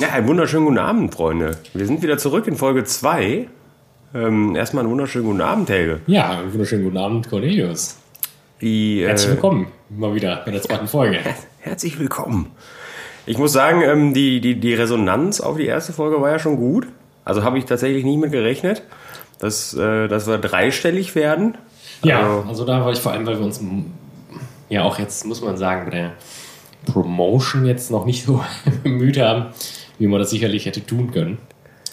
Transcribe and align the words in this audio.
Ja, 0.00 0.08
einen 0.10 0.26
wunderschönen 0.26 0.64
guten 0.64 0.78
Abend, 0.78 1.14
Freunde. 1.14 1.58
Wir 1.74 1.86
sind 1.86 2.02
wieder 2.02 2.18
zurück 2.18 2.46
in 2.46 2.56
Folge 2.56 2.84
2. 2.84 3.46
Ähm, 4.14 4.56
erstmal 4.56 4.82
einen 4.82 4.90
wunderschönen 4.90 5.26
guten 5.26 5.40
Abend, 5.40 5.68
Helge. 5.70 6.00
Ja, 6.06 6.38
einen 6.38 6.52
wunderschönen 6.52 6.84
guten 6.84 6.96
Abend, 6.98 7.28
Cornelius. 7.30 7.96
Die, 8.60 9.02
äh, 9.02 9.08
Herzlich 9.08 9.30
willkommen 9.32 9.68
mal 9.90 10.14
wieder 10.14 10.42
bei 10.44 10.50
der 10.50 10.62
zweiten 10.62 10.88
Folge. 10.88 11.18
Herzlich 11.60 11.98
willkommen. 11.98 12.50
Ich 13.26 13.38
muss 13.38 13.52
sagen, 13.52 13.82
ähm, 13.82 14.14
die, 14.14 14.40
die, 14.40 14.58
die 14.58 14.74
Resonanz 14.74 15.40
auf 15.40 15.56
die 15.56 15.66
erste 15.66 15.92
Folge 15.92 16.20
war 16.20 16.30
ja 16.30 16.38
schon 16.38 16.56
gut. 16.56 16.88
Also 17.24 17.44
habe 17.44 17.58
ich 17.58 17.66
tatsächlich 17.66 18.04
nicht 18.04 18.18
mit 18.18 18.32
gerechnet, 18.32 18.82
dass, 19.38 19.74
äh, 19.74 20.08
dass 20.08 20.26
wir 20.26 20.38
dreistellig 20.38 21.14
werden. 21.14 21.56
Ja, 22.02 22.20
Also- 22.20 22.48
also 22.48 22.64
da 22.64 22.84
war 22.84 22.92
ich 22.92 22.98
vor 22.98 23.12
allem, 23.12 23.24
weil 23.26 23.38
wir 23.38 23.44
uns 23.46 23.60
ja 24.68 24.82
auch 24.82 24.98
jetzt, 24.98 25.24
muss 25.26 25.40
man 25.40 25.56
sagen, 25.56 25.84
bei 25.84 25.90
der 25.90 26.12
Promotion 26.86 27.64
jetzt 27.64 27.90
noch 27.90 28.04
nicht 28.04 28.24
so 28.24 28.42
bemüht 28.82 29.18
haben, 29.18 29.46
wie 29.98 30.06
man 30.06 30.20
das 30.20 30.30
sicherlich 30.30 30.66
hätte 30.66 30.84
tun 30.84 31.10
können. 31.10 31.38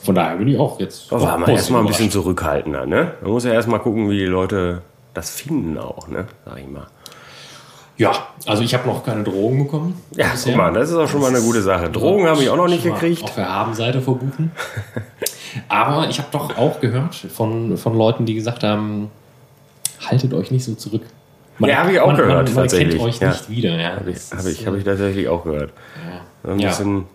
Von 0.04 0.16
daher 0.16 0.38
bin 0.38 0.48
ich 0.48 0.58
auch 0.58 0.80
jetzt. 0.80 1.12
Da 1.12 1.20
wir 1.20 1.28
positiv 1.28 1.56
erstmal 1.56 1.82
ein 1.82 1.88
bisschen 1.88 2.12
zurückhaltender, 2.12 2.86
ne? 2.86 3.14
Man 3.22 3.32
muss 3.32 3.44
ja 3.44 3.52
erstmal 3.52 3.80
gucken, 3.80 4.10
wie 4.10 4.18
die 4.18 4.26
Leute 4.26 4.82
das 5.14 5.30
finden 5.30 5.78
auch, 5.78 6.08
ne? 6.08 6.26
Sag 6.46 6.60
ich 6.60 6.68
mal. 6.68 6.88
Ja, 7.98 8.14
also 8.46 8.64
ich 8.64 8.74
habe 8.74 8.88
noch 8.88 9.04
keine 9.04 9.24
Drogen 9.24 9.66
bekommen. 9.66 10.02
Ja, 10.16 10.28
bisher. 10.30 10.54
guck 10.54 10.62
mal, 10.62 10.72
das 10.72 10.90
ist 10.90 10.96
auch 10.96 11.10
schon 11.10 11.20
mal 11.20 11.28
eine 11.28 11.42
gute 11.42 11.62
Sache. 11.62 11.90
Drogen 11.90 12.28
habe 12.28 12.42
ich 12.42 12.50
auch 12.50 12.56
noch 12.56 12.70
nicht 12.70 12.84
gekriegt. 12.84 13.24
Auf 13.24 13.36
der 13.36 13.50
Habenseite 13.50 14.02
verbuchen. 14.02 14.52
Aber 15.68 16.08
ich 16.08 16.18
habe 16.18 16.30
doch 16.32 16.58
auch 16.58 16.80
gehört 16.80 17.16
von, 17.16 17.76
von 17.76 17.98
Leuten, 17.98 18.26
die 18.26 18.36
gesagt 18.36 18.64
haben, 18.64 19.12
haltet 20.00 20.34
euch 20.34 20.50
nicht 20.50 20.64
so 20.64 20.76
zurück. 20.76 21.02
Ja, 21.60 21.78
habe 21.80 21.92
ich 21.92 22.00
auch 22.00 22.08
man, 22.08 22.16
gehört, 22.18 22.46
Man, 22.46 22.54
man 22.56 22.64
tatsächlich. 22.64 22.90
kennt 22.98 23.02
euch 23.10 23.20
Ja. 23.20 23.30
nicht 23.30 23.50
wieder. 23.50 23.76
Ja. 23.80 23.96
Habe 23.98 24.12
ich, 24.12 24.18
hab 24.32 24.46
ich, 24.46 24.68
hab 24.68 24.74
ich 24.76 24.84
tatsächlich 24.84 25.28
auch 25.28 25.44
gehört. 25.44 25.72
So 26.44 26.52
Ein 26.52 26.60
Ja. 26.60 26.70
bisschen, 26.70 27.06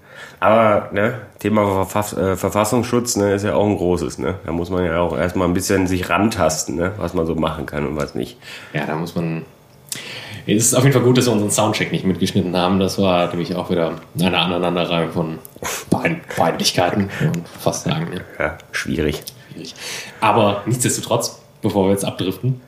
aber 0.41 0.91
ne, 0.93 1.15
Thema 1.39 1.65
Verfass, 1.67 2.13
äh, 2.13 2.37
Verfassungsschutz 2.37 3.17
ne, 3.17 3.33
ist 3.35 3.45
ja 3.45 3.55
auch 3.55 3.67
ein 3.67 3.77
großes. 3.77 4.19
Ne? 4.19 4.35
Da 4.45 4.53
muss 4.53 4.69
man 4.71 4.85
ja 4.85 5.01
auch 5.01 5.17
erstmal 5.17 5.49
ein 5.49 5.55
bisschen 5.55 5.87
sich 5.87 6.09
rantasten, 6.11 6.77
ne? 6.77 6.93
was 6.99 7.15
man 7.15 7.27
so 7.27 7.35
machen 7.35 7.65
kann 7.67 7.87
und 7.87 7.97
was 7.97 8.15
nicht. 8.15 8.37
Ja, 8.73 8.85
da 8.87 8.97
muss 8.97 9.15
man. 9.15 9.43
Es 10.47 10.63
ist 10.67 10.75
auf 10.75 10.83
jeden 10.83 10.93
Fall 10.93 11.03
gut, 11.03 11.17
dass 11.17 11.25
wir 11.25 11.33
unseren 11.33 11.51
Soundcheck 11.51 11.91
nicht 11.91 12.05
mitgeschnitten 12.05 12.55
haben. 12.55 12.79
Das 12.79 12.99
war 12.99 13.29
nämlich 13.29 13.55
auch 13.55 13.71
wieder 13.71 13.95
eine 14.19 14.37
Aneinanderreihung 14.39 15.11
von 15.13 15.39
Pein 15.89 16.21
Peinlichkeiten, 16.37 17.09
man 17.21 17.45
fast 17.59 17.85
sagen. 17.85 18.11
Ne? 18.11 18.21
Ja, 18.39 18.59
schwierig. 18.73 19.23
Schwierig. 19.53 19.75
Aber 20.21 20.61
nichtsdestotrotz, 20.67 21.41
bevor 21.63 21.87
wir 21.87 21.93
jetzt 21.93 22.05
abdriften, 22.05 22.61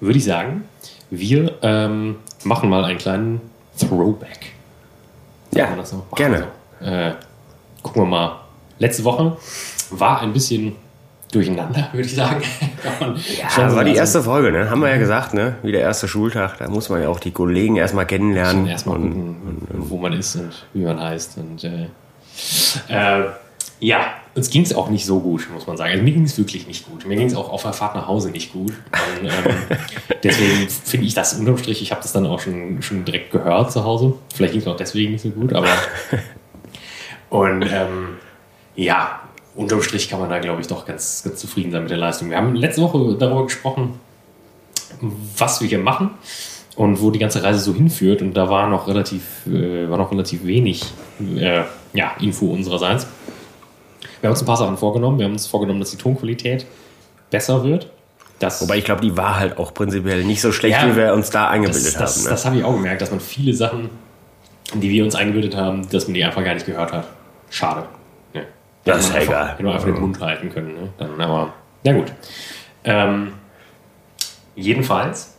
würde 0.00 0.18
ich 0.18 0.24
sagen, 0.24 0.64
wir 1.10 1.58
ähm, 1.62 2.16
machen 2.44 2.68
mal 2.68 2.84
einen 2.84 2.98
kleinen 2.98 3.40
Throwback. 3.78 4.52
Ja, 5.54 5.68
so 5.84 6.04
gerne. 6.14 6.48
Also, 6.80 6.92
äh, 6.92 7.12
gucken 7.82 8.02
wir 8.02 8.06
mal. 8.06 8.40
Letzte 8.78 9.04
Woche 9.04 9.36
war 9.90 10.20
ein 10.20 10.32
bisschen 10.32 10.76
durcheinander, 11.32 11.88
würde 11.92 12.06
ich 12.06 12.14
sagen. 12.14 12.42
Ja, 13.38 13.64
das 13.64 13.74
war 13.74 13.84
die 13.84 13.94
erste 13.94 14.22
Folge, 14.22 14.52
ne? 14.52 14.70
Haben 14.70 14.80
wir 14.80 14.90
ja 14.90 14.98
gesagt, 14.98 15.34
ne? 15.34 15.56
Wie 15.62 15.72
der 15.72 15.80
erste 15.80 16.08
Schultag. 16.08 16.58
Da 16.58 16.68
muss 16.68 16.88
man 16.88 17.02
ja 17.02 17.08
auch 17.08 17.20
die 17.20 17.30
Kollegen 17.30 17.76
erstmal 17.76 18.06
kennenlernen. 18.06 18.66
Erstmal 18.66 18.96
und, 18.96 19.10
gucken, 19.10 19.68
wo 19.72 19.96
man 19.98 20.12
ist 20.12 20.36
und 20.36 20.66
wie 20.72 20.82
man 20.82 21.00
heißt. 21.00 21.38
Und 21.38 21.64
äh, 21.64 21.88
äh, 22.88 23.24
ja, 23.80 24.14
uns 24.34 24.50
ging 24.50 24.62
es 24.62 24.74
auch 24.74 24.88
nicht 24.88 25.04
so 25.04 25.20
gut, 25.20 25.48
muss 25.52 25.66
man 25.66 25.76
sagen. 25.76 25.92
Also 25.92 26.02
mir 26.02 26.12
ging 26.12 26.24
es 26.24 26.36
wirklich 26.38 26.66
nicht 26.66 26.86
gut. 26.86 27.06
Mir 27.06 27.16
ging 27.16 27.26
es 27.26 27.34
auch 27.34 27.50
auf 27.50 27.62
der 27.62 27.72
Fahrt 27.72 27.94
nach 27.94 28.06
Hause 28.06 28.30
nicht 28.30 28.52
gut. 28.52 28.72
Und, 28.72 29.26
ähm, 29.26 29.56
deswegen 30.22 30.68
finde 30.68 31.06
ich 31.06 31.14
das 31.14 31.34
unterm 31.34 31.58
Strich, 31.58 31.82
ich 31.82 31.90
habe 31.90 32.02
das 32.02 32.12
dann 32.12 32.26
auch 32.26 32.40
schon, 32.40 32.82
schon 32.82 33.04
direkt 33.04 33.32
gehört 33.32 33.72
zu 33.72 33.84
Hause. 33.84 34.14
Vielleicht 34.34 34.52
ging 34.52 34.62
es 34.62 34.66
auch 34.66 34.76
deswegen 34.76 35.12
nicht 35.12 35.22
so 35.22 35.30
gut, 35.30 35.52
aber. 35.52 35.68
Und 37.30 37.62
ähm, 37.62 38.16
ja, 38.76 39.20
unterm 39.54 39.82
Strich 39.82 40.08
kann 40.08 40.20
man 40.20 40.30
da, 40.30 40.38
glaube 40.38 40.60
ich, 40.60 40.66
doch 40.68 40.86
ganz, 40.86 41.22
ganz 41.24 41.40
zufrieden 41.40 41.72
sein 41.72 41.82
mit 41.82 41.90
der 41.90 41.98
Leistung. 41.98 42.30
Wir 42.30 42.36
haben 42.36 42.54
letzte 42.54 42.82
Woche 42.82 43.16
darüber 43.18 43.44
gesprochen, 43.44 43.98
was 45.36 45.60
wir 45.60 45.68
hier 45.68 45.78
machen 45.78 46.10
und 46.76 47.00
wo 47.00 47.10
die 47.10 47.18
ganze 47.18 47.42
Reise 47.42 47.60
so 47.60 47.74
hinführt. 47.74 48.22
Und 48.22 48.34
da 48.34 48.48
war 48.48 48.68
noch 48.68 48.86
relativ, 48.86 49.46
äh, 49.46 49.88
war 49.90 49.98
noch 49.98 50.12
relativ 50.12 50.44
wenig 50.44 50.84
äh, 51.36 51.62
ja, 51.94 52.12
Info 52.20 52.46
unsererseits. 52.46 53.06
Wir 54.20 54.28
haben 54.28 54.32
uns 54.32 54.42
ein 54.42 54.46
paar 54.46 54.56
Sachen 54.56 54.76
vorgenommen. 54.76 55.18
Wir 55.18 55.26
haben 55.26 55.32
uns 55.32 55.46
vorgenommen, 55.46 55.80
dass 55.80 55.90
die 55.90 55.96
Tonqualität 55.96 56.66
besser 57.30 57.64
wird. 57.64 57.90
Das, 58.38 58.60
Wobei 58.60 58.76
ich 58.76 58.84
glaube, 58.84 59.00
die 59.00 59.16
war 59.16 59.38
halt 59.38 59.56
auch 59.58 59.72
prinzipiell 59.72 60.22
nicht 60.24 60.40
so 60.42 60.52
schlecht, 60.52 60.76
Ja, 60.76 60.88
wie 60.90 60.96
wir 60.96 61.14
uns 61.14 61.30
da 61.30 61.48
eingebildet 61.48 61.86
das, 61.86 61.94
das, 61.94 62.16
haben. 62.16 62.24
Ne? 62.24 62.30
das 62.30 62.44
habe 62.44 62.56
ich 62.56 62.64
auch 62.64 62.74
gemerkt, 62.74 63.00
dass 63.00 63.10
man 63.10 63.20
viele 63.20 63.54
Sachen, 63.54 63.88
die 64.74 64.90
wir 64.90 65.04
uns 65.04 65.14
eingebildet 65.14 65.56
haben, 65.56 65.88
dass 65.88 66.06
man 66.06 66.14
die 66.14 66.24
einfach 66.24 66.44
gar 66.44 66.52
nicht 66.54 66.66
gehört 66.66 66.92
hat. 66.92 67.06
Schade. 67.48 67.84
Ne. 68.34 68.44
Das 68.84 69.06
ist 69.06 69.14
ja 69.14 69.22
egal. 69.22 69.52
Hätte 69.52 69.62
man 69.62 69.72
einfach 69.72 69.86
den 69.86 70.00
Mund 70.00 70.20
halten 70.20 70.50
können. 70.50 70.74
Ne? 70.74 70.88
Dann, 70.98 71.18
aber, 71.20 71.54
na 71.82 71.92
gut. 71.92 72.12
Ähm, 72.84 73.32
jedenfalls, 74.54 75.34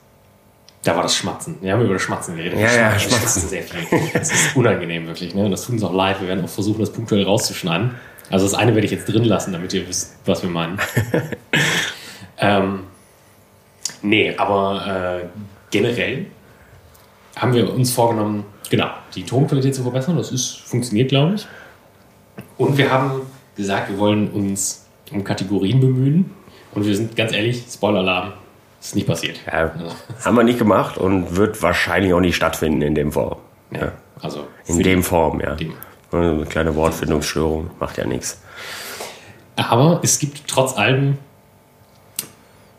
da 0.83 0.95
war 0.95 1.03
das 1.03 1.15
Schmatzen. 1.15 1.57
Wir 1.61 1.73
haben 1.73 1.83
über 1.83 1.93
das 1.93 2.01
Schmatzen 2.01 2.35
geredet. 2.35 2.59
Ja, 2.59 2.71
ja, 2.73 2.93
Wir 2.93 2.99
Schmatzen. 2.99 3.47
sehr 3.47 3.61
viel. 3.63 3.85
Das 4.13 4.31
ist 4.31 4.55
unangenehm, 4.55 5.05
wirklich. 5.05 5.35
Ne? 5.35 5.45
Und 5.45 5.51
das 5.51 5.63
tut 5.65 5.73
uns 5.73 5.83
auch 5.83 5.93
leid. 5.93 6.19
Wir 6.19 6.29
werden 6.29 6.43
auch 6.43 6.49
versuchen, 6.49 6.79
das 6.79 6.91
punktuell 6.91 7.25
rauszuschneiden. 7.25 7.91
Also 8.29 8.45
das 8.45 8.53
eine 8.53 8.73
werde 8.73 8.85
ich 8.85 8.91
jetzt 8.91 9.05
drin 9.05 9.23
lassen, 9.23 9.53
damit 9.53 9.73
ihr 9.73 9.87
wisst, 9.87 10.17
was 10.25 10.43
wir 10.43 10.49
meinen. 10.49 10.79
ähm, 12.37 12.83
nee, 14.01 14.35
aber 14.35 15.21
äh, 15.23 15.27
generell 15.71 16.25
haben 17.35 17.53
wir 17.53 17.73
uns 17.73 17.93
vorgenommen, 17.93 18.45
genau, 18.69 18.89
die 19.15 19.23
Tonqualität 19.23 19.75
zu 19.75 19.83
verbessern. 19.83 20.17
Das 20.17 20.31
ist, 20.31 20.59
funktioniert, 20.61 21.09
glaube 21.09 21.35
ich. 21.35 21.47
Und 22.57 22.77
wir 22.77 22.91
haben 22.91 23.21
gesagt, 23.55 23.89
wir 23.89 23.97
wollen 23.97 24.29
uns 24.29 24.85
um 25.11 25.23
Kategorien 25.23 25.79
bemühen. 25.79 26.31
Und 26.73 26.85
wir 26.85 26.95
sind 26.95 27.15
ganz 27.15 27.33
ehrlich, 27.33 27.63
Spoiler-Alarm, 27.69 28.33
ist 28.79 28.95
nicht 28.95 29.07
passiert. 29.07 29.39
Ja, 29.47 29.71
haben 30.23 30.35
wir 30.35 30.43
nicht 30.43 30.59
gemacht 30.59 30.97
und 30.97 31.35
wird 31.35 31.61
wahrscheinlich 31.61 32.13
auch 32.13 32.19
nicht 32.19 32.35
stattfinden 32.35 32.81
in 32.81 32.95
dem 32.95 33.11
Form. 33.11 33.37
Ja, 33.71 33.93
also 34.21 34.47
In 34.67 34.79
dem 34.79 35.03
Form, 35.03 35.41
ja. 35.41 35.55
dem. 35.55 35.73
Eine 36.17 36.45
kleine 36.45 36.75
Wortfindungsstörung 36.75 37.71
macht 37.79 37.97
ja 37.97 38.05
nichts. 38.05 38.41
Aber 39.55 39.99
es 40.03 40.19
gibt 40.19 40.47
trotz 40.47 40.77
allem 40.77 41.17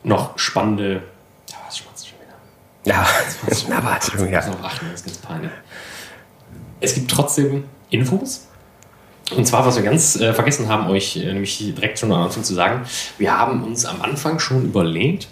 noch 0.04 0.38
spannende. 0.38 1.02
Ja, 1.50 1.56
was 1.66 1.78
schmatzt 1.78 2.08
schon 2.08 2.18
wieder? 2.20 2.96
Ja, 2.96 3.06
na 3.68 3.84
warte, 3.84 4.08
Ich 4.08 4.20
muss 4.20 4.30
ja. 4.30 4.40
darauf 4.40 4.64
achten, 4.64 4.86
das 4.90 5.00
ist 5.00 5.06
ganz 5.06 5.18
peinlich. 5.18 5.50
Es 6.80 6.94
gibt 6.94 7.10
trotzdem 7.10 7.64
Infos. 7.90 8.46
Und 9.36 9.46
zwar, 9.46 9.66
was 9.66 9.76
wir 9.76 9.82
ganz 9.82 10.16
äh, 10.16 10.32
vergessen 10.32 10.68
haben, 10.68 10.88
euch 10.88 11.16
äh, 11.16 11.32
nämlich 11.32 11.58
direkt 11.58 11.98
schon 11.98 12.10
am 12.12 12.22
Anfang 12.22 12.44
zu 12.44 12.54
sagen, 12.54 12.86
wir 13.18 13.36
haben 13.36 13.62
uns 13.62 13.84
am 13.84 14.00
Anfang 14.00 14.38
schon 14.38 14.64
überlegt, 14.64 15.28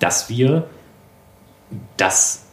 dass 0.00 0.28
wir 0.28 0.66
das, 1.96 2.46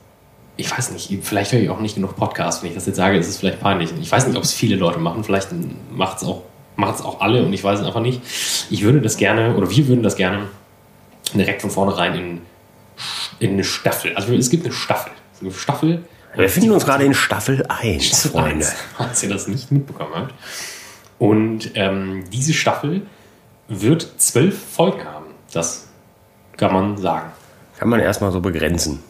ich 0.58 0.72
weiß 0.76 0.92
nicht, 0.92 1.10
vielleicht 1.22 1.52
höre 1.52 1.60
ich 1.60 1.70
auch 1.70 1.80
nicht 1.80 1.96
genug 1.96 2.16
Podcasts, 2.16 2.62
wenn 2.62 2.70
ich 2.70 2.76
das 2.76 2.88
jetzt 2.88 2.96
sage, 2.96 3.18
ist 3.18 3.28
es 3.28 3.38
vielleicht 3.38 3.60
peinlich. 3.62 3.92
Ich 4.02 4.12
weiß 4.12 4.28
nicht, 4.28 4.36
ob 4.36 4.44
es 4.44 4.54
viele 4.54 4.76
Leute 4.76 5.00
machen, 5.00 5.24
vielleicht 5.24 5.50
macht 5.92 6.18
es 6.18 6.24
auch, 6.24 6.42
macht's 6.76 7.02
auch 7.04 7.22
alle 7.22 7.44
und 7.46 7.54
ich 7.54 7.64
weiß 7.64 7.80
es 7.80 7.86
einfach 7.86 8.02
nicht. 8.02 8.22
Ich 8.70 8.82
würde 8.82 9.00
das 9.00 9.18
gerne, 9.18 9.56
oder 9.56 9.70
wir 9.70 9.88
würden 9.88 10.04
das 10.04 10.16
gerne 10.16 10.48
direkt 11.34 11.62
von 11.62 11.70
vornherein 11.70 12.16
in, 12.16 12.42
in 13.40 13.52
eine 13.52 13.64
Staffel, 13.64 14.16
also 14.16 14.34
es 14.34 14.50
gibt 14.50 14.66
eine 14.66 14.74
Staffel, 14.74 15.12
eine 15.42 15.52
Staffel 15.52 16.04
Wir 16.34 16.44
befinden 16.44 16.72
uns 16.72 16.86
gerade 16.86 17.06
in 17.06 17.14
Staffel 17.14 17.64
1, 17.68 18.06
Staffel 18.06 18.32
Freunde. 18.32 18.66
1, 18.66 18.76
falls 18.98 19.24
ihr 19.24 19.30
das 19.30 19.48
nicht 19.48 19.72
mitbekommen 19.72 20.12
habt. 20.16 20.34
Und 21.20 21.72
ähm, 21.76 22.26
diese 22.32 22.54
Staffel 22.54 23.02
wird 23.68 24.08
zwölf 24.18 24.58
Folgen 24.58 25.04
haben. 25.04 25.26
Das 25.52 25.88
kann 26.58 26.74
man 26.74 26.98
sagen. 26.98 27.32
Kann 27.78 27.90
man 27.90 28.00
erstmal 28.00 28.32
so 28.32 28.40
begrenzen. 28.40 29.04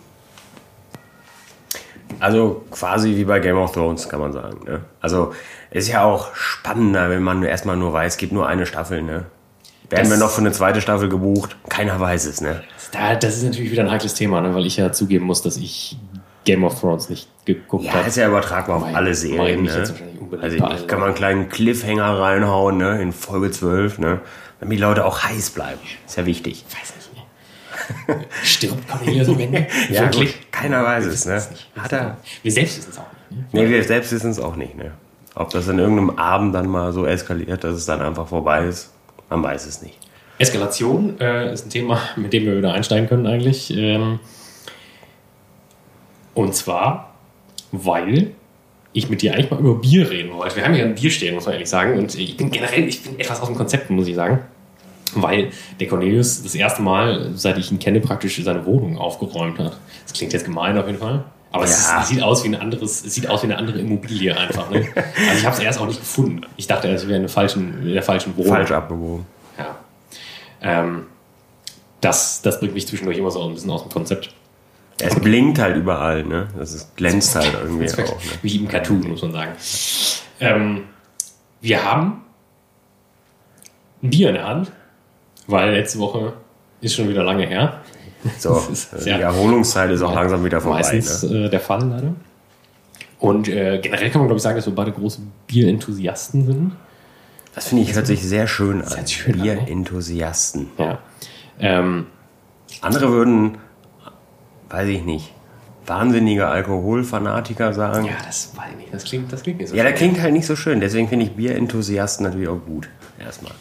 Also 2.20 2.64
quasi 2.72 3.16
wie 3.16 3.26
bei 3.26 3.40
Game 3.40 3.58
of 3.58 3.72
Thrones, 3.74 4.10
kann 4.10 4.20
man 4.20 4.34
sagen. 4.34 4.60
Ne? 4.66 4.82
Also 5.02 5.34
ist 5.72 5.88
ja 5.90 6.04
auch 6.04 6.34
spannender, 6.36 7.10
wenn 7.10 7.22
man 7.24 7.44
erstmal 7.44 7.78
nur 7.78 7.94
weiß, 7.94 8.14
es 8.14 8.18
gibt 8.18 8.32
nur 8.34 8.48
eine 8.48 8.66
Staffel. 8.66 9.02
Ne? 9.02 9.26
Werden 9.90 10.04
Das- 10.04 10.10
wir 10.10 10.18
noch 10.18 10.30
für 10.32 10.42
eine 10.42 10.52
zweite 10.52 10.82
Staffel 10.82 11.10
gebucht? 11.10 11.56
Keiner 11.70 12.00
weiß 12.00 12.26
es. 12.26 12.42
Ne? 12.42 12.64
Da, 12.92 13.16
das 13.16 13.38
ist 13.38 13.44
natürlich 13.44 13.72
wieder 13.72 13.84
ein 13.84 13.92
heikles 13.92 14.14
Thema, 14.14 14.42
ne? 14.42 14.54
weil 14.56 14.66
ich 14.66 14.78
ja 14.78 14.92
zugeben 14.92 15.26
muss, 15.26 15.42
dass 15.42 15.58
ich 15.58 15.98
Game 16.46 16.64
of 16.64 16.80
Thrones 16.80 17.10
nicht 17.10 17.28
geguckt 17.46 17.86
Ja, 17.86 17.94
habe. 17.96 18.08
ist 18.08 18.16
ja 18.18 18.28
übertragbar 18.28 18.78
auf 18.78 18.84
Weil- 18.84 18.96
alle 18.96 19.14
Serien. 19.14 19.64
Ne? 19.64 19.72
Also 20.42 20.56
ich 20.56 20.88
kann 20.88 21.00
man 21.00 21.10
einen 21.10 21.16
kleinen 21.16 21.50
Cliffhanger 21.50 22.20
reinhauen 22.20 22.78
ne? 22.78 23.02
in 23.02 23.12
Folge 23.14 23.52
12, 23.52 24.00
ne? 24.00 24.22
damit 24.60 24.78
die 24.78 24.82
Leute 24.82 25.06
auch 25.06 25.24
heiß 25.24 25.52
bleiben. 25.52 25.80
Ist 26.06 26.18
ja 26.18 26.26
wichtig. 26.26 26.66
weiß 26.70 26.96
nicht. 26.96 26.97
Ne? 28.08 28.26
Stirbt 28.44 28.88
Cornelius 28.88 29.30
am 29.30 29.40
Ende? 29.40 29.68
Ja, 29.90 30.04
Wirklich? 30.04 30.34
gut, 30.34 30.52
keiner 30.52 30.84
weiß 30.84 31.06
es. 31.06 31.26
Ne? 31.26 31.34
wissen 31.36 31.52
es 31.52 31.52
nicht. 31.52 31.70
Hat 31.78 31.94
er? 31.94 32.18
Wir 32.44 32.52
selbst 32.52 32.78
wissen 32.78 32.90
es 32.92 32.98
auch 32.98 33.12
nicht. 33.30 33.54
Ne? 33.54 33.64
Nee, 33.64 33.70
wir 33.70 33.84
selbst 33.84 34.12
wissen 34.12 34.32
es 34.32 34.40
auch 34.40 34.56
nicht. 34.56 34.76
Ne? 34.76 34.92
Ob 35.36 35.50
das 35.50 35.68
in 35.68 35.80
irgendeinem 35.80 36.12
Abend 36.12 36.56
dann 36.56 36.68
mal 36.68 36.92
so 36.94 37.06
eskaliert, 37.06 37.64
dass 37.64 37.76
es 37.76 37.86
dann 37.86 38.02
einfach 38.02 38.28
vorbei 38.28 38.66
ist, 38.66 38.94
man 39.30 39.44
weiß 39.44 39.66
es 39.66 39.82
nicht. 39.82 39.98
Eskalation 40.40 41.20
äh, 41.20 41.54
ist 41.54 41.66
ein 41.66 41.70
Thema, 41.70 42.02
mit 42.16 42.34
dem 42.34 42.46
wir 42.46 42.58
wieder 42.58 42.74
einsteigen 42.74 43.08
können 43.08 43.28
eigentlich. 43.28 43.76
Ähm, 43.76 44.20
und 46.34 46.54
zwar, 46.56 47.16
weil 47.72 48.32
ich 48.94 49.10
mit 49.10 49.22
dir 49.22 49.34
eigentlich 49.34 49.52
mal 49.52 49.60
über 49.60 49.76
Bier 49.76 50.10
reden 50.10 50.34
wollte. 50.34 50.56
Wir 50.56 50.66
haben 50.66 50.74
hier 50.74 50.86
ein 50.86 50.96
Bier 50.96 51.12
stehen, 51.12 51.36
muss 51.36 51.46
man 51.46 51.54
ehrlich 51.54 51.70
sagen. 51.70 51.98
Und 51.98 52.16
ich 52.16 52.38
bin 52.38 52.50
generell, 52.50 52.88
ich 52.88 53.04
bin 53.04 53.20
etwas 53.20 53.42
aus 53.42 53.48
dem 53.48 53.56
Konzept, 53.56 53.90
muss 53.90 54.08
ich 54.08 54.16
sagen. 54.16 54.40
Weil 55.22 55.52
der 55.80 55.88
Cornelius 55.88 56.44
das 56.44 56.56
erste 56.56 56.82
Mal, 56.82 57.32
seit 57.36 57.58
ich 57.58 57.72
ihn 57.72 57.80
kenne, 57.80 58.00
praktisch 58.00 58.42
seine 58.44 58.66
Wohnung 58.66 58.98
aufgeräumt 58.98 59.60
hat. 59.60 59.78
Das 60.04 60.14
klingt 60.14 60.34
jetzt 60.34 60.46
gemein 60.46 60.78
auf 60.78 60.88
jeden 60.88 61.00
Fall. 61.00 61.24
Aber 61.52 61.66
ja. 61.66 61.72
es, 61.72 61.80
ist, 61.80 61.94
es, 62.02 62.08
sieht 62.10 62.22
aus 62.22 62.44
wie 62.44 62.50
ein 62.50 62.56
anderes, 62.56 63.06
es 63.06 63.14
sieht 63.14 63.30
aus 63.30 63.42
wie 63.42 63.48
eine 63.48 63.58
andere 63.58 63.80
Immobilie 63.80 64.36
einfach. 64.36 64.70
Ne? 64.70 64.88
Also 64.96 65.40
ich 65.40 65.46
habe 65.46 65.56
es 65.56 65.64
erst 65.64 65.80
auch 65.80 65.88
nicht 65.88 66.00
gefunden. 66.00 66.42
Ich 66.58 66.68
dachte, 66.68 66.90
es 66.90 67.08
wäre 67.08 67.18
in, 67.18 67.24
in 67.24 67.94
der 67.94 68.04
falschen 68.04 68.36
Wohnung. 68.38 68.54
Falsch 68.54 68.72
abgewogen. 68.72 69.26
Ja. 69.58 69.76
Ähm, 70.62 71.06
das, 72.02 72.42
das 72.42 72.60
bringt 72.60 72.74
mich 72.74 72.88
zwischendurch 72.88 73.18
immer 73.18 73.32
so 73.32 73.48
ein 73.48 73.54
bisschen 73.54 73.72
aus 73.72 73.84
dem 73.84 73.92
Konzept. 73.92 74.34
Es 75.00 75.16
blinkt 75.16 75.60
halt 75.60 75.76
überall, 75.78 76.24
ne? 76.24 76.48
Das 76.58 76.74
ist, 76.74 76.96
glänzt 76.96 77.36
halt 77.36 77.54
irgendwie 77.64 77.90
auch. 77.92 77.98
Ne? 77.98 78.32
Wie 78.42 78.56
im 78.56 78.68
Cartoon, 78.68 79.08
muss 79.08 79.22
man 79.22 79.32
sagen. 79.32 79.52
Ähm, 80.40 80.84
wir 81.62 81.84
haben 81.84 82.24
ein 84.04 84.10
Bier 84.10 84.30
in 84.30 84.36
der 84.36 84.48
Hand, 84.48 84.72
weil 85.48 85.72
letzte 85.74 86.00
Woche 86.00 86.34
ist 86.82 86.96
schon 86.96 87.10
wieder 87.10 87.24
lange 87.24 87.46
her. 87.48 87.82
So, 88.38 88.62
die 89.06 89.10
Erholungszeit 89.10 89.90
ist 89.92 90.02
auch 90.02 90.14
langsam 90.14 90.44
wieder 90.44 90.62
vorbei. 90.62 90.80
Meistens 90.80 91.24
ne? 91.24 91.46
äh, 91.46 91.50
der 91.50 91.60
Fall 91.60 91.88
leider. 91.88 92.14
Und 93.20 93.48
äh, 93.48 93.80
generell 93.82 94.10
kann 94.12 94.22
man, 94.22 94.28
glaube 94.28 94.38
ich, 94.38 94.44
sagen, 94.44 94.56
dass 94.56 94.66
wir 94.66 94.76
beide 94.76 94.92
große 94.92 95.22
Bierenthusiasten 95.48 96.46
sind. 96.46 96.72
Das 97.56 97.70
finde 97.70 97.84
ich, 97.84 97.96
hört 97.96 98.06
sich 98.06 98.22
sehr 98.22 98.46
schön 98.48 98.84
an. 98.84 99.08
Schön 99.08 99.38
ne? 99.38 99.44
Bierenthusiasten. 99.44 100.68
Ja. 100.78 101.00
Ähm, 101.60 102.06
Andere 102.82 103.12
würden 103.12 103.58
weiß 104.70 104.88
ich 104.90 105.04
nicht, 105.04 105.34
wahnsinnige 105.86 106.48
Alkoholfanatiker 106.48 107.74
sagen. 107.74 108.06
Ja, 108.06 108.14
das 108.26 108.52
weiß 108.56 108.66
ich 108.72 108.78
nicht. 108.78 108.94
Das 108.94 109.04
klingt, 109.06 109.32
das 109.32 109.44
klingt 109.44 109.60
nicht 109.60 109.70
so 109.70 109.76
Ja, 109.76 109.84
schön. 109.84 109.92
das 109.92 110.00
klingt 110.00 110.22
halt 110.22 110.34
nicht 110.34 110.46
so 110.46 110.56
schön. 110.56 110.80
Deswegen 110.80 111.08
finde 111.08 111.26
ich 111.26 111.32
Bierenthusiasten 111.32 112.26
natürlich 112.26 112.50
auch 112.50 112.64
gut. 112.66 112.90
Erstmal. 113.20 113.54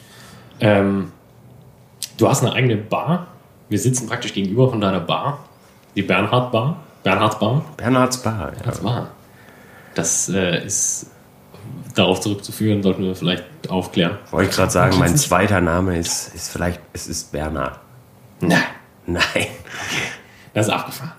Ähm, 0.60 1.12
du 2.16 2.28
hast 2.28 2.42
eine 2.42 2.52
eigene 2.52 2.76
Bar. 2.76 3.26
Wir 3.68 3.78
sitzen 3.78 4.06
praktisch 4.06 4.32
gegenüber 4.32 4.70
von 4.70 4.80
deiner 4.80 5.00
Bar. 5.00 5.40
Die 5.94 6.02
Bernhard 6.02 6.52
Bar. 6.52 6.76
Bernhards 7.02 7.38
Bar. 7.38 7.64
Bernhards 7.76 8.22
Bar, 8.22 8.38
ja. 8.38 8.50
Bernhards 8.50 8.80
Bar. 8.80 9.08
Das 9.94 10.28
äh, 10.28 10.64
ist 10.64 11.10
darauf 11.94 12.20
zurückzuführen, 12.20 12.82
sollten 12.82 13.02
wir 13.02 13.14
vielleicht 13.14 13.44
aufklären. 13.68 14.18
Wollte 14.30 14.50
ich 14.50 14.56
gerade 14.56 14.70
sagen, 14.70 14.98
mein 14.98 15.16
zweiter 15.16 15.60
Name 15.60 15.98
ist, 15.98 16.34
ist 16.34 16.50
vielleicht, 16.50 16.80
es 16.92 17.06
ist 17.06 17.32
Bernhard. 17.32 17.78
Nein. 18.40 18.62
Nein. 19.06 19.22
Okay. 19.34 19.46
Das 20.52 20.66
ist 20.66 20.72
abgefahren. 20.72 21.12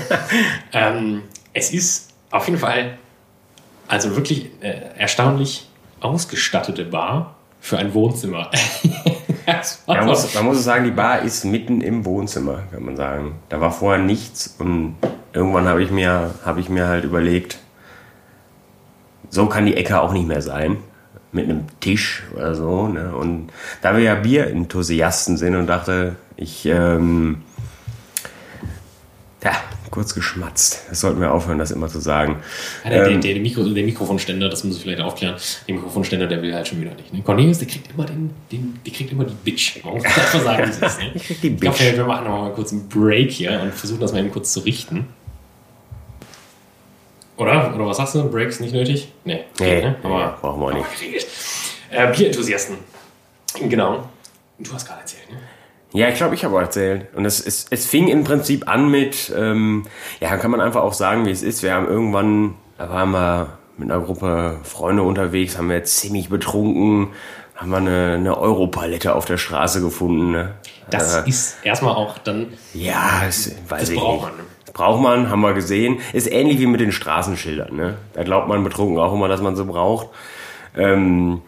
ähm, 0.72 1.22
es 1.52 1.72
ist 1.72 2.10
auf 2.30 2.46
jeden 2.46 2.58
Fall 2.58 2.98
also 3.88 4.16
wirklich 4.16 4.50
äh, 4.60 4.96
erstaunlich 4.96 5.68
ausgestattete 6.00 6.84
Bar 6.84 7.34
für 7.62 7.78
ein 7.78 7.94
Wohnzimmer. 7.94 8.50
man, 9.86 10.04
muss, 10.04 10.34
man 10.34 10.44
muss 10.44 10.64
sagen, 10.64 10.84
die 10.84 10.90
Bar 10.90 11.22
ist 11.22 11.44
mitten 11.44 11.80
im 11.80 12.04
Wohnzimmer, 12.04 12.64
kann 12.72 12.84
man 12.84 12.96
sagen. 12.96 13.36
Da 13.48 13.60
war 13.60 13.70
vorher 13.70 14.02
nichts 14.02 14.56
und 14.58 14.96
irgendwann 15.32 15.68
habe 15.68 15.82
ich, 15.82 15.90
mir, 15.92 16.34
hab 16.44 16.58
ich 16.58 16.68
mir 16.68 16.88
halt 16.88 17.04
überlegt, 17.04 17.58
so 19.30 19.46
kann 19.46 19.64
die 19.64 19.76
Ecke 19.76 20.00
auch 20.00 20.12
nicht 20.12 20.26
mehr 20.26 20.42
sein. 20.42 20.78
Mit 21.30 21.48
einem 21.48 21.64
Tisch 21.80 22.24
oder 22.34 22.54
so. 22.54 22.88
Ne? 22.88 23.14
Und 23.14 23.50
da 23.80 23.96
wir 23.96 24.02
ja 24.02 24.16
Bierenthusiasten 24.16 25.38
sind 25.38 25.54
und 25.54 25.68
dachte, 25.68 26.16
ich 26.36 26.66
ähm, 26.66 27.42
ja, 29.44 29.52
kurz 29.90 30.14
geschmatzt. 30.14 30.84
Das 30.88 31.00
sollten 31.00 31.20
wir 31.20 31.32
aufhören, 31.32 31.58
das 31.58 31.70
immer 31.70 31.88
zu 31.88 32.00
sagen. 32.00 32.42
Ja, 32.84 32.90
der, 32.90 33.06
ähm, 33.08 33.20
der, 33.20 33.34
der, 33.34 33.42
Mikro, 33.42 33.64
der, 33.64 33.84
Mikrofonständer, 33.84 34.48
das 34.48 34.64
muss 34.64 34.76
ich 34.76 34.82
vielleicht 34.82 35.00
aufklären. 35.00 35.36
Der 35.66 35.74
Mikrofonständer, 35.74 36.26
der 36.26 36.42
will 36.42 36.54
halt 36.54 36.68
schon 36.68 36.80
wieder 36.80 36.94
nicht. 36.94 37.12
Ne? 37.12 37.22
Cornelius, 37.22 37.58
der 37.58 37.68
kriegt 37.68 37.90
immer 37.92 38.04
den, 38.04 38.30
den, 38.50 38.80
der 38.84 38.92
kriegt 38.92 39.12
immer 39.12 39.24
die 39.24 39.34
Bitch. 39.44 39.84
Man 39.84 39.94
muss 39.94 40.04
einfach 40.04 40.42
sagen, 40.42 40.70
es 40.70 40.78
ist. 40.78 40.98
Ne? 40.98 41.10
Ich 41.14 41.24
krieg 41.24 41.40
die 41.40 41.50
Bitch. 41.50 41.72
Ich 41.72 41.78
glaube, 41.78 41.96
wir 41.96 42.04
machen 42.04 42.24
noch 42.24 42.42
mal 42.42 42.52
kurz 42.52 42.72
einen 42.72 42.88
Break 42.88 43.30
hier 43.30 43.60
und 43.60 43.74
versuchen 43.74 44.00
das 44.00 44.12
mal 44.12 44.20
eben 44.20 44.32
kurz 44.32 44.52
zu 44.52 44.60
richten. 44.60 45.06
Oder? 47.36 47.74
Oder 47.74 47.86
was 47.86 47.96
sagst 47.96 48.14
du? 48.14 48.22
Breaks 48.24 48.60
nicht 48.60 48.72
nötig? 48.72 49.08
Nee. 49.24 49.44
Nee, 49.58 49.82
ne? 49.82 49.96
aber, 50.02 50.38
brauchen 50.40 50.60
wir 50.60 50.66
auch 50.66 50.74
nicht. 50.74 51.26
Äh, 51.90 52.12
Bierenthusiasten. 52.12 52.76
Genau. 53.68 54.08
Du 54.58 54.72
hast 54.72 54.86
gerade 54.86 55.00
erzählt, 55.00 55.30
ne? 55.30 55.38
Ja, 55.92 56.08
ich 56.08 56.16
glaube, 56.16 56.34
ich 56.34 56.44
habe 56.44 56.58
erzählt. 56.58 57.06
Und 57.14 57.26
es, 57.26 57.44
es, 57.44 57.66
es 57.70 57.86
fing 57.86 58.08
im 58.08 58.24
Prinzip 58.24 58.68
an 58.68 58.90
mit, 58.90 59.32
ähm, 59.36 59.84
ja, 60.20 60.36
kann 60.36 60.50
man 60.50 60.60
einfach 60.60 60.82
auch 60.82 60.94
sagen, 60.94 61.26
wie 61.26 61.30
es 61.30 61.42
ist. 61.42 61.62
Wir 61.62 61.74
haben 61.74 61.86
irgendwann, 61.86 62.54
da 62.78 62.88
waren 62.88 63.10
wir 63.10 63.58
mit 63.76 63.90
einer 63.90 64.00
Gruppe 64.00 64.60
Freunde 64.62 65.02
unterwegs, 65.02 65.58
haben 65.58 65.68
wir 65.68 65.84
ziemlich 65.84 66.28
betrunken, 66.28 67.08
haben 67.56 67.70
wir 67.70 67.76
eine, 67.76 68.14
eine 68.14 68.38
Europalette 68.38 69.14
auf 69.14 69.26
der 69.26 69.36
Straße 69.36 69.82
gefunden. 69.82 70.32
Ne? 70.32 70.54
Das 70.90 71.16
äh, 71.16 71.28
ist 71.28 71.58
erstmal 71.62 71.94
auch 71.94 72.18
dann. 72.18 72.48
Ja, 72.74 73.22
das, 73.24 73.52
weiß 73.68 73.80
das 73.80 73.90
ich 73.90 73.98
braucht 73.98 74.28
nicht. 74.28 74.36
man. 74.36 74.46
Ne? 74.46 74.52
Das 74.64 74.72
braucht 74.72 75.02
man, 75.02 75.30
haben 75.30 75.40
wir 75.40 75.52
gesehen. 75.52 76.00
Ist 76.12 76.30
ähnlich 76.30 76.58
wie 76.58 76.66
mit 76.66 76.80
den 76.80 76.92
Straßenschildern. 76.92 77.76
Ne? 77.76 77.98
Da 78.14 78.22
glaubt 78.22 78.48
man 78.48 78.64
betrunken 78.64 78.98
auch 78.98 79.12
immer, 79.12 79.28
dass 79.28 79.42
man 79.42 79.56
sie 79.56 79.64
braucht. 79.64 80.08
Ähm, 80.76 81.42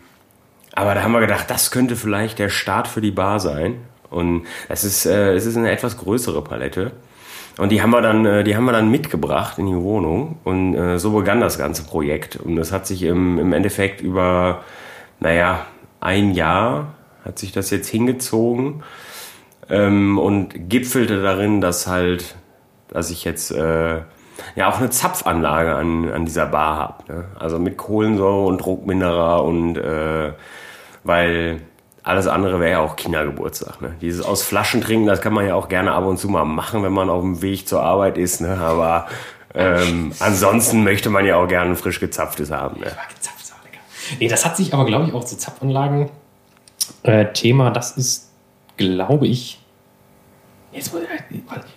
aber 0.74 0.94
da 0.94 1.02
haben 1.02 1.12
wir 1.12 1.20
gedacht, 1.20 1.48
das 1.48 1.70
könnte 1.70 1.96
vielleicht 1.96 2.38
der 2.38 2.48
Start 2.48 2.88
für 2.88 3.00
die 3.00 3.12
Bar 3.12 3.40
sein. 3.40 3.76
Und 4.14 4.46
es 4.68 4.84
ist, 4.84 5.06
äh, 5.06 5.34
es 5.34 5.44
ist 5.44 5.56
eine 5.56 5.70
etwas 5.70 5.98
größere 5.98 6.42
Palette. 6.42 6.92
Und 7.58 7.70
die 7.70 7.82
haben 7.82 7.90
wir 7.90 8.00
dann, 8.00 8.24
äh, 8.24 8.44
die 8.44 8.56
haben 8.56 8.64
wir 8.64 8.72
dann 8.72 8.90
mitgebracht 8.90 9.58
in 9.58 9.66
die 9.66 9.76
Wohnung. 9.76 10.38
Und 10.44 10.74
äh, 10.74 10.98
so 10.98 11.10
begann 11.10 11.40
das 11.40 11.58
ganze 11.58 11.84
Projekt. 11.84 12.36
Und 12.36 12.56
es 12.58 12.72
hat 12.72 12.86
sich 12.86 13.02
im, 13.02 13.38
im 13.38 13.52
Endeffekt 13.52 14.00
über, 14.00 14.62
naja, 15.20 15.66
ein 16.00 16.32
Jahr 16.32 16.94
hat 17.24 17.38
sich 17.38 17.52
das 17.52 17.70
jetzt 17.70 17.88
hingezogen. 17.88 18.82
Ähm, 19.68 20.18
und 20.18 20.68
gipfelte 20.68 21.22
darin, 21.22 21.60
dass 21.60 21.86
halt, 21.86 22.36
dass 22.88 23.10
ich 23.10 23.24
jetzt 23.24 23.50
äh, 23.50 24.02
ja 24.56 24.68
auch 24.68 24.78
eine 24.78 24.90
Zapfanlage 24.90 25.74
an, 25.74 26.10
an 26.10 26.24
dieser 26.24 26.46
Bar 26.46 26.76
habe. 26.76 27.12
Ne? 27.12 27.24
Also 27.38 27.58
mit 27.58 27.76
Kohlensäure 27.76 28.44
und 28.44 28.58
Druckminderer 28.58 29.42
und 29.42 29.76
äh, 29.76 30.32
weil 31.02 31.60
alles 32.04 32.26
andere 32.26 32.60
wäre 32.60 32.72
ja 32.72 32.80
auch 32.80 32.96
Kindergeburtstag. 32.96 33.80
Ne? 33.80 33.96
Dieses 34.00 34.24
aus 34.24 34.42
Flaschen 34.42 34.82
trinken, 34.82 35.06
das 35.06 35.22
kann 35.22 35.32
man 35.32 35.46
ja 35.46 35.54
auch 35.54 35.68
gerne 35.68 35.92
ab 35.92 36.04
und 36.04 36.18
zu 36.18 36.28
mal 36.28 36.44
machen, 36.44 36.82
wenn 36.82 36.92
man 36.92 37.08
auf 37.08 37.22
dem 37.22 37.40
Weg 37.40 37.66
zur 37.66 37.82
Arbeit 37.82 38.18
ist. 38.18 38.42
Ne? 38.42 38.58
Aber 38.58 39.08
ähm, 39.54 40.12
ansonsten 40.20 40.84
möchte 40.84 41.08
man 41.08 41.24
ja 41.24 41.36
auch 41.36 41.48
gerne 41.48 41.74
frisch 41.76 42.00
gezapftes 42.00 42.50
haben. 42.50 42.80
Ne? 42.80 42.86
gezapft 42.86 43.42
ist 43.42 43.52
auch 43.52 43.64
lecker. 43.64 43.78
Nee, 44.20 44.28
das 44.28 44.44
hat 44.44 44.56
sich 44.56 44.74
aber, 44.74 44.84
glaube 44.84 45.06
ich, 45.06 45.14
auch 45.14 45.24
zu 45.24 45.38
Zapfanlagen 45.38 46.10
äh, 47.04 47.32
Thema, 47.32 47.70
das 47.70 47.96
ist, 47.96 48.30
glaube 48.76 49.26
ich, 49.26 49.58
jetzt 50.72 50.92
mal, 50.92 51.02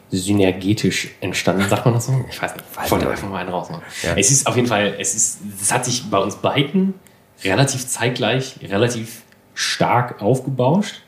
synergetisch 0.10 1.10
entstanden, 1.22 1.69
sagt 1.69 1.86
man 1.86 1.93
das 1.93 2.07
so? 2.07 2.25
Ich 2.29 2.41
weiß 2.41 2.53
nicht, 2.53 2.65
ich 2.84 2.91
wollte 2.91 3.10
einfach 3.10 3.29
mal 3.29 3.39
einen 3.39 3.50
rausmachen. 3.50 3.84
Ja. 4.03 4.15
Es 4.17 4.29
ist 4.31 4.46
auf 4.46 4.57
jeden 4.57 4.67
Fall, 4.67 4.96
es 5.00 5.15
ist, 5.15 5.39
es 5.62 5.72
hat 5.72 5.86
sich 5.86 6.10
bei 6.10 6.17
uns 6.17 6.36
beiden 6.36 6.96
relativ 7.43 7.88
zeitgleich, 7.88 8.60
relativ 8.63 9.22
stark 9.58 10.22
aufgebauscht. 10.22 11.02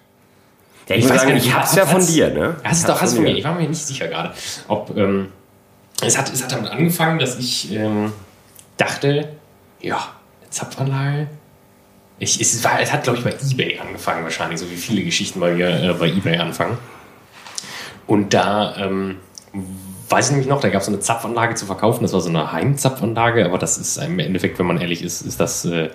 Ja, 0.88 0.96
ich, 0.96 1.06
ich 1.06 1.12
weiß 1.12 1.22
gar 1.22 1.34
nicht, 1.34 1.46
ich 1.46 1.54
hab's 1.54 1.76
ja 1.76 1.86
von 1.86 2.04
dir, 2.06 2.32
ne? 2.32 2.56
Hast 2.64 2.80
es 2.80 2.86
doch, 2.86 3.00
hast 3.00 3.14
von 3.14 3.24
mir. 3.24 3.38
Ich 3.38 3.44
war 3.44 3.54
mir 3.54 3.70
nicht 3.70 3.86
sicher 3.86 4.08
gerade, 4.08 4.34
ob 4.68 4.98
ähm, 4.98 5.28
es 6.02 6.18
hat 6.18 6.34
es 6.34 6.42
hat 6.42 6.52
damit 6.52 6.72
angefangen, 6.72 7.20
dass 7.20 7.38
ich 7.38 7.72
ähm, 7.72 8.12
dachte, 8.78 9.30
ja, 9.82 9.98
eine 10.42 10.50
Zapfanlage. 10.50 11.28
Ich, 12.18 12.42
es, 12.42 12.64
war, 12.64 12.82
es 12.82 12.92
hat, 12.92 13.04
glaube 13.04 13.20
ich, 13.20 13.24
bei 13.24 13.36
eBay 13.52 13.80
angefangen, 13.80 14.24
wahrscheinlich, 14.24 14.60
so 14.60 14.70
wie 14.70 14.76
viele 14.76 15.04
Geschichten 15.04 15.40
bei 15.40 15.54
mir 15.54 15.70
äh, 15.70 15.94
bei 15.94 16.08
eBay 16.08 16.38
anfangen. 16.40 16.78
Und 18.08 18.34
da 18.34 18.76
ähm, 18.78 19.18
weiß 20.10 20.26
ich 20.26 20.32
nämlich 20.32 20.50
noch, 20.50 20.60
da 20.60 20.70
gab 20.70 20.80
es 20.80 20.88
so 20.88 20.92
eine 20.92 21.00
Zapfanlage 21.00 21.54
zu 21.54 21.68
verkaufen. 21.68 22.02
Das 22.02 22.14
war 22.14 22.22
so 22.22 22.30
eine 22.30 22.52
Heimzapfanlage, 22.52 23.46
aber 23.46 23.60
das 23.60 23.78
ist 23.78 23.98
im 23.98 24.18
Endeffekt, 24.18 24.58
wenn 24.58 24.66
man 24.66 24.82
ehrlich 24.82 25.04
ist, 25.04 25.22
ist 25.22 25.40
das 25.40 25.66
äh, 25.66 25.92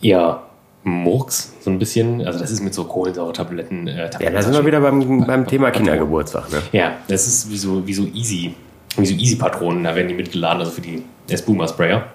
eher 0.00 0.42
Murks, 0.86 1.52
so 1.60 1.70
ein 1.70 1.80
bisschen. 1.80 2.24
Also 2.24 2.38
das 2.38 2.52
ist 2.52 2.60
mit 2.60 2.72
so 2.72 2.84
Kohlensäure-Tabletten. 2.84 3.88
Äh, 3.88 4.08
ja, 4.20 4.30
da 4.30 4.40
sind 4.40 4.54
wir 4.54 4.64
wieder 4.64 4.80
beim, 4.80 5.26
beim 5.26 5.44
Thema 5.44 5.72
Kindergeburtstag. 5.72 6.50
Ne? 6.52 6.62
Ja, 6.70 6.98
das 7.08 7.26
ist 7.26 7.50
wie 7.50 7.58
so, 7.58 7.84
wie 7.84 7.92
so 7.92 8.04
Easy, 8.14 8.54
wie 8.96 9.06
so 9.06 9.14
Easy-Patronen, 9.14 9.82
da 9.82 9.96
werden 9.96 10.06
die 10.06 10.14
mitgeladen, 10.14 10.60
also 10.60 10.70
für 10.70 10.80
die 10.80 11.02
S-Boomer-Sprayer. 11.28 12.06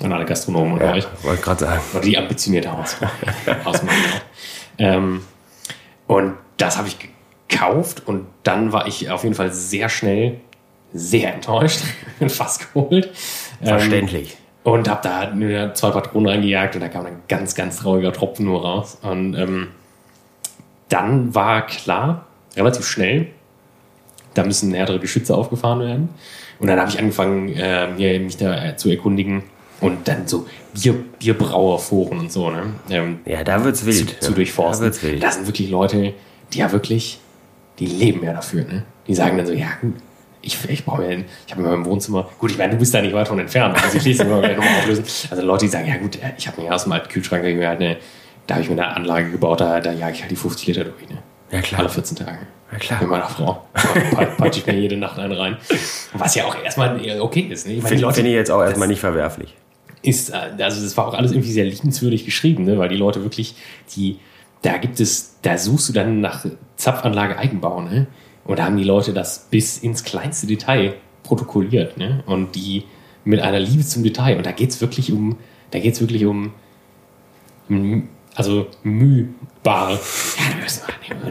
Und 0.00 0.12
alle 0.14 0.24
Gastronomen 0.24 0.72
unter 0.74 0.86
ja, 0.86 0.92
euch. 0.94 1.06
wollte 1.22 1.42
gerade 1.42 1.60
sagen. 1.60 1.80
Oder 1.92 2.00
die 2.00 2.16
ambitionierte 2.16 2.72
Haus 2.72 2.96
ausmachen. 3.64 3.96
ähm, 4.78 5.22
und 6.06 6.34
das 6.56 6.78
habe 6.78 6.88
ich 6.88 6.96
gekauft 7.48 8.02
und 8.06 8.24
dann 8.44 8.72
war 8.72 8.86
ich 8.86 9.10
auf 9.10 9.24
jeden 9.24 9.34
Fall 9.34 9.52
sehr 9.52 9.90
schnell 9.90 10.40
sehr 10.94 11.34
enttäuscht. 11.34 11.82
Bin 12.18 12.30
fast 12.30 12.72
geholt. 12.72 13.10
Verständlich. 13.62 14.32
Ähm, 14.32 14.39
und 14.62 14.88
habe 14.88 15.00
da 15.02 15.74
zwei 15.74 15.90
Patronen 15.90 16.28
reingejagt 16.28 16.74
und 16.74 16.80
da 16.82 16.88
kam 16.88 17.06
ein 17.06 17.16
ganz, 17.28 17.54
ganz 17.54 17.78
trauriger 17.78 18.12
Tropfen 18.12 18.44
nur 18.44 18.62
raus. 18.62 18.98
Und 19.02 19.34
ähm, 19.34 19.68
dann 20.88 21.34
war 21.34 21.66
klar, 21.66 22.26
relativ 22.56 22.86
schnell, 22.86 23.28
da 24.34 24.44
müssen 24.44 24.74
härtere 24.74 24.98
Geschütze 24.98 25.34
aufgefahren 25.34 25.80
werden. 25.80 26.08
Und 26.58 26.66
dann 26.66 26.78
habe 26.78 26.90
ich 26.90 26.98
angefangen, 26.98 27.48
äh, 27.56 28.18
mich 28.18 28.36
da 28.36 28.76
zu 28.76 28.90
erkundigen, 28.90 29.44
Und 29.80 30.06
dann 30.06 30.28
so 30.28 30.46
Bier, 30.74 30.94
Bierbrauerforen 31.18 32.18
und 32.18 32.30
so, 32.32 32.50
ne? 32.50 32.64
Ähm, 32.90 33.20
Ja, 33.24 33.42
da 33.42 33.64
wird's 33.64 33.86
wild. 33.86 34.10
zu, 34.10 34.20
zu 34.20 34.32
durchforsten. 34.32 34.84
Da 34.84 34.92
wird's 34.92 35.02
wild. 35.02 35.22
Das 35.22 35.36
sind 35.36 35.46
wirklich 35.46 35.70
Leute, 35.70 36.12
die 36.52 36.58
ja 36.58 36.70
wirklich, 36.70 37.18
die 37.78 37.86
leben 37.86 38.22
ja 38.22 38.34
dafür, 38.34 38.64
ne? 38.64 38.82
Die 39.06 39.14
sagen 39.14 39.38
dann 39.38 39.46
so, 39.46 39.54
ja 39.54 39.68
gut, 39.80 39.94
ich, 40.42 40.58
ich 40.68 40.84
brauche 40.84 41.02
mir, 41.02 41.24
ich 41.46 41.52
habe 41.52 41.62
in 41.62 41.68
meinem 41.68 41.84
Wohnzimmer, 41.84 42.28
gut, 42.38 42.50
ich 42.50 42.58
meine, 42.58 42.72
du 42.72 42.78
bist 42.78 42.94
da 42.94 43.02
nicht 43.02 43.14
weit 43.14 43.28
von 43.28 43.38
entfernt, 43.38 43.82
also 43.82 43.96
ich 43.96 44.04
lese 44.04 44.24
mal 44.24 44.40
gleich 44.40 44.56
nochmal 44.56 44.78
auflösen. 44.78 45.04
Also 45.30 45.42
Leute, 45.42 45.66
die 45.66 45.70
sagen, 45.70 45.86
ja 45.86 45.96
gut, 45.96 46.18
ich 46.36 46.46
habe 46.46 46.62
mir 46.62 46.76
dem 46.76 46.92
alten 46.92 47.08
Kühlschrank, 47.08 47.42
mir 47.44 47.68
halt 47.68 47.80
eine, 47.80 47.96
da 48.46 48.54
habe 48.54 48.64
ich 48.64 48.70
mir 48.70 48.82
eine 48.82 48.96
Anlage 48.96 49.30
gebaut, 49.30 49.60
da, 49.60 49.80
da 49.80 49.92
jag 49.92 50.12
ich 50.12 50.22
halt 50.22 50.30
die 50.30 50.36
50 50.36 50.66
Liter 50.68 50.84
durch, 50.84 51.08
ne? 51.08 51.18
Ja, 51.50 51.60
klar. 51.60 51.80
Alle 51.80 51.88
14 51.88 52.16
Tage. 52.16 52.38
Ja, 52.70 52.78
klar. 52.78 53.00
Mit 53.00 53.10
meiner 53.10 53.28
Frau. 53.28 53.66
Da 53.74 54.24
peitsche 54.24 54.60
ich 54.60 54.66
mir 54.66 54.78
jede 54.78 54.96
Nacht 54.96 55.18
einen 55.18 55.32
rein. 55.32 55.56
Was 56.12 56.34
ja 56.34 56.44
auch 56.44 56.56
erstmal 56.62 57.00
okay 57.20 57.40
ist. 57.50 57.66
Ne? 57.66 57.74
Ich 57.74 57.82
meine, 57.82 57.96
die 57.96 57.96
Finde 57.96 58.02
Leute, 58.02 58.20
ich 58.20 58.34
jetzt 58.34 58.50
auch 58.50 58.62
erstmal 58.62 58.88
nicht 58.88 59.00
verwerflich. 59.00 59.54
ist, 60.02 60.30
äh, 60.30 60.62
also 60.62 60.82
das 60.82 60.96
war 60.96 61.08
auch 61.08 61.14
alles 61.14 61.32
irgendwie 61.32 61.50
sehr 61.52 61.64
liebenswürdig 61.64 62.24
geschrieben, 62.24 62.64
ne? 62.64 62.78
weil 62.78 62.88
die 62.88 62.96
Leute 62.96 63.22
wirklich, 63.22 63.56
die, 63.96 64.20
da 64.62 64.76
gibt 64.76 65.00
es, 65.00 65.36
da 65.42 65.58
suchst 65.58 65.88
du 65.88 65.92
dann 65.92 66.20
nach 66.20 66.46
Zapfanlage 66.76 67.36
Eigenbau, 67.36 67.82
ne? 67.82 68.06
Und 68.50 68.58
da 68.58 68.64
haben 68.64 68.76
die 68.76 68.82
Leute 68.82 69.12
das 69.12 69.46
bis 69.48 69.78
ins 69.78 70.02
kleinste 70.02 70.48
Detail 70.48 70.94
protokolliert, 71.22 71.96
ne? 71.96 72.24
Und 72.26 72.56
die 72.56 72.82
mit 73.22 73.38
einer 73.38 73.60
Liebe 73.60 73.84
zum 73.84 74.02
Detail. 74.02 74.38
Und 74.38 74.44
da 74.44 74.50
geht's 74.50 74.80
wirklich 74.80 75.12
um, 75.12 75.38
da 75.70 75.78
geht's 75.78 76.00
wirklich 76.00 76.26
um, 76.26 76.52
also 78.34 78.66
mühbar. 78.82 79.92
Ja, 79.92 79.98
da 80.50 80.62
müssen 80.64 80.82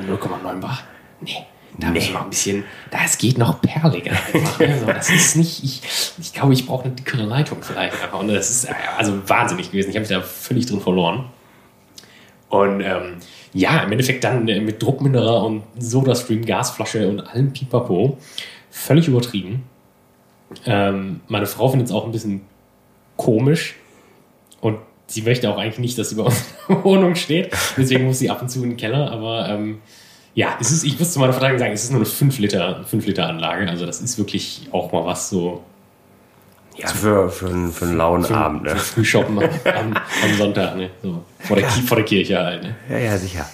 wir 0.08 0.18
0,9 0.18 0.60
bar. 0.62 0.80
Nee. 1.20 1.46
Da 1.78 1.90
müssen 1.90 2.08
wir 2.08 2.14
noch 2.14 2.24
ein 2.24 2.30
bisschen, 2.30 2.64
das 2.90 3.18
geht 3.18 3.38
noch 3.38 3.62
perliger 3.62 4.12
einfach. 4.12 4.60
ne? 4.60 4.80
So, 4.80 4.86
das 4.86 5.10
ist 5.10 5.36
nicht, 5.36 5.62
ich, 5.62 5.82
ich 6.20 6.32
glaube, 6.32 6.54
ich 6.54 6.66
brauche 6.68 6.86
eine 6.86 6.94
dickere 6.94 7.24
Leitung 7.24 7.58
vielleicht. 7.62 7.98
Und 8.14 8.30
das 8.30 8.50
ist 8.50 8.64
äh, 8.64 8.74
also 8.98 9.28
wahnsinnig 9.28 9.72
gewesen. 9.72 9.90
Ich 9.90 9.96
habe 9.98 10.02
mich 10.02 10.10
da 10.10 10.22
völlig 10.22 10.68
drin 10.68 10.80
verloren. 10.80 11.26
Und 12.50 12.82
ähm, 12.82 13.18
ja, 13.54 13.84
im 13.84 13.92
Endeffekt 13.92 14.24
dann 14.24 14.48
äh, 14.48 14.60
mit 14.60 14.82
Druckminderer 14.82 15.46
und 15.46 15.64
Sodastream, 15.78 16.46
Gasflasche 16.46 17.08
und 17.08 17.22
allem 17.22 17.54
Pipapo. 17.54 18.18
Völlig 18.72 19.08
übertrieben. 19.08 19.64
Ähm, 20.66 21.22
meine 21.28 21.46
Frau 21.46 21.70
findet 21.70 21.88
es 21.88 21.94
auch 21.94 22.06
ein 22.06 22.12
bisschen 22.12 22.42
komisch. 23.18 23.76
Und 24.62 24.80
sie 25.08 25.22
möchte 25.22 25.50
auch 25.50 25.58
eigentlich 25.58 25.80
nicht, 25.80 25.98
dass 25.98 26.10
sie 26.10 26.16
bei 26.16 26.24
uns 26.24 26.46
in 26.68 26.76
der 26.76 26.84
Wohnung 26.84 27.16
steht. 27.16 27.52
Deswegen 27.78 28.06
muss 28.06 28.20
sie 28.20 28.30
ab 28.30 28.42
und 28.42 28.50
zu 28.50 28.64
in 28.64 28.72
den 28.72 28.78
Keller. 28.78 29.12
Aber 29.12 29.48
ähm, 29.50 29.80
ja, 30.34 30.58
es 30.60 30.72
ist, 30.72 30.84
ich 30.84 30.98
muss 31.00 31.14
zu 31.14 31.20
meiner 31.20 31.34
Verteidigung 31.34 31.60
sagen, 31.60 31.74
es 31.74 31.84
ist 31.84 31.92
nur 31.92 32.00
eine 32.00 32.06
5 32.06 32.40
Liter, 32.40 32.84
5 32.86 33.06
Liter 33.06 33.28
Anlage. 33.28 33.70
Also 33.70 33.86
das 33.86 34.02
ist 34.02 34.18
wirklich 34.18 34.68
auch 34.72 34.92
mal 34.92 35.06
was 35.06 35.30
so 35.30 35.64
Ja, 36.80 36.88
für, 36.88 37.30
für, 37.30 37.48
einen, 37.48 37.72
für 37.72 37.86
einen 37.86 37.98
lauen 37.98 38.24
für, 38.24 38.36
Abend. 38.36 38.64
Ne? 38.64 38.72
für 38.72 38.78
Frühshoppen 38.78 39.38
am, 39.40 39.94
am 39.94 40.38
Sonntag. 40.38 40.76
Ne? 40.76 40.90
So, 41.04 41.24
vor, 41.40 41.58
der, 41.58 41.70
vor 41.70 41.98
der 41.98 42.06
Kirche 42.06 42.38
halt. 42.38 42.64
Ne? 42.64 42.76
Ja, 42.90 42.98
ja, 42.98 43.18
sicher. 43.18 43.50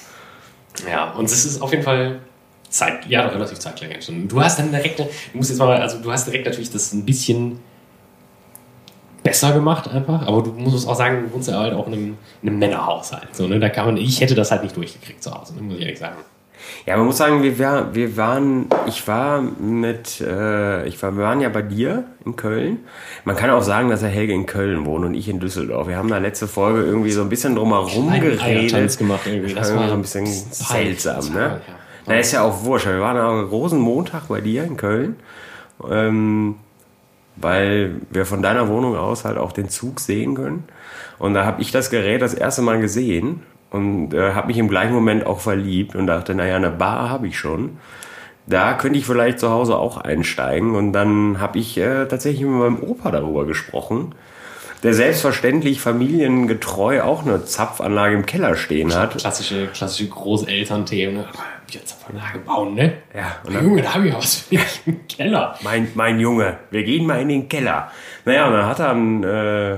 Ja, 0.89 1.11
und 1.11 1.25
es 1.25 1.45
ist 1.45 1.61
auf 1.61 1.71
jeden 1.71 1.83
Fall 1.83 2.19
Zeit, 2.69 3.05
ja, 3.07 3.23
doch 3.23 3.33
relativ 3.33 3.59
zeitgleich 3.59 3.91
entstanden. 3.91 4.27
Du 4.27 4.41
hast 4.41 4.59
dann 4.59 4.71
direkt, 4.71 4.99
du 4.99 5.05
musst 5.33 5.49
jetzt 5.49 5.59
mal, 5.59 5.81
also 5.81 5.99
du 5.99 6.11
hast 6.11 6.27
direkt 6.27 6.45
natürlich 6.45 6.71
das 6.71 6.93
ein 6.93 7.05
bisschen 7.05 7.59
besser 9.23 9.53
gemacht 9.53 9.89
einfach, 9.89 10.27
aber 10.27 10.43
du 10.43 10.51
musst 10.51 10.87
auch 10.87 10.95
sagen, 10.95 11.23
du 11.23 11.33
wohnst 11.33 11.47
ja 11.47 11.57
halt 11.57 11.73
auch 11.73 11.87
in 11.87 11.93
einem, 11.93 12.17
in 12.43 12.49
einem 12.49 12.59
Männerhaushalt. 12.59 13.35
So, 13.35 13.47
ne? 13.47 13.59
Da 13.59 13.69
kann 13.69 13.87
man, 13.87 13.97
ich 13.97 14.21
hätte 14.21 14.35
das 14.35 14.51
halt 14.51 14.61
nicht 14.63 14.75
durchgekriegt 14.75 15.23
zu 15.23 15.33
Hause, 15.33 15.55
ne? 15.55 15.61
muss 15.61 15.77
ich 15.77 15.81
ehrlich 15.81 15.99
sagen. 15.99 16.17
Ja, 16.85 16.97
man 16.97 17.07
muss 17.07 17.17
sagen, 17.17 17.41
wir, 17.41 17.57
wir 17.93 18.17
waren, 18.17 18.67
ich 18.85 19.07
war 19.07 19.41
mit, 19.41 20.21
äh, 20.21 20.87
ich 20.87 21.01
war, 21.01 21.15
wir 21.15 21.23
waren 21.23 21.41
ja 21.41 21.49
bei 21.49 21.61
dir 21.61 22.03
in 22.25 22.35
Köln. 22.35 22.79
Man 23.23 23.35
kann 23.35 23.49
auch 23.49 23.63
sagen, 23.63 23.89
dass 23.89 24.01
der 24.01 24.09
Helge 24.09 24.33
in 24.33 24.45
Köln 24.45 24.85
wohnt 24.85 25.05
und 25.05 25.13
ich 25.13 25.27
in 25.27 25.39
Düsseldorf. 25.39 25.87
Wir 25.87 25.97
haben 25.97 26.09
da 26.09 26.19
letzte 26.19 26.47
Folge 26.47 26.83
irgendwie 26.83 27.11
so 27.11 27.21
ein 27.21 27.29
bisschen 27.29 27.55
drumherum 27.55 28.11
geredet. 28.19 28.97
gemacht 28.97 29.21
irgendwie. 29.25 29.53
Das 29.53 29.69
Das 29.69 29.75
war 29.75 29.87
so 29.87 29.93
ein 29.95 30.01
bisschen 30.01 30.25
seltsam, 30.25 31.33
ne? 31.33 31.39
ja. 31.39 31.59
Na, 32.07 32.19
ist 32.19 32.31
ja 32.33 32.43
auch 32.43 32.63
wurscht. 32.63 32.85
Wir 32.85 32.99
waren 32.99 33.17
am 33.17 33.49
großen 33.49 33.79
Montag 33.79 34.27
bei 34.27 34.41
dir 34.41 34.63
in 34.63 34.77
Köln, 34.77 35.15
ähm, 35.89 36.55
weil 37.35 37.95
wir 38.11 38.27
von 38.27 38.43
deiner 38.43 38.67
Wohnung 38.67 38.95
aus 38.95 39.25
halt 39.25 39.37
auch 39.37 39.51
den 39.51 39.69
Zug 39.69 39.99
sehen 39.99 40.35
können. 40.35 40.65
Und 41.17 41.33
da 41.33 41.45
habe 41.45 41.61
ich 41.61 41.71
das 41.71 41.89
Gerät 41.89 42.21
das 42.21 42.33
erste 42.33 42.61
Mal 42.61 42.79
gesehen 42.79 43.41
und 43.75 44.13
äh, 44.13 44.33
habe 44.33 44.47
mich 44.47 44.57
im 44.57 44.69
gleichen 44.69 44.93
Moment 44.93 45.25
auch 45.25 45.39
verliebt 45.39 45.95
und 45.95 46.07
dachte, 46.07 46.33
naja, 46.33 46.55
eine 46.55 46.71
Bar 46.71 47.09
habe 47.09 47.27
ich 47.27 47.37
schon. 47.37 47.77
Da 48.47 48.73
könnte 48.73 48.97
ich 48.97 49.05
vielleicht 49.05 49.39
zu 49.39 49.49
Hause 49.49 49.75
auch 49.75 49.97
einsteigen. 49.97 50.75
Und 50.75 50.93
dann 50.93 51.39
habe 51.39 51.59
ich 51.59 51.77
äh, 51.77 52.05
tatsächlich 52.05 52.43
mit 52.43 52.51
meinem 52.51 52.79
Opa 52.81 53.11
darüber 53.11 53.45
gesprochen, 53.45 54.15
der 54.83 54.93
selbstverständlich 54.93 55.81
familiengetreu 55.81 57.01
auch 57.01 57.25
eine 57.25 57.43
Zapfanlage 57.43 58.15
im 58.15 58.25
Keller 58.25 58.55
stehen 58.55 58.93
hat. 58.93 59.17
Klassische, 59.17 59.67
klassische 59.67 60.07
Großelternthemen. 60.09 61.17
Ne? 61.17 61.25
Bierzapfanlage 61.71 62.39
bauen, 62.39 62.75
ne? 62.75 62.93
Ja, 63.13 63.37
und 63.43 63.55
dann, 63.55 63.63
Junge, 63.63 63.81
da 63.81 63.95
habe 63.95 64.07
ich 64.07 64.15
was 64.15 64.35
für 64.35 64.55
dich 64.55 64.81
im 64.85 65.07
Keller. 65.07 65.57
mein, 65.63 65.87
mein 65.95 66.19
Junge, 66.19 66.59
wir 66.69 66.83
gehen 66.83 67.07
mal 67.07 67.19
in 67.21 67.29
den 67.29 67.49
Keller. 67.49 67.91
Naja, 68.25 68.45
und 68.45 68.53
dann 68.53 68.65
hat 68.67 68.79
er 68.79 68.91
ein, 68.91 69.23
äh, 69.23 69.77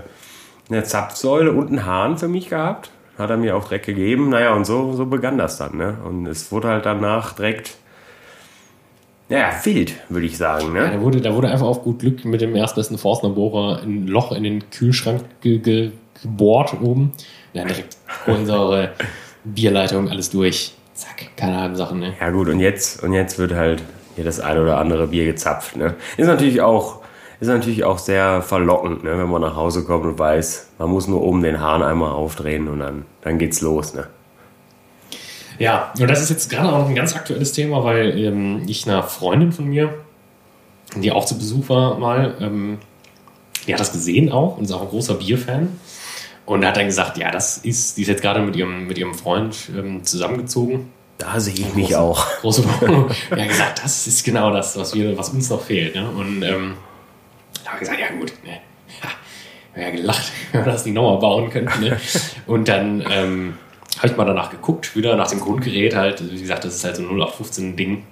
eine 0.70 0.84
Zapfsäule 0.84 1.54
und 1.54 1.70
einen 1.70 1.86
Hahn 1.86 2.18
für 2.18 2.28
mich 2.28 2.50
gehabt. 2.50 2.92
Hat 3.18 3.30
er 3.30 3.38
mir 3.38 3.56
auch 3.56 3.64
direkt 3.66 3.86
gegeben. 3.88 4.30
Naja, 4.30 4.54
und 4.54 4.66
so, 4.66 4.94
so 4.94 5.06
begann 5.06 5.38
das 5.38 5.58
dann. 5.58 5.78
Ne? 5.78 5.98
Und 6.06 6.28
es 6.28 6.52
wurde 6.52 6.68
halt 6.68 6.86
danach 6.86 7.34
direkt, 7.34 7.78
naja, 9.30 9.50
wild, 9.64 9.94
würde 10.10 10.26
ich 10.28 10.38
sagen. 10.38 10.76
Ja, 10.76 10.84
Ne? 10.88 10.92
da, 10.94 11.02
wurde, 11.02 11.22
da 11.22 11.34
wurde 11.34 11.50
einfach 11.50 11.66
auf 11.68 11.84
gut 11.84 12.00
Glück 12.00 12.24
mit 12.26 12.42
dem 12.42 12.56
erstbesten 12.56 12.98
Forstnerbohrer 12.98 13.82
ein 13.84 14.08
Loch 14.08 14.32
in 14.32 14.44
den 14.44 14.70
Kühlschrank 14.70 15.24
ge 15.42 15.58
ge 15.60 15.92
gebohrt 16.22 16.76
oben. 16.82 17.12
Ja, 17.54 17.64
direkt 17.64 17.98
Kohlensäure, 18.26 18.92
Bierleitung, 19.44 20.10
alles 20.10 20.30
durch. 20.30 20.74
Zack, 20.94 21.36
keine 21.36 21.60
halben 21.60 21.76
Sachen, 21.76 22.00
ne? 22.00 22.14
Ja 22.20 22.30
gut, 22.32 22.48
und 22.50 22.60
jetzt, 22.60 23.04
und 23.04 23.14
jetzt 23.14 23.38
wird 23.38 23.54
halt 23.54 23.84
hier 24.16 24.24
das 24.24 24.40
eine 24.40 24.62
oder 24.64 24.78
andere 24.78 25.08
Bier 25.08 25.26
gezapft. 25.26 25.76
Ne? 25.76 25.94
Ist 26.18 26.26
natürlich 26.28 26.62
auch, 26.62 27.02
ist 27.40 27.48
natürlich 27.48 27.84
auch 27.84 28.00
sehr 28.00 28.42
verlockend, 28.42 29.04
ne? 29.04 29.18
wenn 29.18 29.30
man 29.30 29.42
nach 29.42 29.56
Hause 29.56 29.84
kommt 29.84 30.06
und 30.06 30.18
weiß, 30.18 30.70
man 30.80 30.90
muss 30.90 31.08
nur 31.08 31.22
oben 31.22 31.44
den 31.44 31.62
Hahn 31.62 31.84
einmal 31.84 32.12
aufdrehen 32.12 32.68
und 32.68 32.80
dann, 32.80 33.06
dann 33.22 33.38
geht's 33.38 33.62
los. 33.62 33.94
Ne? 33.94 34.08
Ja, 35.60 35.94
und 36.00 36.08
das 36.10 36.22
ist 36.22 36.30
jetzt 36.30 36.50
gerade 36.50 36.70
auch 36.70 36.80
noch 36.80 36.90
ein 36.90 36.96
ganz 36.96 37.16
aktuelles 37.16 37.52
Thema, 37.52 37.84
weil 37.84 38.18
ähm, 38.18 38.64
ich 38.68 38.88
einer 38.88 39.04
Freundin 39.04 39.52
von 39.52 39.66
mir, 39.66 39.94
die 40.96 41.12
auch 41.12 41.26
zu 41.26 41.38
Besuch 41.38 41.70
war 41.70 41.98
mal, 42.00 42.36
ähm, 42.40 42.78
die 43.68 43.74
hat 43.74 43.80
das 43.80 43.92
gesehen 43.92 44.32
auch 44.32 44.58
und 44.58 44.64
ist 44.64 44.72
auch 44.72 44.82
ein 44.82 44.90
großer 44.90 45.16
Bierfan. 45.16 45.80
Und 46.46 46.66
hat 46.66 46.78
dann 46.78 46.86
gesagt, 46.86 47.18
ja, 47.18 47.30
das 47.30 47.58
ist, 47.58 47.98
die 47.98 48.04
ist 48.04 48.08
jetzt 48.08 48.22
gerade 48.22 48.40
mit 48.40 48.56
ihrem, 48.56 48.88
mit 48.88 48.98
ihrem 48.98 49.14
Freund 49.14 49.70
ähm, 49.78 50.06
zusammengezogen. 50.06 50.94
Da 51.18 51.42
sehe 51.42 51.54
ich 51.54 51.76
mich 51.76 51.98
auch. 51.98 52.26
Große 52.40 52.64
Wohnung. 52.64 53.10
Er 53.32 53.42
hat 53.42 53.50
gesagt, 53.50 53.84
das 53.84 54.08
ist 54.08 54.24
genau 54.24 54.54
das, 54.54 54.78
was, 54.78 54.94
wir, 54.94 55.18
was 55.18 55.28
uns 55.30 55.50
noch 55.50 55.62
fehlt. 55.62 55.96
Ne? 55.96 56.10
Und 56.10 56.44
ähm, 56.44 56.76
da 57.64 57.72
habe 57.72 57.84
ich 57.84 57.90
gesagt, 57.90 58.00
ja 58.00 58.10
gut, 58.18 58.34
ne? 58.44 58.60
ha, 59.04 59.10
ja 59.80 59.90
gelacht, 59.92 60.32
wenn 60.52 60.66
wir 60.66 60.72
das 60.72 60.86
nicht 60.86 60.96
nochmal 60.96 61.20
bauen 61.20 61.50
könnten. 61.50 61.80
Ne? 61.82 62.00
Und 62.46 62.68
dann 62.68 63.04
ähm, 63.10 63.58
habe 63.98 64.08
ich 64.08 64.18
mal 64.18 64.26
danach 64.26 64.50
geguckt, 64.50 64.96
wieder 64.96 65.16
nach 65.16 65.30
dem 65.30 65.40
Grundgerät 65.40 65.96
halt. 65.96 66.24
Wie 66.32 66.40
gesagt, 66.40 66.66
das 66.66 66.76
ist 66.76 66.84
halt 66.84 66.96
so 66.98 67.04
ein 67.04 67.10
0815 67.10 67.76
Ding, 67.76 68.04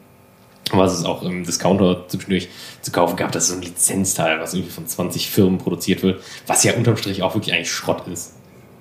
was 0.72 0.98
es 0.98 1.06
auch 1.06 1.24
im 1.24 1.44
Discounter 1.44 2.08
zwischendurch 2.08 2.50
zu 2.82 2.92
kaufen 2.92 3.16
gab. 3.16 3.32
Das 3.32 3.44
ist 3.44 3.50
so 3.50 3.56
ein 3.56 3.62
Lizenzteil, 3.62 4.40
was 4.40 4.54
irgendwie 4.54 4.72
von 4.72 4.88
20 4.88 5.30
Firmen 5.30 5.58
produziert 5.58 6.04
wird, 6.04 6.24
was 6.48 6.64
ja 6.64 6.74
unterm 6.74 6.98
Strich 6.98 7.22
auch 7.22 7.36
wirklich 7.36 7.54
eigentlich 7.54 7.72
Schrott 7.72 8.08
ist. 8.08 8.34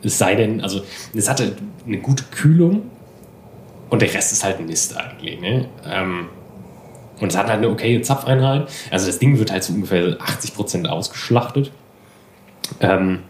Es 0.03 0.19
sei 0.19 0.35
denn, 0.35 0.61
also 0.61 0.83
es 1.15 1.29
hatte 1.29 1.57
eine 1.87 1.99
gute 1.99 2.25
Kühlung 2.25 2.91
und 3.91 4.03
der 4.03 4.13
Rest 4.13 4.33
ist 4.33 4.45
halt 4.45 4.61
Mist 4.61 4.97
eigentlich. 4.97 5.41
Ne? 5.41 5.69
Ähm, 5.87 6.29
und 7.21 7.29
es 7.29 7.37
hat 7.37 7.49
halt 7.49 7.59
eine 7.59 7.69
okaye 7.69 8.03
Zapfeinheit. 8.03 8.69
Also 8.91 9.07
das 9.07 9.19
Ding 9.19 9.39
wird 9.39 9.53
halt 9.53 9.63
zu 9.63 9.73
ungefähr 9.73 10.19
80% 10.19 10.87
ausgeschlachtet. 10.87 11.71
Ähm, 12.81 13.21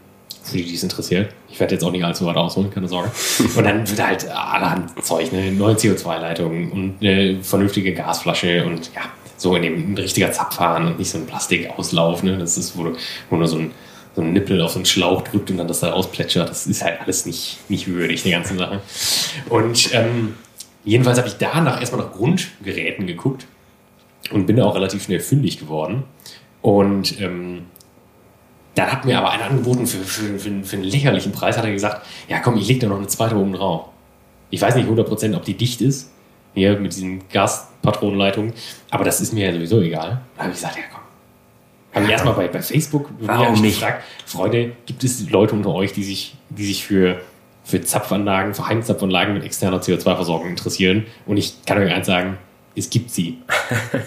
für 0.44 0.58
die, 0.58 0.64
die 0.64 0.74
es 0.74 0.82
interessiert. 0.82 1.32
Ich 1.48 1.58
werde 1.58 1.74
jetzt 1.74 1.82
auch 1.84 1.90
nicht 1.90 2.04
allzu 2.04 2.26
weit 2.26 2.36
ausholen, 2.36 2.70
keine 2.70 2.86
Sorge. 2.86 3.10
Und 3.56 3.64
dann 3.64 3.88
wird 3.88 4.06
halt 4.06 4.28
allerhand 4.28 5.04
Zeug, 5.04 5.32
eine 5.32 5.50
neue 5.50 5.74
CO2-Leitung 5.74 6.70
und 6.70 6.96
eine 7.00 7.42
vernünftige 7.42 7.94
Gasflasche 7.94 8.64
und 8.64 8.90
ja, 8.94 9.02
so 9.36 9.56
in 9.56 9.62
dem 9.62 9.92
ein 9.92 9.96
richtiger 9.96 10.30
Zapfhahn 10.32 10.86
und 10.86 10.98
nicht 10.98 11.10
so 11.10 11.18
ein 11.18 11.26
Plastikauslauf. 11.26 12.22
Ne? 12.22 12.36
Das 12.38 12.58
ist, 12.58 12.76
wo, 12.76 12.84
du, 12.84 12.96
wo 13.30 13.36
nur 13.36 13.48
so 13.48 13.56
ein, 13.56 13.72
so 14.14 14.22
ein 14.22 14.32
Nippel 14.32 14.60
auf 14.60 14.72
so 14.72 14.78
einen 14.78 14.86
Schlauch 14.86 15.22
drückt 15.22 15.50
und 15.50 15.56
dann 15.56 15.68
das 15.68 15.80
da 15.80 15.92
ausplätschert. 15.92 16.48
Das 16.48 16.66
ist 16.66 16.84
halt 16.84 17.00
alles 17.00 17.24
nicht, 17.26 17.58
nicht 17.68 17.88
würdig, 17.88 18.22
die 18.22 18.30
ganze 18.30 18.56
Sache. 18.56 18.80
Und 19.48 19.94
ähm, 19.94 20.34
jedenfalls 20.84 21.18
habe 21.18 21.28
ich 21.28 21.36
danach 21.38 21.80
erstmal 21.80 22.04
nach 22.04 22.12
Grundgeräten 22.12 23.06
geguckt 23.06 23.46
und 24.30 24.46
bin 24.46 24.56
da 24.56 24.64
auch 24.64 24.74
relativ 24.74 25.04
schnell 25.04 25.20
fündig 25.20 25.58
geworden. 25.58 26.04
Und 26.62 27.20
ähm, 27.20 27.66
dann 28.74 28.90
hat 28.90 29.04
mir 29.04 29.18
aber 29.18 29.30
einer 29.30 29.44
angeboten, 29.44 29.86
für, 29.86 29.98
für, 29.98 30.38
für, 30.38 30.64
für 30.64 30.76
einen 30.76 30.84
lächerlichen 30.84 31.32
Preis 31.32 31.56
hat 31.56 31.64
er 31.64 31.72
gesagt, 31.72 32.06
ja 32.28 32.40
komm, 32.40 32.56
ich 32.56 32.66
leg 32.66 32.80
da 32.80 32.88
noch 32.88 32.96
eine 32.96 33.06
zweite 33.06 33.36
oben 33.36 33.52
drauf. 33.52 33.86
Ich 34.50 34.60
weiß 34.60 34.74
nicht 34.76 34.88
100%, 34.88 35.36
ob 35.36 35.44
die 35.44 35.54
dicht 35.54 35.80
ist, 35.80 36.10
hier 36.54 36.78
mit 36.78 36.92
diesen 36.92 37.28
Gaspatronenleitungen, 37.28 38.52
aber 38.90 39.04
das 39.04 39.20
ist 39.20 39.32
mir 39.32 39.46
ja 39.46 39.52
sowieso 39.52 39.80
egal. 39.80 40.22
Da 40.36 40.42
habe 40.42 40.52
ich 40.52 40.56
gesagt, 40.56 40.76
ja 40.76 40.82
komm, 40.92 41.00
Habe 41.94 42.04
ich 42.06 42.10
erstmal 42.10 42.34
bei, 42.34 42.48
bei 42.48 42.62
Facebook 42.62 43.10
Warum 43.20 43.60
nicht? 43.60 43.80
gefragt, 43.80 44.04
Freunde, 44.26 44.72
gibt 44.86 45.04
es 45.04 45.28
Leute 45.30 45.54
unter 45.54 45.72
euch, 45.74 45.92
die 45.92 46.04
sich, 46.04 46.36
die 46.50 46.64
sich 46.64 46.84
für, 46.84 47.20
für 47.64 47.80
Zapfanlagen, 47.80 48.54
für 48.54 48.66
Heimzapfanlagen 48.66 49.34
mit 49.34 49.44
externer 49.44 49.80
CO2-Versorgung 49.80 50.48
interessieren? 50.48 51.06
Und 51.26 51.36
ich 51.36 51.64
kann 51.64 51.78
euch 51.78 51.92
eins 51.92 52.06
sagen, 52.06 52.38
es 52.76 52.90
gibt 52.90 53.10
sie. 53.10 53.38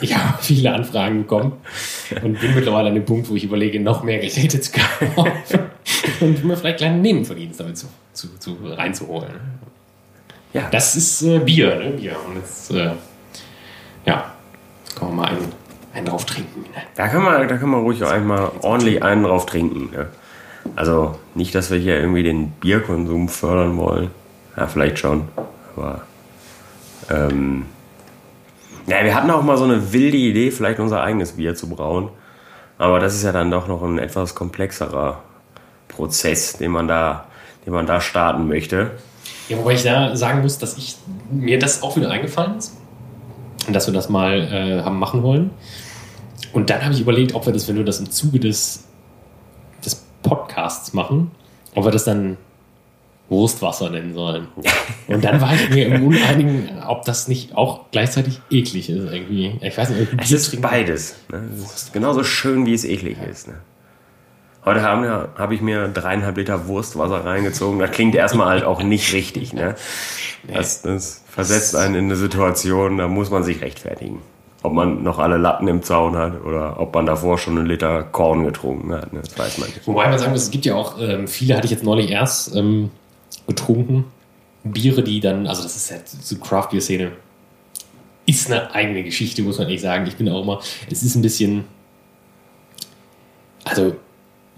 Ich 0.02 0.16
habe 0.16 0.38
viele 0.42 0.72
Anfragen 0.74 1.24
bekommen 1.24 1.54
und 2.24 2.40
bin 2.40 2.54
mittlerweile 2.54 2.90
an 2.90 2.96
dem 2.96 3.06
Punkt, 3.06 3.28
wo 3.30 3.36
ich 3.36 3.44
überlege, 3.44 3.80
noch 3.80 4.04
mehr 4.04 4.20
Geräte 4.20 4.62
zu 4.62 4.72
kaufen 4.72 5.40
und 6.22 6.44
mir 6.44 6.56
vielleicht 6.56 6.78
kleine 6.78 6.98
Nebenverdienst 6.98 7.60
damit 7.60 7.78
zu, 7.78 7.88
zu, 8.14 8.38
zu 8.38 8.58
reinzuholen. 8.64 9.32
Ja. 10.54 10.70
Das 10.70 10.96
ist 10.96 11.24
äh, 11.24 11.40
Bier, 11.40 11.76
ne? 11.76 11.92
Bier. 11.92 12.16
Und 12.28 12.36
jetzt, 12.36 12.72
äh, 12.72 12.92
ja, 14.06 14.34
kann 14.96 15.08
man 15.10 15.16
mal 15.16 15.28
einen, 15.30 15.52
einen 15.94 16.06
drauf 16.06 16.26
trinken. 16.26 16.62
Ne? 16.62 16.82
Da 16.96 17.08
kann 17.08 17.24
man, 17.24 17.48
da 17.48 17.58
kann 17.58 17.70
man 17.70 17.82
ruhig 17.82 18.04
auch 18.04 18.12
einmal 18.12 18.52
ordentlich 18.62 19.04
einen 19.04 19.24
drauf 19.24 19.46
trinken. 19.46 19.90
Ne? 19.92 20.08
Also 20.76 21.18
nicht, 21.36 21.56
dass 21.56 21.72
wir 21.72 21.78
hier 21.78 22.00
irgendwie 22.00 22.24
den 22.24 22.52
Bierkonsum 22.52 23.30
fördern 23.30 23.78
wollen. 23.78 24.12
Ja, 24.56 24.68
vielleicht 24.68 25.00
schon. 25.00 25.28
Aber 25.76 26.02
ähm, 27.10 27.66
ja, 28.88 29.04
wir 29.04 29.14
hatten 29.14 29.30
auch 29.30 29.44
mal 29.44 29.58
so 29.58 29.66
eine 29.66 29.92
wilde 29.92 30.18
Idee, 30.18 30.50
vielleicht 30.50 30.80
unser 30.80 31.02
eigenes 31.02 31.34
Bier 31.34 31.56
zu 31.56 31.68
brauen. 31.70 32.10
Aber 32.78 33.00
das 33.00 33.16
ist 33.16 33.24
ja 33.24 33.32
dann 33.32 33.52
doch 33.52 33.68
noch 33.68 33.84
ein 33.84 34.00
etwas 34.00 34.34
komplexerer 34.34 35.22
Prozess, 35.88 36.58
den 36.58 36.72
man 36.72 36.88
da, 36.88 37.26
den 37.66 37.74
man 37.74 37.86
da 37.86 38.00
starten 38.00 38.48
möchte. 38.48 38.92
Ja, 39.50 39.58
wobei 39.58 39.74
ich 39.74 39.84
da 39.84 40.16
sagen 40.16 40.42
muss, 40.42 40.58
dass 40.58 40.78
ich 40.78 40.96
mir 41.30 41.60
das 41.60 41.84
auch 41.84 41.96
wieder 41.98 42.10
eingefallen 42.10 42.58
ist. 42.58 42.78
Und 43.68 43.74
dass 43.74 43.88
wir 43.88 43.94
das 43.94 44.08
mal 44.08 44.42
äh, 44.42 44.84
haben 44.84 45.00
machen 45.00 45.24
wollen. 45.24 45.50
Und 46.54 46.70
dann 46.70 46.84
habe 46.84 46.94
ich 46.94 47.02
überlegt, 47.02 47.36
ob 47.36 47.46
wir 47.46 47.54
das, 47.54 47.68
wenn 47.68 47.76
wir 47.76 47.84
das 47.84 48.00
im 48.00 48.10
Zuge 48.10 48.40
des, 48.40 48.86
des 49.84 50.06
Podcasts 50.24 50.94
machen, 50.94 51.32
ob 51.76 51.84
wir 51.84 51.92
das 51.92 52.06
dann 52.06 52.38
Wurstwasser 53.30 53.90
nennen 53.90 54.14
sollen. 54.14 54.48
Und 55.08 55.24
dann 55.24 55.42
war 55.42 55.54
ich 55.54 55.70
mir 55.70 55.88
im 55.88 56.06
Uneinigen, 56.06 56.70
ob 56.88 57.04
das 57.04 57.28
nicht 57.28 57.56
auch 57.56 57.92
gleichzeitig 57.92 58.40
eklig 58.50 58.90
ist 58.90 59.12
irgendwie. 59.12 59.60
Ich 59.62 59.78
weiß 59.78 59.90
nicht, 59.90 60.08
Es 60.18 60.32
ist 60.32 60.62
beides. 60.62 61.16
Ne? 61.30 61.42
Es 61.54 61.84
ist 61.84 61.94
genauso 61.94 62.24
schön, 62.24 62.66
wie 62.66 62.74
es 62.74 62.86
eklig 62.86 63.18
ist. 63.30 63.50
Ne? 63.50 63.56
Heute 64.64 64.82
Abend 64.82 65.06
ja, 65.06 65.30
habe 65.38 65.56
ich 65.56 65.62
mir 65.62 65.88
dreieinhalb 65.90 66.38
Liter 66.38 66.68
Wurstwasser 66.68 67.26
reingezogen. 67.26 67.80
Das 67.80 67.92
klingt 67.92 68.16
erstmal 68.16 68.48
halt 68.48 68.64
auch 68.64 68.82
nicht 68.82 69.14
richtig. 69.14 69.54
Ne? 69.54 69.76
Das, 70.48 70.82
das 70.82 71.24
versetzt 71.28 71.76
einen 71.76 71.96
in 71.96 72.06
eine 72.06 72.16
Situation, 72.16 72.98
da 72.98 73.08
muss 73.08 73.30
man 73.30 73.44
sich 73.44 73.62
rechtfertigen. 73.62 74.22
Ob 74.64 74.74
man 74.74 75.04
noch 75.04 75.20
alle 75.20 75.38
Latten 75.38 75.68
im 75.68 75.84
Zaun 75.84 76.16
hat 76.18 76.44
oder 76.44 76.80
ob 76.80 76.94
man 76.96 77.06
davor 77.06 77.38
schon 77.38 77.58
einen 77.58 77.68
Liter 77.68 78.04
Korn 78.04 78.44
getrunken 78.44 78.94
hat. 78.94 79.14
Ne? 79.14 79.22
Das 79.24 79.38
weiß 79.38 79.58
man 79.60 79.70
nicht. 79.70 79.86
Wobei 79.86 80.10
man 80.10 80.18
sagen 80.18 80.32
muss, 80.32 80.44
es 80.44 80.52
gibt 80.52 80.66
ja 80.66 80.76
auch, 80.76 81.00
ähm, 81.00 81.28
viele 81.28 81.56
hatte 81.56 81.66
ich 81.66 81.72
jetzt 81.72 81.84
neulich 81.84 82.10
erst 82.10 82.56
ähm, 82.56 82.90
getrunken. 83.48 84.06
Biere, 84.64 85.04
die 85.04 85.20
dann, 85.20 85.48
also 85.48 85.64
das 85.64 85.76
ist 85.76 85.90
ja 85.90 85.98
so 86.06 86.38
Craft 86.38 86.70
Beer 86.72 86.82
Szene, 86.82 87.12
ist 88.26 88.52
eine 88.52 88.74
eigene 88.74 89.04
Geschichte, 89.04 89.42
muss 89.42 89.58
man 89.58 89.68
ehrlich 89.68 89.82
sagen. 89.82 90.06
Ich 90.08 90.16
bin 90.16 90.28
auch 90.30 90.42
immer, 90.42 90.62
es 90.90 91.04
ist 91.04 91.16
ein 91.16 91.22
bisschen, 91.22 91.64
also 93.64 93.96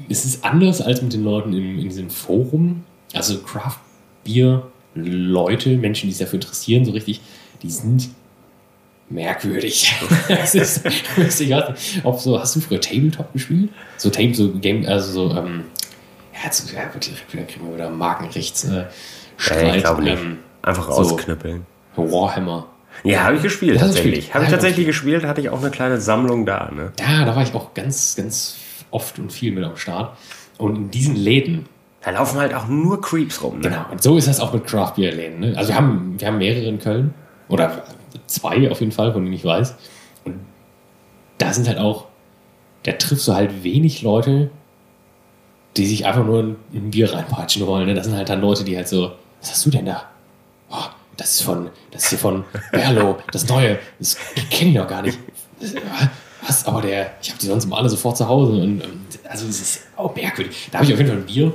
es 0.10 0.26
ist 0.26 0.44
anders 0.44 0.82
als 0.82 1.02
mit 1.02 1.14
den 1.14 1.24
Leuten 1.24 1.54
in, 1.54 1.80
in 1.80 1.90
diesem 1.90 2.10
Forum. 2.10 2.84
Also 3.14 3.40
Craft 3.40 3.80
Beer 4.24 4.64
Leute, 4.96 5.78
Menschen, 5.78 6.08
die 6.08 6.14
sich 6.14 6.26
dafür 6.26 6.38
interessieren, 6.38 6.86
so 6.86 6.92
richtig, 6.92 7.22
die 7.62 7.70
sind 7.70 8.10
merkwürdig. 9.10 9.94
das 10.28 10.56
ist, 10.56 10.86
ich 10.86 11.18
weiß 11.18 11.40
nicht, 11.42 11.54
ob 12.04 12.20
so, 12.20 12.40
hast 12.40 12.56
du 12.56 12.60
früher 12.60 12.82
Tabletop 12.82 13.32
gespielt? 13.34 13.70
So 13.98 14.10
Table, 14.10 14.34
so 14.34 14.52
Game, 14.52 14.86
also 14.86 15.12
so, 15.12 15.36
ähm, 15.36 15.66
ja, 16.40 16.46
jetzt 16.46 16.72
ja, 16.72 16.86
direkt 16.86 17.34
wieder 17.34 17.44
kriegen 17.44 17.68
wir 17.68 17.76
wieder 17.76 17.90
Markenrechts 17.90 18.64
äh, 18.66 18.86
Streit. 19.38 19.76
ich 19.76 19.84
glaube 19.84 20.04
nicht. 20.04 20.22
Ähm, 20.22 20.40
Einfach 20.62 20.92
so. 20.92 20.98
ausknüppeln. 20.98 21.66
Warhammer. 21.96 22.68
Ja, 23.04 23.24
habe 23.24 23.36
ich 23.38 23.44
gespielt 23.44 23.80
tatsächlich. 23.80 24.34
Habe 24.34 24.46
ich 24.46 24.50
tatsächlich 24.50 24.86
gespielt, 24.86 25.26
hatte 25.26 25.42
ich 25.42 25.50
auch 25.50 25.62
eine 25.62 25.70
kleine 25.70 26.00
Sammlung 26.02 26.46
da. 26.46 26.70
Ne? 26.74 26.92
Ja, 27.00 27.26
da 27.26 27.36
war 27.36 27.44
ich 27.44 27.54
auch 27.54 27.74
ganz, 27.74 28.16
ganz 28.16 28.56
oft 28.92 29.20
und 29.20 29.32
viel 29.32 29.52
mit 29.52 29.64
am 29.64 29.78
Start. 29.78 30.18
Und 30.58 30.76
in 30.76 30.92
diesen 30.92 31.16
Läden, 31.16 31.68
Da 32.02 32.12
laufen 32.12 32.40
halt 32.40 32.54
auch 32.54 32.68
nur 32.68 33.02
Creeps 33.02 33.42
rum. 33.44 33.60
Ne? 33.60 33.70
Genau, 33.70 33.86
und 33.92 34.02
so 34.02 34.18
ist 34.18 34.28
das 34.28 34.40
auch 34.40 34.54
mit 34.54 34.66
Craft 34.66 34.94
Beer 34.96 35.14
Läden. 35.14 35.40
Ne? 35.40 35.54
Also 35.58 35.70
wir 35.70 35.76
haben, 35.76 36.16
wir 36.18 36.28
haben 36.28 36.38
mehrere 36.38 36.66
in 36.66 36.80
Köln 36.80 37.14
oder 37.48 37.84
zwei 38.28 38.70
auf 38.70 38.80
jeden 38.80 38.92
Fall, 38.92 39.14
von 39.14 39.24
denen 39.24 39.36
ich 39.36 39.46
weiß. 39.46 39.76
Und 40.26 40.36
da 41.38 41.54
sind 41.54 41.68
halt 41.68 41.78
auch, 41.78 42.08
da 42.84 42.94
triffst 42.94 43.28
du 43.28 43.34
halt 43.34 43.64
wenig 43.64 44.02
Leute, 44.02 44.50
die 45.78 45.86
sich 45.86 46.06
einfach 46.06 46.26
nur 46.26 46.44
ein, 46.44 46.56
ein 46.74 46.92
Bier 46.92 47.14
reinpatschen 47.14 47.66
wollen. 47.68 47.88
Ne? 47.88 47.94
Das 47.94 48.06
sind 48.06 48.16
halt 48.16 48.30
dann 48.30 48.42
Leute, 48.42 48.64
die 48.64 48.76
halt 48.76 48.88
so, 48.88 49.12
was 49.40 49.52
hast 49.52 49.66
du 49.66 49.70
denn 49.70 49.86
da? 49.86 50.04
Oh, 50.70 50.86
das 51.18 51.32
ist 51.32 51.42
von, 51.42 51.70
das 51.92 52.04
ist 52.04 52.10
hier 52.10 52.20
von 52.20 52.44
Berlo, 52.72 53.18
das 53.32 53.48
Neue, 53.48 53.80
das 54.00 54.18
kenne 54.50 54.72
ich 54.72 54.76
noch 54.78 54.88
gar 54.88 55.02
nicht. 55.02 55.18
Was? 56.48 56.66
Aber 56.66 56.82
der, 56.82 57.12
ich 57.22 57.30
habe 57.30 57.40
die 57.40 57.48
sonst 57.48 57.66
immer 57.66 57.78
alle 57.78 57.90
sofort 57.90 58.18
zu 58.18 58.28
Hause. 58.28 58.54
Und, 58.54 58.82
und 58.82 59.20
also 59.28 59.48
es 59.48 59.60
ist 59.60 59.82
auch 59.98 60.16
merkwürdig. 60.16 60.70
Da 60.72 60.80
habe 60.80 60.86
ich 60.86 60.94
auf 60.94 61.00
jeden 61.00 61.10
Fall 61.10 61.20
ein 61.20 61.26
Bier 61.26 61.54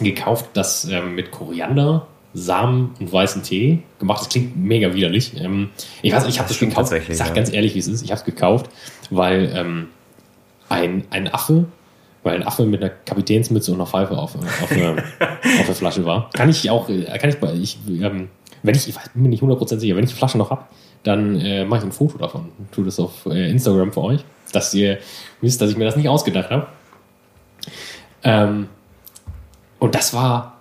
gekauft, 0.00 0.46
das 0.54 0.84
ähm, 0.86 1.14
mit 1.14 1.30
Koriander, 1.30 2.06
Samen 2.34 2.94
und 3.00 3.12
weißen 3.12 3.42
Tee 3.42 3.82
gemacht. 3.98 4.20
Das 4.20 4.28
klingt 4.28 4.56
mega 4.56 4.94
widerlich. 4.94 5.38
Ähm, 5.38 5.70
ich 6.02 6.12
weiß, 6.12 6.26
ich 6.26 6.38
habe 6.38 6.48
Das 6.48 6.58
das, 6.58 6.68
gekauft. 6.68 6.92
Ich 6.92 7.16
sag 7.16 7.28
ja. 7.28 7.34
ganz 7.34 7.52
ehrlich, 7.52 7.74
wie 7.74 7.78
es 7.78 7.88
ist. 7.88 8.02
Ich 8.02 8.10
habe 8.10 8.18
es 8.18 8.24
gekauft, 8.24 8.70
weil 9.10 9.52
ähm, 9.54 9.88
ein, 10.68 11.04
ein 11.10 11.32
Affe, 11.32 11.66
weil 12.22 12.36
ein 12.36 12.46
Affe 12.46 12.64
mit 12.66 12.82
einer 12.82 12.90
Kapitänsmütze 12.90 13.70
und 13.72 13.78
einer 13.78 13.86
Pfeife 13.86 14.16
auf, 14.16 14.34
auf, 14.34 14.72
einer, 14.72 14.92
auf 15.60 15.66
der 15.66 15.74
Flasche 15.74 16.04
war. 16.04 16.30
Kann 16.34 16.48
ich 16.48 16.68
auch, 16.70 16.88
äh, 16.88 17.04
kann 17.18 17.30
ich, 17.30 17.36
ich 17.62 17.78
ähm, 18.02 18.28
wenn 18.62 18.74
ich, 18.74 18.88
ich 18.88 18.96
weiß, 18.96 19.10
bin 19.10 19.22
mir 19.22 19.28
nicht 19.28 19.42
100% 19.42 19.78
sicher, 19.78 19.96
wenn 19.96 20.04
ich 20.04 20.10
die 20.10 20.16
Flasche 20.16 20.38
noch 20.38 20.50
habe, 20.50 20.64
dann 21.04 21.40
äh, 21.40 21.64
mache 21.64 21.80
ich 21.80 21.84
ein 21.86 21.92
Foto 21.92 22.18
davon. 22.18 22.48
Tue 22.72 22.84
das 22.84 22.98
auf 22.98 23.26
äh, 23.26 23.50
Instagram 23.50 23.92
für 23.92 24.02
euch, 24.02 24.24
dass 24.52 24.74
ihr 24.74 24.98
wisst, 25.40 25.60
dass 25.60 25.70
ich 25.70 25.76
mir 25.76 25.84
das 25.84 25.96
nicht 25.96 26.08
ausgedacht 26.08 26.50
habe. 26.50 26.66
Ähm, 28.24 28.68
und 29.78 29.94
das 29.94 30.12
war 30.12 30.58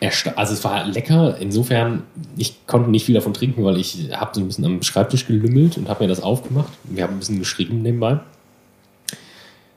also 0.00 0.52
es 0.52 0.62
war 0.62 0.86
lecker. 0.86 1.36
Insofern, 1.40 2.02
ich 2.36 2.66
konnte 2.66 2.90
nicht 2.90 3.06
viel 3.06 3.14
davon 3.14 3.32
trinken, 3.32 3.64
weil 3.64 3.78
ich 3.78 4.10
habe 4.12 4.30
so 4.34 4.40
ein 4.40 4.46
bisschen 4.46 4.64
am 4.64 4.82
Schreibtisch 4.82 5.26
gelümmelt 5.26 5.78
und 5.78 5.88
habe 5.88 6.04
mir 6.04 6.08
das 6.08 6.20
aufgemacht. 6.20 6.72
Wir 6.84 7.04
haben 7.04 7.14
ein 7.14 7.18
bisschen 7.18 7.38
geschrieben 7.38 7.82
nebenbei. 7.82 8.20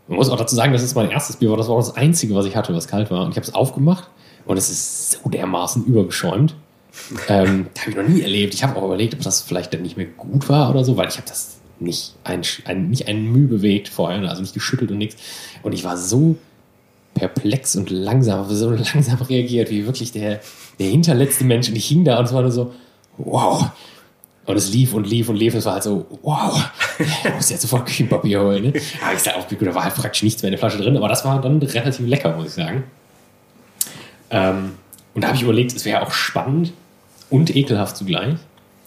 Man 0.10 0.18
muss 0.18 0.30
auch 0.30 0.38
dazu 0.38 0.56
sagen, 0.56 0.74
das 0.74 0.82
ist 0.82 0.96
mein 0.96 1.12
erstes 1.12 1.36
Bier, 1.36 1.52
war 1.52 1.58
das 1.58 1.68
war 1.68 1.76
auch 1.76 1.80
das 1.80 1.96
einzige, 1.96 2.34
was 2.34 2.48
ich 2.48 2.56
hatte, 2.56 2.74
was 2.74 2.88
kalt 2.88 3.12
war. 3.12 3.26
Und 3.26 3.32
ich 3.32 3.38
habe 3.38 3.46
es 3.46 3.54
aufgemacht 3.54 4.10
und 4.46 4.58
es 4.58 4.72
ist 4.72 5.12
so 5.12 5.30
dermaßen 5.30 5.86
übergeschäumt. 5.86 6.56
ähm, 7.28 7.68
habe 7.80 7.92
ich 7.92 7.96
noch 7.96 8.08
nie 8.08 8.22
erlebt. 8.22 8.56
Ich 8.56 8.64
habe 8.64 8.76
auch 8.76 8.86
überlegt, 8.86 9.14
ob 9.14 9.22
das 9.22 9.42
vielleicht 9.42 9.72
dann 9.72 9.84
nicht 9.84 9.98
mehr 9.98 10.08
gut 10.08 10.50
war 10.50 10.72
oder 10.72 10.84
so, 10.84 10.98
weil 10.98 11.08
ich 11.08 11.18
habe 11.18 11.28
das 11.28 11.58
nicht 11.80 12.16
ein, 12.24 12.42
ein, 12.66 12.98
ein 13.06 13.32
Mühe 13.32 13.48
bewegt 13.48 13.88
vorher, 13.88 14.28
also 14.28 14.42
nicht 14.42 14.56
geschüttelt 14.56 14.90
und 14.90 14.98
nichts. 14.98 15.16
Und 15.62 15.74
ich 15.74 15.84
war 15.84 15.96
so 15.96 16.38
perplex 17.14 17.76
und 17.76 17.92
langsam, 17.92 18.50
so 18.50 18.72
langsam 18.72 19.22
reagiert, 19.22 19.70
wie 19.70 19.86
wirklich 19.86 20.12
der, 20.12 20.42
der 20.80 20.88
hinterletzte 20.88 21.44
Mensch. 21.44 21.70
Und 21.70 21.76
ich 21.76 21.86
hing 21.86 22.04
da 22.04 22.18
und 22.18 22.26
es 22.26 22.34
war 22.34 22.42
nur 22.42 22.52
so, 22.52 22.74
wow. 23.20 23.70
Und 24.50 24.58
es 24.58 24.74
lief 24.74 24.96
und 24.96 25.06
lief 25.06 25.30
und 25.30 25.36
lief. 25.36 25.54
Und 25.54 25.60
es 25.60 25.66
war 25.66 25.74
halt 25.74 25.84
so, 25.84 26.08
wow, 26.24 26.60
ich 26.98 27.36
muss 27.36 27.52
jetzt 27.52 27.62
sofort 27.62 27.86
Küchenpapier 27.86 28.42
holen. 28.42 28.64
Ne? 28.64 28.74
Aber 29.00 29.14
ich 29.14 29.20
sag 29.20 29.36
auch, 29.36 29.48
gut, 29.48 29.62
da 29.62 29.76
war 29.76 29.84
halt 29.84 29.94
praktisch 29.94 30.24
nichts 30.24 30.42
mehr 30.42 30.48
in 30.48 30.54
der 30.54 30.58
Flasche 30.58 30.80
drin. 30.80 30.98
Aber 30.98 31.08
das 31.08 31.24
war 31.24 31.40
dann 31.40 31.62
relativ 31.62 32.08
lecker, 32.08 32.36
muss 32.36 32.48
ich 32.48 32.54
sagen. 32.54 32.84
Ähm, 34.32 34.72
und 35.14 35.22
da 35.22 35.28
habe 35.28 35.38
ich 35.38 35.44
überlegt, 35.44 35.76
es 35.76 35.86
wäre 35.86 36.02
auch 36.02 36.12
spannend 36.12 36.74
und 37.30 37.56
ekelhaft 37.56 37.96
zugleich, 37.96 38.38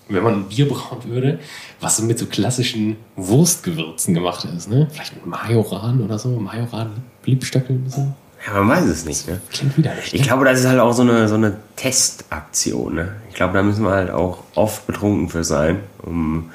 wenn 0.08 0.24
man 0.24 0.34
ein 0.34 0.48
Bier 0.48 0.68
brauen 0.68 1.04
würde, 1.04 1.38
was 1.80 1.98
so 1.98 2.02
mit 2.02 2.18
so 2.18 2.26
klassischen 2.26 2.96
Wurstgewürzen 3.14 4.14
gemacht 4.14 4.44
ist. 4.44 4.68
Ne? 4.68 4.88
Vielleicht 4.90 5.14
mit 5.14 5.26
Majoran 5.26 6.02
oder 6.02 6.18
so. 6.18 6.30
Majoran, 6.30 7.04
Liebstöckel 7.24 7.76
ein 7.76 7.84
bisschen. 7.84 8.14
Ja, 8.46 8.54
man 8.54 8.68
weiß 8.68 8.86
es 8.86 9.04
nicht. 9.04 9.28
Ne? 9.28 9.40
Klingt 9.50 9.76
widerlich. 9.76 10.14
Ich 10.14 10.22
glaube, 10.22 10.44
das 10.44 10.60
ist 10.60 10.66
halt 10.66 10.80
auch 10.80 10.92
so 10.92 11.02
eine, 11.02 11.28
so 11.28 11.36
eine 11.36 11.56
Testaktion. 11.76 12.94
Ne? 12.94 13.16
Ich 13.28 13.36
glaube, 13.36 13.54
da 13.54 13.62
müssen 13.62 13.84
wir 13.84 13.92
halt 13.92 14.10
auch 14.10 14.38
oft 14.54 14.86
betrunken 14.86 15.28
für 15.28 15.44
sein, 15.44 15.80
um, 16.02 16.50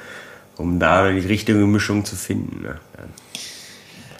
um 0.56 0.78
da 0.78 1.10
die 1.10 1.20
richtige 1.20 1.54
Mischung 1.54 2.04
zu 2.04 2.14
finden. 2.14 2.62
Ne? 2.62 2.74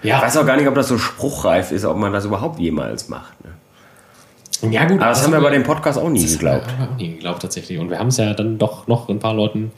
ja, 0.02 0.16
Ich 0.16 0.22
weiß 0.22 0.38
auch 0.38 0.46
gar 0.46 0.57
nicht, 0.57 0.66
ob 0.66 0.74
das 0.74 0.88
so 0.88 0.96
spruchreif 0.96 1.70
ist, 1.72 1.85
ob 1.85 1.98
man 1.98 2.12
das 2.12 2.24
überhaupt 2.24 2.59
jemals 2.59 3.09
macht. 3.09 3.35
Ne? 3.44 4.72
ja, 4.72 4.87
gut. 4.87 5.00
Aber 5.00 5.11
das 5.11 5.18
also 5.18 5.26
haben 5.26 5.42
wir 5.42 5.48
bei 5.48 5.54
dem 5.54 5.62
Podcast 5.62 5.98
auch 5.98 6.09
nie 6.09 6.22
das 6.22 6.33
geglaubt. 6.33 6.66
Haben 6.66 6.78
wir 6.78 6.90
auch 6.90 6.96
nie 6.96 7.14
geglaubt, 7.14 7.42
tatsächlich. 7.42 7.78
Und 7.78 7.90
wir 7.90 7.98
haben 7.98 8.09
es 8.09 8.16
ja 8.16 8.33
dann 8.33 8.57
doch 8.57 8.87
noch 8.87 9.11
ein 9.11 9.18
paar 9.18 9.35
Leuten 9.35 9.72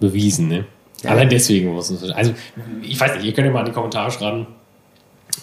bewiesen. 0.00 0.48
Ne? 0.48 0.64
Allein 1.04 1.28
deswegen 1.28 1.74
muss 1.74 1.90
es. 1.90 2.10
Also, 2.10 2.32
ich 2.80 2.98
weiß 2.98 3.16
nicht, 3.16 3.26
ihr 3.26 3.34
könnt 3.34 3.46
ja 3.46 3.52
mal 3.52 3.60
in 3.60 3.66
die 3.66 3.72
Kommentare 3.72 4.10
schreiben, 4.10 4.46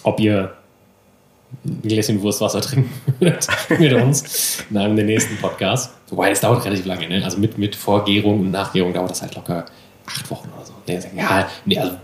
ob 0.02 0.18
ihr 0.18 0.52
ein 1.64 1.82
Gläschen 1.82 2.22
Wurstwasser 2.22 2.60
trinken 2.60 2.90
würdet 3.18 3.46
mit 3.78 3.92
uns 3.92 4.64
einem 4.74 4.96
der 4.96 5.04
nächsten 5.04 5.36
Podcasts. 5.36 5.92
Wobei, 6.08 6.30
das 6.30 6.40
dauert 6.40 6.64
relativ 6.64 6.86
lange. 6.86 7.08
Ne? 7.08 7.24
Also 7.24 7.38
mit, 7.38 7.58
mit 7.58 7.76
Vorgärung 7.76 8.40
und 8.40 8.50
Nachgärung 8.50 8.92
dauert 8.92 9.10
das 9.10 9.22
halt 9.22 9.34
locker 9.34 9.66
acht 10.06 10.30
Wochen 10.30 10.48
oder 10.56 10.64
so. 10.64 10.72
Sagt, 10.86 11.16
ja, 11.16 11.48
nee, 11.64 11.78
also 11.78 11.96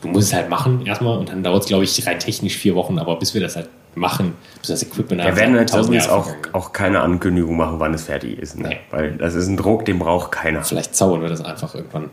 du 0.00 0.08
musst 0.08 0.28
es 0.28 0.34
halt 0.34 0.48
machen 0.48 0.86
erstmal 0.86 1.18
und 1.18 1.28
dann 1.28 1.42
dauert 1.42 1.62
es, 1.62 1.68
glaube 1.68 1.84
ich, 1.84 2.06
rein 2.06 2.18
technisch 2.18 2.56
vier 2.56 2.74
Wochen, 2.74 2.98
aber 2.98 3.16
bis 3.16 3.34
wir 3.34 3.40
das 3.40 3.56
halt 3.56 3.68
machen, 3.94 4.34
bis 4.60 4.68
das 4.68 4.82
Equipment 4.82 5.22
Wir 5.22 5.36
werden 5.36 5.54
jetzt 5.56 5.74
übrigens 5.74 6.08
auch, 6.08 6.28
auch 6.52 6.72
keine 6.72 7.00
Ankündigung 7.00 7.56
machen, 7.56 7.78
wann 7.78 7.94
es 7.94 8.04
fertig 8.04 8.38
ist. 8.38 8.58
Ne? 8.58 8.68
Nee. 8.68 8.78
Weil 8.90 9.12
das 9.12 9.34
ist 9.34 9.48
ein 9.48 9.56
Druck, 9.56 9.84
den 9.84 9.98
braucht 9.98 10.32
keiner. 10.32 10.62
Vielleicht 10.64 10.94
zaubern 10.94 11.22
wir 11.22 11.28
das 11.28 11.42
einfach 11.42 11.74
irgendwann 11.74 12.10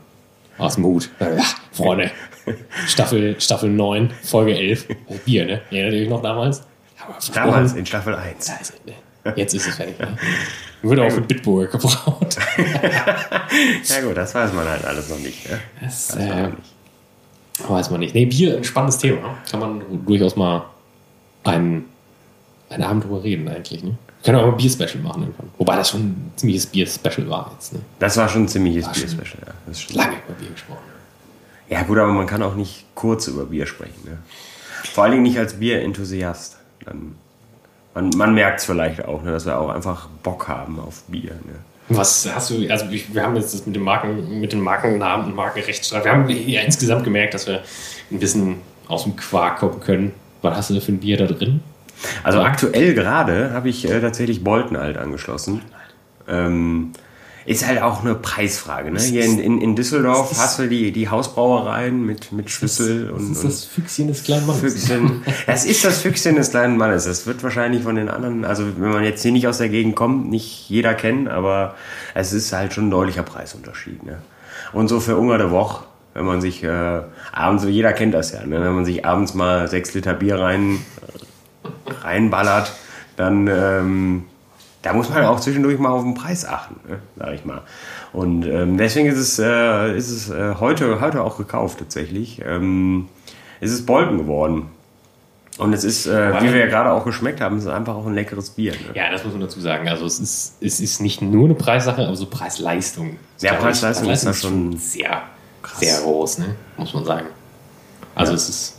aus 0.57 0.75
dem 0.75 0.85
Hut. 0.85 1.09
Ja, 1.19 1.27
Freunde, 1.71 2.11
Staffel, 2.87 3.39
Staffel 3.39 3.69
9, 3.69 4.11
Folge 4.23 4.57
11, 4.57 4.87
Bier, 5.25 5.45
ne? 5.45 5.61
Erinnert 5.71 5.93
ihr 5.93 6.01
euch 6.03 6.09
noch 6.09 6.21
damals? 6.21 6.63
Damals 7.33 7.73
in 7.73 7.85
Staffel 7.85 8.15
1. 8.15 8.45
Da 8.47 8.55
ist 8.57 8.73
es, 8.73 8.85
ne? 8.85 9.33
Jetzt 9.35 9.53
ist 9.53 9.67
es 9.67 9.75
fertig. 9.75 9.99
Ne? 9.99 10.17
Wurde 10.81 11.03
auch 11.03 11.11
für 11.11 11.21
Bitburger 11.21 11.67
gebraut. 11.67 12.37
Ja 13.83 14.01
gut, 14.01 14.15
das 14.15 14.33
weiß 14.35 14.53
man 14.53 14.67
halt 14.67 14.85
alles 14.85 15.09
noch 15.09 15.19
nicht. 15.19 15.49
Ne? 15.49 15.59
Das 15.81 16.15
Weiß 16.15 16.27
man 16.27 16.37
äh, 16.37 16.47
nicht. 16.49 17.69
weiß 17.69 17.89
man 17.89 17.99
nicht. 17.99 18.13
Nee, 18.15 18.25
Bier, 18.25 18.57
ein 18.57 18.63
spannendes 18.63 18.97
Thema. 18.99 19.35
Kann 19.49 19.59
man 19.59 20.05
durchaus 20.05 20.35
mal 20.35 20.65
einen, 21.43 21.85
einen 22.69 22.83
Abend 22.83 23.03
drüber 23.03 23.23
reden, 23.23 23.47
eigentlich. 23.47 23.83
Ne? 23.83 23.89
Wir 24.21 24.25
können 24.25 24.37
auch 24.37 24.45
mal 24.45 24.51
ein 24.51 24.57
Bier-Special 24.57 25.03
machen 25.03 25.23
irgendwann. 25.23 25.49
Wobei 25.57 25.75
das 25.75 25.89
schon 25.89 26.01
ein 26.01 26.31
ziemliches 26.35 26.67
Bier-Special 26.67 27.29
war 27.29 27.51
jetzt. 27.55 27.73
Ne? 27.73 27.79
Das 27.99 28.15
war 28.17 28.29
schon 28.29 28.43
ein 28.43 28.47
ziemliches 28.47 28.87
Bier-Special. 28.87 29.43
Ja. 29.47 29.53
Das 29.65 29.81
stimmt. 29.81 29.97
Lange 29.97 30.13
über 30.27 30.35
Bier 30.39 30.51
gesprochen. 30.51 30.83
ja 31.69 31.81
gut, 31.83 31.97
aber 31.97 32.13
man 32.13 32.27
kann 32.27 32.43
auch 32.43 32.55
nicht 32.55 32.85
kurz 32.95 33.27
über 33.27 33.45
Bier 33.45 33.65
sprechen. 33.65 34.01
Ne? 34.05 34.17
Vor 34.93 35.03
allen 35.03 35.11
Dingen 35.13 35.23
nicht 35.23 35.37
als 35.39 35.53
Bier-Enthusiast. 35.59 36.57
Dann, 36.89 37.15
man 37.93 38.09
man 38.17 38.33
merkt 38.33 38.59
es 38.59 38.65
vielleicht 38.65 39.05
auch, 39.05 39.23
ne, 39.23 39.31
dass 39.31 39.45
wir 39.45 39.57
auch 39.57 39.69
einfach 39.69 40.07
Bock 40.23 40.47
haben 40.47 40.79
auf 40.79 41.03
Bier. 41.03 41.31
Ne? 41.31 41.55
Was 41.89 42.29
hast 42.33 42.51
du, 42.51 42.69
also 42.69 42.85
wir 42.89 43.23
haben 43.23 43.35
jetzt 43.35 43.53
das 43.53 43.65
mit, 43.65 43.75
dem 43.75 43.83
Marken, 43.83 44.39
mit 44.39 44.51
den 44.51 44.61
Markennamen 44.61 45.25
und 45.25 45.35
Markenrechtsstreit, 45.35 46.05
wir 46.05 46.11
haben 46.11 46.29
ja 46.29 46.61
insgesamt 46.61 47.03
gemerkt, 47.03 47.33
dass 47.33 47.47
wir 47.47 47.61
ein 48.11 48.19
bisschen 48.19 48.57
aus 48.87 49.03
dem 49.03 49.15
Quark 49.15 49.59
kommen 49.59 49.79
können. 49.79 50.11
Was 50.41 50.55
hast 50.55 50.69
du 50.69 50.75
da 50.75 50.81
für 50.81 50.91
ein 50.91 50.99
Bier 50.99 51.17
da 51.17 51.25
drin? 51.25 51.61
Also 52.23 52.41
aktuell 52.41 52.93
gerade 52.93 53.51
habe 53.51 53.69
ich 53.69 53.89
äh, 53.89 53.99
tatsächlich 53.99 54.43
Bolton 54.43 54.77
halt 54.77 54.97
angeschlossen. 54.97 55.61
Ähm, 56.27 56.91
ist 57.49 57.65
halt 57.65 57.81
auch 57.81 58.01
eine 58.01 58.13
Preisfrage. 58.13 58.91
Ne? 58.91 58.99
Hier 58.99 59.25
in, 59.25 59.39
in, 59.39 59.59
in 59.59 59.75
Düsseldorf 59.75 60.37
hast 60.37 60.59
du 60.59 60.69
die, 60.69 60.91
die 60.91 61.09
Hausbrauereien 61.09 62.05
mit, 62.05 62.31
mit 62.31 62.51
Schlüssel 62.51 63.09
und, 63.09 63.31
Das 63.31 63.37
ist 63.37 63.43
und 63.43 63.49
das 63.49 63.65
Füchschen 63.65 64.07
des 64.07 64.23
kleinen 64.23 64.45
Mannes. 64.45 64.61
Füchschen. 64.61 65.23
Das 65.47 65.65
ist 65.65 65.83
das 65.83 65.99
Füchschen 65.99 66.35
des 66.35 66.51
kleinen 66.51 66.77
Mannes. 66.77 67.05
Das 67.05 67.25
wird 67.25 67.41
wahrscheinlich 67.41 67.81
von 67.81 67.95
den 67.95 68.07
anderen, 68.07 68.45
also 68.45 68.65
wenn 68.77 68.91
man 68.91 69.03
jetzt 69.03 69.23
hier 69.23 69.31
nicht 69.31 69.47
aus 69.47 69.57
der 69.57 69.69
Gegend 69.69 69.95
kommt, 69.95 70.29
nicht 70.29 70.69
jeder 70.69 70.93
kennen, 70.93 71.27
aber 71.27 71.73
es 72.13 72.33
ist 72.33 72.53
halt 72.53 72.71
schon 72.71 72.89
ein 72.89 72.91
deutlicher 72.91 73.23
Preisunterschied. 73.23 74.05
Ne? 74.05 74.21
Und 74.71 74.87
so 74.87 74.99
für 74.99 75.17
Ungar 75.17 75.39
der 75.39 75.49
Woche, 75.49 75.85
wenn 76.13 76.25
man 76.25 76.41
sich 76.41 76.63
äh, 76.63 77.01
abends, 77.31 77.63
jeder 77.65 77.93
kennt 77.93 78.13
das 78.13 78.31
ja, 78.31 78.45
ne? 78.45 78.63
wenn 78.63 78.75
man 78.75 78.85
sich 78.85 79.07
abends 79.07 79.33
mal 79.33 79.67
sechs 79.67 79.91
Liter 79.95 80.13
Bier 80.13 80.39
rein, 80.39 80.85
reinballert, 82.03 82.73
dann 83.15 83.47
ähm, 83.47 84.25
da 84.81 84.93
muss 84.93 85.09
man 85.09 85.25
auch 85.25 85.39
zwischendurch 85.39 85.77
mal 85.77 85.89
auf 85.89 86.03
den 86.03 86.13
Preis 86.13 86.45
achten, 86.45 86.75
ne? 86.87 86.99
sag 87.17 87.33
ich 87.33 87.45
mal. 87.45 87.61
Und 88.13 88.45
ähm, 88.45 88.77
deswegen 88.77 89.09
ist 89.09 89.17
es, 89.17 89.39
äh, 89.39 89.95
ist 89.97 90.09
es 90.09 90.29
äh, 90.29 90.55
heute, 90.59 91.01
heute 91.01 91.21
auch 91.23 91.37
gekauft 91.37 91.79
tatsächlich. 91.79 92.41
Ähm, 92.45 93.07
es 93.59 93.71
ist 93.71 93.85
Bolton 93.85 94.17
geworden. 94.17 94.69
Und 95.57 95.73
es 95.73 95.83
ist, 95.83 96.07
äh, 96.07 96.41
wie 96.41 96.53
wir 96.53 96.59
ja 96.61 96.67
gerade 96.67 96.91
auch 96.91 97.03
geschmeckt 97.03 97.41
haben, 97.41 97.57
es 97.57 97.65
ist 97.65 97.69
einfach 97.69 97.93
auch 97.93 98.05
ein 98.05 98.13
leckeres 98.13 98.51
Bier. 98.51 98.71
Ne? 98.71 98.77
Ja, 98.93 99.11
das 99.11 99.25
muss 99.25 99.33
man 99.33 99.41
dazu 99.41 99.59
sagen. 99.59 99.89
Also 99.89 100.05
es 100.05 100.17
ist, 100.19 100.55
es 100.61 100.79
ist 100.79 101.01
nicht 101.01 101.21
nur 101.21 101.45
eine 101.45 101.55
Preissache, 101.55 102.01
aber 102.01 102.15
so 102.15 102.27
Preis-Leistung. 102.27 103.17
Ja, 103.41 103.55
Preis-Leistung 103.55 104.09
ist 104.09 104.25
da 104.25 104.33
schon 104.33 104.77
sehr, 104.77 105.23
sehr 105.75 105.99
groß, 105.99 106.37
ne? 106.37 106.55
muss 106.77 106.93
man 106.93 107.03
sagen. 107.03 107.25
Also 108.15 108.33
es 108.33 108.47
ist 108.47 108.78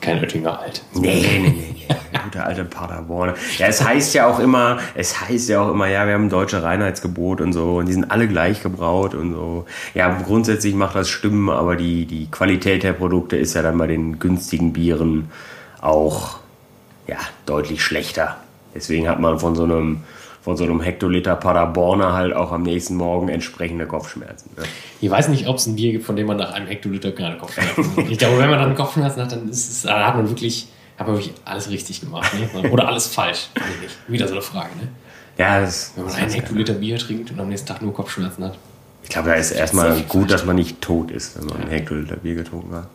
kein 0.00 0.20
Oettinger 0.20 0.60
Alt. 0.60 0.82
Nee, 0.94 1.20
nee, 1.22 1.38
nee, 1.38 1.74
nee. 1.74 2.20
Gute 2.24 2.44
alte 2.44 2.64
Paderborn. 2.64 3.34
Ja, 3.58 3.66
es 3.66 3.82
heißt 3.82 4.14
ja 4.14 4.26
auch 4.26 4.38
immer, 4.38 4.78
es 4.94 5.20
heißt 5.20 5.48
ja 5.48 5.62
auch 5.62 5.70
immer, 5.70 5.86
ja, 5.86 6.06
wir 6.06 6.14
haben 6.14 6.26
ein 6.26 6.30
deutsche 6.30 6.62
Reinheitsgebot 6.62 7.40
und 7.40 7.52
so 7.52 7.76
und 7.76 7.86
die 7.86 7.92
sind 7.92 8.10
alle 8.10 8.28
gleich 8.28 8.62
gebraut 8.62 9.14
und 9.14 9.32
so. 9.32 9.66
Ja, 9.94 10.20
grundsätzlich 10.24 10.74
macht 10.74 10.96
das 10.96 11.08
Stimmen, 11.08 11.50
aber 11.50 11.76
die, 11.76 12.06
die 12.06 12.30
Qualität 12.30 12.82
der 12.82 12.92
Produkte 12.92 13.36
ist 13.36 13.54
ja 13.54 13.62
dann 13.62 13.78
bei 13.78 13.86
den 13.86 14.18
günstigen 14.18 14.72
Bieren 14.72 15.30
auch 15.80 16.38
ja, 17.06 17.18
deutlich 17.46 17.82
schlechter. 17.82 18.36
Deswegen 18.74 19.08
hat 19.08 19.20
man 19.20 19.38
von 19.38 19.54
so 19.54 19.64
einem 19.64 20.02
von 20.42 20.56
so 20.56 20.64
einem 20.64 20.80
Hektoliter 20.80 21.36
Paderborner 21.36 22.14
halt 22.14 22.34
auch 22.34 22.52
am 22.52 22.62
nächsten 22.62 22.96
Morgen 22.96 23.28
entsprechende 23.28 23.86
Kopfschmerzen. 23.86 24.50
Ne? 24.56 24.64
Ich 25.00 25.10
weiß 25.10 25.28
nicht, 25.28 25.46
ob 25.46 25.56
es 25.56 25.66
ein 25.66 25.76
Bier 25.76 25.92
gibt, 25.92 26.06
von 26.06 26.16
dem 26.16 26.26
man 26.26 26.38
nach 26.38 26.52
einem 26.52 26.66
Hektoliter 26.66 27.12
keine 27.12 27.36
Kopfschmerzen 27.36 27.96
hat. 27.96 28.10
Ich 28.10 28.18
glaube, 28.18 28.38
wenn 28.38 28.48
man 28.48 28.58
dann 28.58 28.74
Kopfschmerzen 28.74 29.22
hat, 29.22 29.32
dann 29.32 29.48
ist 29.48 29.70
es, 29.70 29.82
da 29.82 30.06
hat 30.06 30.16
man 30.16 30.28
wirklich, 30.28 30.68
hat 30.96 31.06
man 31.06 31.16
wirklich 31.16 31.34
alles 31.44 31.68
richtig 31.68 32.00
gemacht. 32.00 32.32
Ne? 32.54 32.70
Oder 32.70 32.88
alles 32.88 33.06
falsch. 33.06 33.48
Wieder 34.08 34.26
so 34.26 34.34
eine 34.34 34.42
Frage. 34.42 34.70
Ne? 34.80 34.88
Ja, 35.36 35.60
das, 35.60 35.92
Wenn 35.94 36.04
man 36.04 36.12
das 36.12 36.22
einen 36.22 36.32
Hektoliter 36.32 36.74
Bier 36.74 36.98
trinkt 36.98 37.30
und 37.30 37.40
am 37.40 37.48
nächsten 37.48 37.68
Tag 37.68 37.82
nur 37.82 37.92
Kopfschmerzen 37.92 38.44
hat. 38.44 38.58
Ich 39.02 39.10
glaube, 39.10 39.30
da 39.30 39.34
ist 39.34 39.50
erstmal 39.50 39.94
viel 39.94 40.04
gut, 40.04 40.20
falsch. 40.22 40.32
dass 40.32 40.44
man 40.44 40.56
nicht 40.56 40.80
tot 40.80 41.10
ist, 41.10 41.38
wenn 41.38 41.46
man 41.46 41.62
einen 41.62 41.70
Hektoliter 41.70 42.16
Bier 42.16 42.34
getrunken 42.34 42.74
hat. 42.74 42.88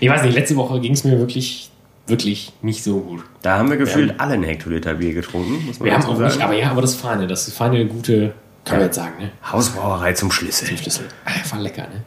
Ich 0.00 0.08
weiß 0.08 0.22
nicht, 0.22 0.34
letzte 0.34 0.56
Woche 0.56 0.80
ging 0.80 0.92
es 0.92 1.04
mir 1.04 1.18
wirklich, 1.18 1.70
wirklich 2.06 2.52
nicht 2.62 2.84
so 2.84 3.00
gut. 3.00 3.24
Da 3.42 3.58
haben 3.58 3.70
wir 3.70 3.76
gefühlt 3.76 4.10
Wir 4.10 4.20
alle 4.20 4.34
einen 4.34 4.44
Hektoliter 4.44 4.94
Bier 4.94 5.14
getrunken, 5.14 5.66
muss 5.66 5.78
man 5.78 5.86
Wir 5.86 5.94
haben 5.94 6.04
auch 6.04 6.18
nicht, 6.18 6.32
sagen. 6.32 6.42
aber 6.42 6.54
ja, 6.54 6.70
aber 6.70 6.82
das 6.82 6.94
feine, 6.94 7.26
das 7.26 7.50
feine, 7.52 7.86
gute, 7.86 8.34
kann 8.64 8.78
man 8.78 8.86
jetzt 8.86 8.96
sagen, 8.96 9.22
ne? 9.22 9.30
Hausbrauerei 9.50 10.12
zum 10.12 10.30
Schlüssel. 10.30 10.76
Schlüssel. 10.76 11.06
Einfach 11.24 11.58
lecker, 11.58 11.82
ne? 11.82 12.02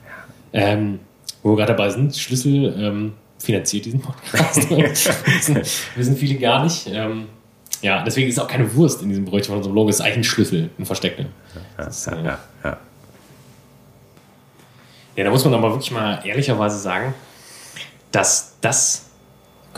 Ähm, 0.53 0.99
wo 1.43 1.51
wir 1.51 1.57
gerade 1.57 1.73
dabei 1.73 1.89
sind, 1.89 2.15
Schlüssel 2.15 2.73
ähm, 2.77 3.13
finanziert 3.37 3.85
diesen 3.85 4.01
Podcast. 4.01 4.69
wissen, 5.25 5.61
wissen 5.95 6.17
viele 6.17 6.35
gar 6.39 6.63
nicht. 6.63 6.87
Ähm, 6.87 7.27
ja, 7.81 8.03
deswegen 8.03 8.27
ist 8.27 8.39
auch 8.39 8.47
keine 8.47 8.73
Wurst 8.75 9.01
in 9.01 9.09
diesem 9.09 9.25
Brötchen 9.25 9.47
von 9.47 9.57
unserem 9.57 9.75
Logo. 9.75 9.89
Es 9.89 9.97
ist 9.97 10.01
eigentlich 10.01 10.17
ein 10.17 10.23
Schlüssel, 10.25 10.69
ein 10.77 10.85
versteckter. 10.85 11.25
Ist, 11.87 12.07
Ja, 12.07 12.13
äh, 12.13 12.25
ja, 12.25 12.39
ja. 12.63 12.77
Ja, 15.15 15.23
da 15.23 15.31
muss 15.31 15.43
man 15.43 15.53
aber 15.53 15.71
wirklich 15.71 15.91
mal 15.91 16.21
ehrlicherweise 16.25 16.77
sagen, 16.77 17.13
dass 18.11 18.55
das 18.61 19.08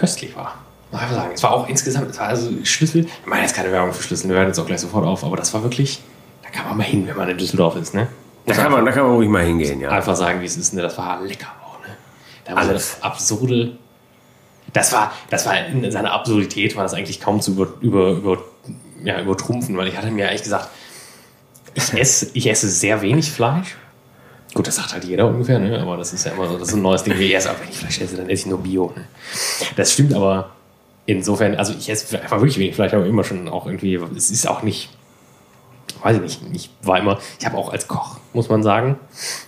köstlich 0.02 0.36
war. 0.36 0.56
Muss 0.92 1.00
ich 1.00 1.08
einfach 1.08 1.22
sagen. 1.22 1.32
Es 1.36 1.44
war 1.44 1.52
auch 1.52 1.70
insgesamt, 1.70 2.10
es 2.10 2.20
war 2.20 2.28
also 2.28 2.50
Schlüssel, 2.64 3.06
ich 3.06 3.26
meine 3.26 3.44
jetzt 3.44 3.56
keine 3.56 3.72
Werbung 3.72 3.94
für 3.94 4.04
Schlüssel, 4.04 4.30
wir 4.30 4.36
hören 4.36 4.48
jetzt 4.48 4.60
auch 4.60 4.66
gleich 4.66 4.82
sofort 4.82 5.06
auf, 5.06 5.24
aber 5.24 5.38
das 5.38 5.54
war 5.54 5.64
wirklich, 5.64 6.02
da 6.44 6.50
kann 6.50 6.68
man 6.68 6.78
mal 6.78 6.84
hin, 6.84 7.08
wenn 7.08 7.16
man 7.16 7.30
in 7.30 7.38
Düsseldorf 7.38 7.76
ist, 7.76 7.94
ne? 7.94 8.08
Da 8.48 8.56
kann, 8.56 8.72
man, 8.72 8.84
da 8.84 8.92
kann 8.92 9.04
man 9.04 9.14
ruhig 9.14 9.30
mal 9.30 9.46
hingehen, 9.46 9.80
ja. 9.80 9.92
Einfach 9.92 10.16
sagen, 10.16 10.42
wie 10.42 10.46
es 10.46 10.58
ist, 10.58 10.74
ne? 10.74 10.82
Das 10.82 10.98
war 10.98 11.22
lecker 11.22 11.48
auch, 11.64 11.80
ne? 11.88 11.96
Da 12.44 12.56
war 12.56 12.66
das 12.66 13.02
absurde, 13.02 13.78
das 14.74 14.92
war, 14.92 15.14
das 15.30 15.46
war 15.46 15.66
in 15.66 15.90
seiner 15.92 16.12
Absurdität, 16.12 16.76
war 16.76 16.84
das 16.84 16.96
eigentlich 16.96 17.22
kaum 17.22 17.40
zu 17.40 17.52
über, 17.52 17.68
über, 17.82 18.10
über, 18.10 18.38
ja, 19.04 19.22
übertrumpfen, 19.22 19.78
weil 19.78 19.88
ich 19.88 19.96
hatte 19.96 20.10
mir 20.10 20.28
eigentlich 20.28 20.44
gesagt, 20.44 20.70
ich 21.74 21.94
esse, 21.94 22.32
ich 22.34 22.50
esse 22.50 22.68
sehr 22.68 23.02
wenig 23.02 23.32
Fleisch. 23.32 23.78
Gut, 24.54 24.68
das 24.68 24.76
sagt 24.76 24.94
halt 24.94 25.06
jeder 25.06 25.28
ungefähr, 25.28 25.60
ne? 25.60 25.80
aber 25.80 25.96
das 25.96 26.12
ist 26.12 26.26
ja 26.26 26.34
immer 26.34 26.48
so, 26.48 26.58
das 26.58 26.70
ist 26.70 26.74
ein 26.74 26.82
neues 26.82 27.04
Ding. 27.04 27.14
Ich 27.18 27.34
esse, 27.34 27.50
aber 27.50 27.62
wenn 27.62 27.70
ich 27.70 27.78
Fleisch 27.78 28.02
esse, 28.02 28.18
dann 28.18 28.30
esse 28.30 28.44
ich 28.44 28.46
nur 28.48 28.60
Bio. 28.60 28.92
Ne? 28.96 29.06
Das 29.78 29.94
stimmt 29.94 30.14
aber 30.14 30.50
insofern, 31.06 31.56
also 31.56 31.74
ich 31.74 31.90
esse 31.90 32.22
einfach 32.22 32.38
wirklich 32.38 32.58
wenig 32.58 32.76
Fleisch, 32.76 32.94
aber 32.94 33.06
immer 33.06 33.24
schon 33.24 33.48
auch 33.48 33.66
irgendwie, 33.66 33.96
es 34.16 34.30
ist 34.30 34.48
auch 34.50 34.62
nicht, 34.62 34.90
weiß 36.04 36.18
ich 36.18 36.22
nicht, 36.22 36.42
ich 36.54 36.70
war 36.84 37.00
immer, 37.00 37.20
ich 37.40 37.46
habe 37.46 37.58
auch 37.58 37.72
als 37.72 37.88
Koch, 37.88 38.18
muss 38.34 38.50
man 38.50 38.62
sagen, 38.62 38.98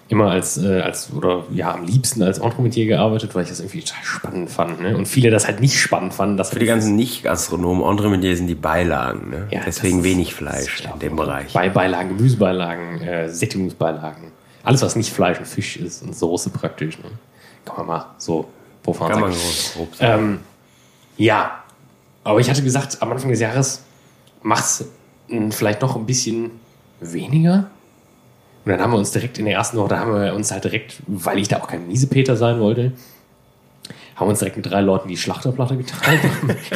immer 0.07 0.31
als, 0.31 0.57
äh, 0.57 0.79
als 0.79 1.11
oder 1.13 1.43
ja, 1.51 1.73
am 1.73 1.85
liebsten 1.85 2.23
als 2.23 2.37
Entremetier 2.37 2.85
gearbeitet, 2.85 3.35
weil 3.35 3.43
ich 3.43 3.49
das 3.49 3.59
irgendwie 3.59 3.81
total 3.81 4.03
spannend 4.03 4.49
fand. 4.49 4.81
Ne? 4.81 4.95
Und 4.95 5.07
viele 5.07 5.31
das 5.31 5.47
halt 5.47 5.59
nicht 5.59 5.79
spannend 5.79 6.13
fanden. 6.13 6.37
Dass 6.37 6.51
Für 6.51 6.59
die 6.59 6.65
ganzen 6.65 6.95
Nicht-Gastronomen, 6.95 7.83
Entremetier 7.83 8.37
sind 8.37 8.47
die 8.47 8.55
Beilagen. 8.55 9.29
Ne? 9.29 9.47
Ja, 9.51 9.61
Deswegen 9.65 10.03
wenig 10.03 10.33
Fleisch 10.33 10.83
in 10.93 10.99
dem 10.99 11.15
Bereich. 11.15 11.53
Bei 11.53 11.69
Beilagen, 11.69 12.09
Gemüsebeilagen, 12.17 13.01
äh, 13.01 13.29
Sättigungsbeilagen. 13.29 14.31
Alles, 14.63 14.81
was 14.81 14.95
nicht 14.95 15.11
Fleisch 15.11 15.39
und 15.39 15.47
Fisch 15.47 15.77
ist 15.77 16.01
und 16.03 16.15
Soße 16.15 16.49
praktisch. 16.49 16.97
Ne? 16.99 17.05
Kann 17.65 17.77
man 17.77 17.85
mal 17.87 18.05
so 18.17 18.47
profan 18.81 19.11
Kann 19.11 19.19
sagen. 19.21 19.33
sagen. 19.33 19.87
Ähm, 19.99 20.39
ja, 21.17 21.63
aber 22.23 22.39
ich 22.39 22.49
hatte 22.49 22.63
gesagt, 22.63 23.01
am 23.01 23.11
Anfang 23.11 23.29
des 23.29 23.39
Jahres 23.39 23.83
macht's 24.41 24.85
mh, 25.27 25.51
vielleicht 25.51 25.81
noch 25.81 25.95
ein 25.95 26.05
bisschen 26.05 26.51
weniger. 26.99 27.69
Und 28.65 28.71
dann 28.71 28.81
haben 28.81 28.91
wir 28.91 28.97
uns 28.97 29.11
direkt 29.11 29.37
in 29.39 29.45
der 29.45 29.55
ersten 29.55 29.77
Woche, 29.77 29.89
da 29.89 29.99
haben 29.99 30.13
wir 30.13 30.33
uns 30.33 30.51
halt 30.51 30.63
direkt, 30.63 31.01
weil 31.07 31.37
ich 31.39 31.49
da 31.49 31.59
auch 31.59 31.67
kein 31.67 31.85
Miesepeter 31.87 32.37
sein 32.37 32.59
wollte, 32.61 32.93
haben 34.15 34.27
wir 34.27 34.31
uns 34.31 34.39
direkt 34.39 34.57
mit 34.57 34.65
drei 34.69 34.81
Leuten 34.81 35.07
die 35.07 35.17
Schlachterplatte 35.17 35.75
geteilt. 35.75 36.21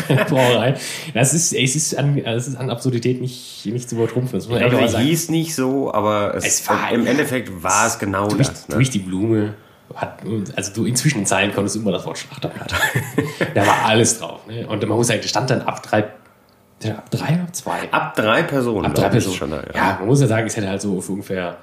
Brauerei. 0.30 0.76
Das 1.14 1.34
ist, 1.34 1.54
es 1.54 1.76
ist 1.76 1.98
an, 1.98 2.18
es 2.18 2.48
ist 2.48 2.56
an 2.56 2.70
Absurdität 2.70 3.22
nicht, 3.22 3.66
nicht 3.66 3.90
zu 3.90 3.96
übertrumpfen. 3.96 4.40
Das 4.40 4.48
muss 4.48 4.60
man 4.60 4.70
glaube, 4.70 4.88
hieß 5.00 5.30
nicht 5.30 5.54
so, 5.54 5.94
aber 5.94 6.34
es, 6.36 6.46
Es 6.46 6.70
war- 6.70 6.92
im 6.92 7.06
Endeffekt 7.06 7.64
war 7.64 7.88
es 7.88 8.00
genau 8.00 8.28
durch, 8.28 8.48
das. 8.48 8.68
Ne? 8.68 8.76
durch 8.76 8.90
die 8.90 9.00
Blume 9.00 9.54
hat, 9.96 10.20
also 10.56 10.74
du 10.74 10.86
inzwischen 10.86 11.26
Zeilen 11.26 11.54
konntest 11.54 11.76
immer 11.76 11.92
das 11.92 12.06
Wort 12.06 12.18
Schlachterplatte. 12.18 12.76
da 13.54 13.66
war 13.66 13.86
alles 13.86 14.20
drauf. 14.20 14.42
Ne? 14.48 14.68
Und 14.68 14.82
man 14.88 14.98
muss 14.98 15.08
sagen, 15.08 15.20
das 15.22 15.30
stand 15.30 15.50
dann 15.50 15.62
ab 15.62 15.82
drei, 15.84 16.04
ab 16.04 17.10
drei 17.12 17.34
oder 17.44 17.54
zwei? 17.54 17.92
Ab 17.92 18.16
drei 18.16 18.44
Personen. 18.44 18.86
Ab 18.86 18.96
drei 18.96 19.10
Personen. 19.10 19.36
Schon, 19.36 19.52
da, 19.52 19.62
ja. 19.74 19.96
man 20.00 20.08
muss 20.08 20.22
ja 20.22 20.28
sagen, 20.28 20.48
es 20.48 20.58
hätte 20.58 20.70
halt 20.70 20.82
so 20.82 21.00
für 21.02 21.12
ungefähr 21.14 21.58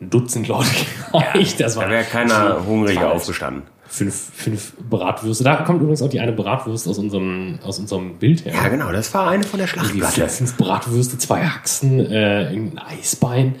ein 0.00 0.10
Dutzend 0.10 0.48
Leute 0.48 0.70
gereicht. 1.12 1.60
das 1.60 1.76
war 1.76 1.84
Da 1.84 1.90
wäre 1.90 2.04
keiner 2.04 2.64
hungrig 2.66 2.96
war 2.96 3.12
aufgestanden. 3.12 3.62
Fünf, 3.86 4.30
fünf 4.34 4.72
Bratwürste. 4.88 5.44
Da 5.44 5.56
kommt 5.56 5.80
übrigens 5.80 6.02
auch 6.02 6.08
die 6.08 6.20
eine 6.20 6.32
Bratwurst 6.32 6.88
aus 6.88 6.98
unserem, 6.98 7.58
aus 7.62 7.78
unserem 7.78 8.18
Bild 8.18 8.44
her. 8.44 8.54
Ja, 8.54 8.68
genau, 8.68 8.92
das 8.92 9.12
war 9.14 9.28
eine 9.28 9.44
von 9.44 9.60
der 9.60 9.66
Schlachtplatte. 9.66 10.20
fünf, 10.20 10.32
fünf 10.32 10.56
Bratwürste, 10.56 11.18
zwei 11.18 11.44
Haxen, 11.44 12.00
äh, 12.00 12.48
ein 12.48 12.78
Eisbein, 12.78 13.56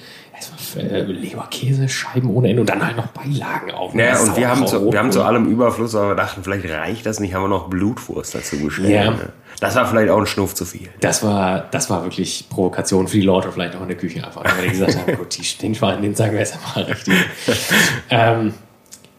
äh, 0.76 1.02
Leberkäse, 1.02 1.88
Scheiben 1.88 2.28
ohne 2.30 2.48
Ende 2.48 2.62
und 2.62 2.68
dann 2.68 2.84
halt 2.84 2.96
noch 2.96 3.06
Beilagen 3.08 3.70
auch. 3.70 3.94
Ja, 3.94 4.18
und 4.20 4.36
wir 4.36 4.48
haben, 4.48 4.66
zu, 4.66 4.92
wir 4.92 4.98
haben 4.98 5.12
zu 5.12 5.22
allem 5.22 5.46
Überfluss, 5.46 5.94
aber 5.94 6.08
wir 6.08 6.16
dachten, 6.16 6.42
vielleicht 6.42 6.68
reicht 6.68 7.06
das 7.06 7.20
nicht, 7.20 7.34
haben 7.34 7.42
wir 7.42 7.48
noch 7.48 7.68
Blutwurst 7.68 8.34
dazu 8.34 8.58
bestellt. 8.58 8.90
Ja. 8.90 9.10
Ne? 9.12 9.32
Das 9.60 9.76
war 9.76 9.86
vielleicht 9.86 10.10
auch 10.10 10.18
ein 10.18 10.26
Schnuff 10.26 10.54
zu 10.54 10.64
viel. 10.64 10.88
Das 11.00 11.22
war, 11.22 11.60
das 11.70 11.88
war 11.88 12.02
wirklich 12.02 12.48
Provokation 12.50 13.06
für 13.06 13.18
die 13.18 13.22
Leute, 13.22 13.52
vielleicht 13.52 13.76
auch 13.76 13.82
in 13.82 13.88
der 13.88 13.96
Küche 13.96 14.24
einfach. 14.24 14.44
Weil 14.44 14.64
die 14.64 14.70
gesagt 14.72 14.98
haben, 14.98 15.16
gut, 15.16 15.36
die 15.38 15.44
Stinkschweine, 15.44 16.02
den 16.02 16.14
sagen 16.14 16.32
wir 16.32 16.40
jetzt 16.40 16.58
mal 16.74 16.82
richtig. 16.82 17.14
ähm, 18.10 18.54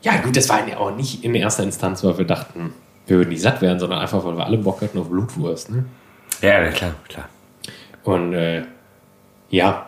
ja, 0.05 0.17
gut, 0.21 0.37
das 0.37 0.47
war 0.49 0.67
ja 0.67 0.77
auch 0.77 0.95
nicht 0.95 1.23
in 1.23 1.33
erster 1.33 1.63
Instanz, 1.63 2.03
weil 2.03 2.15
wir 2.19 2.25
dachten, 2.25 2.73
wir 3.07 3.17
würden 3.17 3.29
nicht 3.29 3.41
satt 3.41 3.59
werden, 3.61 3.79
sondern 3.79 3.99
einfach, 3.99 4.23
weil 4.23 4.37
wir 4.37 4.45
alle 4.45 4.57
Bock 4.59 4.81
hatten 4.81 4.99
auf 4.99 5.09
Blutwurst. 5.09 5.71
Ne? 5.71 5.85
Ja, 6.41 6.67
klar, 6.69 6.91
klar. 7.09 7.27
Und 8.03 8.33
äh, 8.33 8.63
ja, 9.49 9.87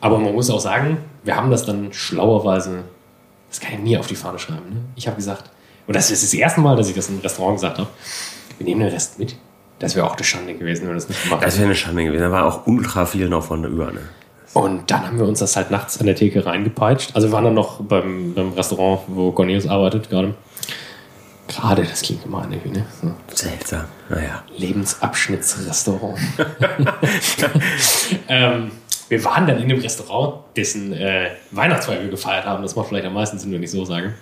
aber 0.00 0.18
man 0.18 0.34
muss 0.34 0.50
auch 0.50 0.58
sagen, 0.60 0.98
wir 1.22 1.36
haben 1.36 1.52
das 1.52 1.64
dann 1.64 1.92
schlauerweise, 1.92 2.82
das 3.48 3.60
kann 3.60 3.74
ich 3.74 3.78
nie 3.78 3.96
auf 3.96 4.08
die 4.08 4.16
Fahne 4.16 4.40
schreiben. 4.40 4.68
Ne? 4.70 4.80
Ich 4.96 5.06
habe 5.06 5.16
gesagt, 5.16 5.50
und 5.86 5.94
das 5.94 6.10
ist 6.10 6.24
das 6.24 6.34
erste 6.34 6.60
Mal, 6.60 6.74
dass 6.76 6.88
ich 6.88 6.94
das 6.96 7.08
im 7.08 7.20
Restaurant 7.20 7.56
gesagt 7.58 7.78
habe, 7.78 7.88
wir 8.58 8.64
nehmen 8.66 8.80
den 8.80 8.90
Rest 8.90 9.20
mit. 9.20 9.36
Das 9.78 9.94
wäre 9.94 10.04
auch 10.06 10.14
eine 10.16 10.24
Schande 10.24 10.54
gewesen, 10.54 10.82
wenn 10.82 10.90
wir 10.90 10.94
das 10.94 11.08
nicht 11.08 11.22
gemacht 11.22 11.42
Das 11.42 11.54
hätten. 11.54 11.58
wäre 11.60 11.66
eine 11.66 11.74
Schande 11.76 12.04
gewesen. 12.04 12.22
Da 12.22 12.32
war 12.32 12.44
auch 12.44 12.66
ultra 12.66 13.06
viel 13.06 13.28
noch 13.28 13.44
von 13.44 13.64
über. 13.64 13.92
Ne? 13.92 14.00
Und 14.54 14.90
dann 14.90 15.06
haben 15.06 15.18
wir 15.18 15.26
uns 15.26 15.38
das 15.38 15.56
halt 15.56 15.70
nachts 15.70 15.98
an 15.98 16.06
der 16.06 16.14
Theke 16.14 16.44
reingepeitscht. 16.44 17.14
Also 17.14 17.28
wir 17.28 17.32
waren 17.32 17.44
dann 17.44 17.54
noch 17.54 17.80
beim, 17.80 18.34
beim 18.34 18.52
Restaurant, 18.52 19.00
wo 19.06 19.32
Cornelius 19.32 19.66
arbeitet 19.66 20.10
gerade. 20.10 20.34
Gerade, 21.48 21.84
das 21.84 22.02
klingt 22.02 22.24
immer 22.24 22.42
an 22.42 22.50
ne? 22.50 22.86
So. 23.00 23.12
Seltsam. 23.34 23.84
Naja. 24.08 24.42
Lebensabschnittsrestaurant. 24.56 26.18
ähm, 28.28 28.70
wir 29.08 29.24
waren 29.24 29.46
dann 29.46 29.58
in 29.58 29.68
dem 29.68 29.80
Restaurant, 29.80 30.44
dessen 30.56 30.92
äh, 30.92 31.30
Weihnachtsfeier 31.50 32.02
wir 32.02 32.10
gefeiert 32.10 32.46
haben. 32.46 32.62
Das 32.62 32.76
macht 32.76 32.88
vielleicht 32.88 33.06
am 33.06 33.14
meisten 33.14 33.38
Sinn, 33.38 33.52
wenn 33.52 33.62
ich 33.62 33.70
so 33.70 33.84
sage. 33.84 34.14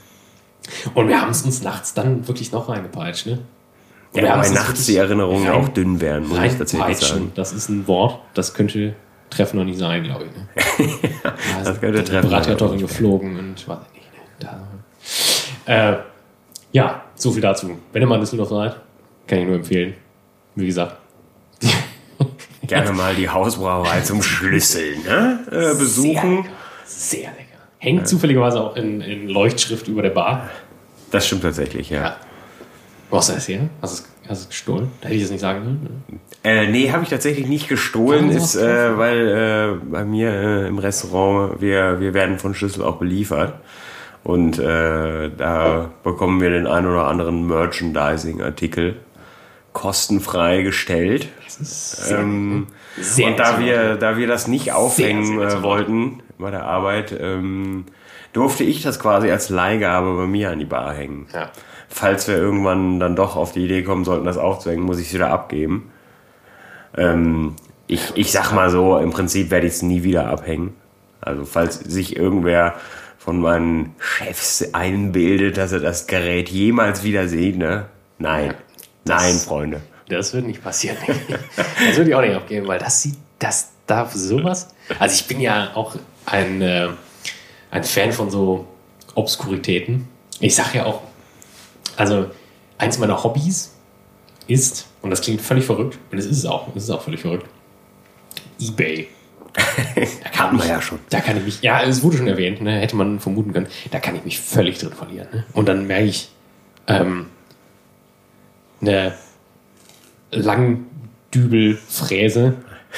Und 0.95 1.09
wir 1.09 1.21
haben 1.21 1.31
es 1.31 1.43
uns 1.43 1.63
nachts 1.63 1.95
dann 1.95 2.27
wirklich 2.27 2.53
noch 2.53 2.69
reingepeitscht. 2.69 3.27
Ne? 3.27 3.39
Und 4.13 4.23
Ja, 4.23 4.39
uns 4.39 4.53
nachts 4.53 4.87
die 4.87 4.97
Erinnerungen 4.97 5.49
auch 5.51 5.69
dünn 5.69 6.01
werden, 6.01 6.29
muss 6.29 6.39
ich 6.39 6.57
tatsächlich 6.57 6.99
sagen. 6.99 7.33
Das 7.35 7.53
ist 7.53 7.69
ein 7.69 7.87
Wort, 7.87 8.21
das 8.35 8.55
könnte 8.55 8.95
treffender 9.31 9.65
nicht 9.65 9.79
sein, 9.79 10.03
glaube 10.05 10.27
ich. 10.27 10.31
Ne? 10.33 10.89
ja, 11.25 11.63
das 11.65 11.81
könnte 11.81 12.05
treffender 12.05 12.37
Bratkartoffeln 12.37 12.81
sein. 12.81 12.89
geflogen 12.89 13.39
und 13.39 13.69
weiß 13.69 13.79
ich 13.95 14.01
nicht. 14.01 14.13
Ne? 14.43 14.69
Da, 15.67 15.93
äh, 15.93 15.97
ja, 16.73 17.03
so 17.15 17.33
viel 17.33 17.43
dazu. 17.43 17.79
Wenn 17.93 18.03
ihr 18.03 18.07
mal 18.09 18.17
in 18.17 18.21
Düsseldorf 18.21 18.49
seid, 18.51 18.77
kann 19.27 19.39
ich 19.39 19.47
nur 19.47 19.57
empfehlen. 19.57 19.95
Wie 20.55 20.67
gesagt, 20.67 20.97
Gerne 22.67 22.93
mal 22.93 23.15
die 23.15 23.29
Hausbrauerei 23.29 24.01
zum 24.03 24.23
Schlüsseln 24.23 25.03
ne? 25.03 25.41
äh, 25.51 25.61
Sehr 25.63 25.75
besuchen. 25.75 26.37
lecker. 26.37 26.49
Sehr 26.85 27.31
lecker. 27.31 27.59
Hängt 27.79 28.07
zufälligerweise 28.09 28.61
auch 28.61 28.77
in, 28.77 29.01
in 29.01 29.29
Leuchtschrift 29.29 29.89
über 29.89 30.03
der 30.03 30.11
Bar. 30.11 30.51
Das 31.11 31.27
stimmt 31.27 31.43
tatsächlich, 31.43 31.91
ja. 31.91 32.03
Ja. 32.03 32.17
Hast 33.11 33.29
du 33.31 33.33
das 33.35 33.49
her? 33.49 33.61
Hast 33.83 33.99
du 33.99 34.05
es, 34.05 34.10
hast 34.31 34.41
du 34.41 34.45
es 34.45 34.49
gestohlen? 34.49 34.91
Da 35.01 35.09
hätte 35.09 35.17
ich 35.17 35.23
das 35.23 35.31
nicht 35.31 35.41
sagen 35.41 35.65
sollen. 35.65 36.03
ne? 36.09 36.19
Äh, 36.43 36.69
nee, 36.69 36.91
habe 36.91 37.03
ich 37.03 37.11
tatsächlich 37.11 37.47
nicht 37.47 37.69
gestohlen, 37.69 38.31
ist, 38.31 38.57
äh, 38.57 38.97
weil 38.97 39.29
äh, 39.83 39.85
bei 39.85 40.05
mir 40.05 40.31
äh, 40.31 40.69
im 40.69 40.79
Restaurant, 40.79 41.61
wir, 41.61 42.01
wir 42.01 42.15
werden 42.15 42.39
von 42.39 42.55
Schlüssel 42.55 42.83
auch 42.83 42.97
beliefert. 42.97 43.55
Und 44.23 44.59
äh, 44.59 45.31
da 45.37 45.91
bekommen 46.03 46.41
wir 46.41 46.51
den 46.51 46.67
ein 46.67 46.87
oder 46.87 47.07
anderen 47.07 47.47
Merchandising-Artikel 47.47 48.97
kostenfrei 49.73 50.63
gestellt. 50.63 51.29
Das 51.45 51.61
ist 51.61 51.91
sehr, 52.09 52.19
Ähm, 52.19 52.67
sehr 52.99 53.29
und 53.29 53.39
da 53.39 53.61
wir, 53.61 53.97
da 53.97 54.17
wir 54.17 54.27
das 54.27 54.47
nicht 54.47 54.73
aufhängen 54.73 55.39
sehr 55.39 55.59
äh, 55.59 55.63
wollten 55.63 56.23
bei 56.39 56.51
der 56.51 56.65
Arbeit, 56.65 57.17
ähm, 57.19 57.87
durfte 58.33 58.65
ich 58.65 58.83
das 58.83 59.01
quasi 59.01 59.31
als 59.31 59.49
Leihgabe 59.49 60.15
bei 60.17 60.27
mir 60.27 60.51
an 60.51 60.59
die 60.59 60.65
Bar 60.65 60.95
hängen. 60.95 61.27
Ja. 61.33 61.51
Falls 61.93 62.29
wir 62.29 62.37
irgendwann 62.37 63.01
dann 63.01 63.17
doch 63.17 63.37
auf 63.37 63.53
die 63.53 63.65
Idee 63.65 63.83
kommen 63.83 64.05
sollten, 64.05 64.25
das 64.25 64.39
aufzuhängen, 64.39 64.85
muss 64.85 65.01
ich 65.01 65.09
es 65.09 65.15
wieder 65.15 65.31
abgeben. 65.31 65.91
Ähm, 66.97 67.57
ich, 67.89 68.13
ich 68.15 68.31
sag 68.31 68.53
mal 68.53 68.71
so, 68.71 68.97
im 68.99 69.11
Prinzip 69.11 69.51
werde 69.51 69.67
ich 69.67 69.75
es 69.75 69.83
nie 69.83 70.05
wieder 70.05 70.29
abhängen. 70.29 70.75
Also 71.21 71.45
falls 71.45 71.81
sich 71.81 72.17
irgendwer 72.17 72.77
von 73.19 73.41
meinen 73.41 73.95
Chefs 73.99 74.73
einbildet, 74.73 75.57
dass 75.57 75.73
er 75.73 75.81
das 75.81 76.07
Gerät 76.07 76.49
jemals 76.49 77.03
wieder 77.03 77.29
sieht, 77.29 77.59
ne? 77.59 77.87
Nein. 78.19 78.55
Nein, 79.05 79.35
Freunde. 79.35 79.81
Das 80.09 80.33
wird 80.33 80.47
nicht 80.47 80.63
passieren. 80.63 80.97
das 81.57 81.97
würde 81.97 82.11
ich 82.11 82.17
auch 82.17 82.23
nicht 82.23 82.35
abgeben, 82.35 82.69
weil 82.69 82.79
das 82.79 83.03
sieht, 83.03 83.17
das 83.39 83.71
darf 83.87 84.13
sowas. 84.15 84.69
Also 84.99 85.15
ich 85.15 85.27
bin 85.27 85.41
ja 85.41 85.73
auch 85.75 85.97
ein, 86.27 86.63
äh, 86.63 86.89
ein 87.71 87.85
Fan 87.85 88.13
von 88.13 88.31
so 88.31 88.67
Obskuritäten. 89.15 90.09
Ich 90.39 90.55
sage 90.55 90.79
ja 90.79 90.87
auch, 90.87 91.03
also 92.01 92.27
eins 92.79 92.99
meiner 92.99 93.23
Hobbys 93.23 93.75
ist, 94.49 94.87
und 95.03 95.11
das 95.11 95.21
klingt 95.21 95.41
völlig 95.41 95.65
verrückt, 95.65 95.99
und 96.11 96.19
es 96.19 96.25
ist 96.27 96.39
es 96.39 96.47
auch, 96.47 96.69
es 96.75 96.85
ist 96.85 96.91
auch 96.91 97.03
völlig 97.03 97.21
verrückt, 97.21 97.47
Ebay. 98.61 99.09
Da 100.23 100.31
kann 100.31 100.57
ich- 100.59 100.65
ja 100.65 100.81
schon. 100.81 100.99
Da 101.11 101.21
kann 101.21 101.37
ich 101.37 101.45
mich, 101.45 101.61
ja, 101.63 101.83
es 101.83 102.03
wurde 102.03 102.17
schon 102.19 102.29
erwähnt, 102.29 102.61
ne, 102.63 102.79
hätte 102.81 102.97
man 102.97 103.19
vermuten 103.21 103.53
können, 103.53 103.67
da 103.91 103.99
kann 103.99 104.15
ich 104.17 104.25
mich 104.25 104.41
völlig 104.41 104.79
drin 104.79 104.93
verlieren. 104.93 105.29
Ne? 105.33 105.45
Und 105.53 105.69
dann 105.69 105.87
merke 105.87 106.07
ich, 106.07 106.31
ähm, 106.87 107.27
eine 108.81 109.15
Langdübelfräse 111.33 112.55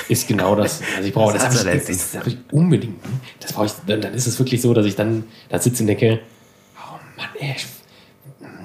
ist 0.08 0.28
genau 0.28 0.54
das. 0.54 0.80
Also 0.96 1.08
ich 1.08 1.14
brauche 1.14 1.32
Das 1.34 1.42
das, 1.44 1.64
letztens. 1.64 2.12
das 2.12 2.20
habe 2.20 2.30
ich 2.30 2.38
unbedingt. 2.50 3.02
ne? 3.04 3.10
Das 3.40 3.52
brauche 3.52 3.66
ich. 3.66 3.72
Dann, 3.86 4.00
dann 4.00 4.14
ist 4.14 4.26
es 4.26 4.38
wirklich 4.38 4.62
so, 4.62 4.72
dass 4.74 4.86
ich 4.86 4.96
dann 4.96 5.24
da 5.48 5.58
sitze 5.58 5.82
und 5.82 5.86
denke, 5.88 6.20
oh 6.76 6.96
Mann, 7.16 7.28
ey, 7.38 7.56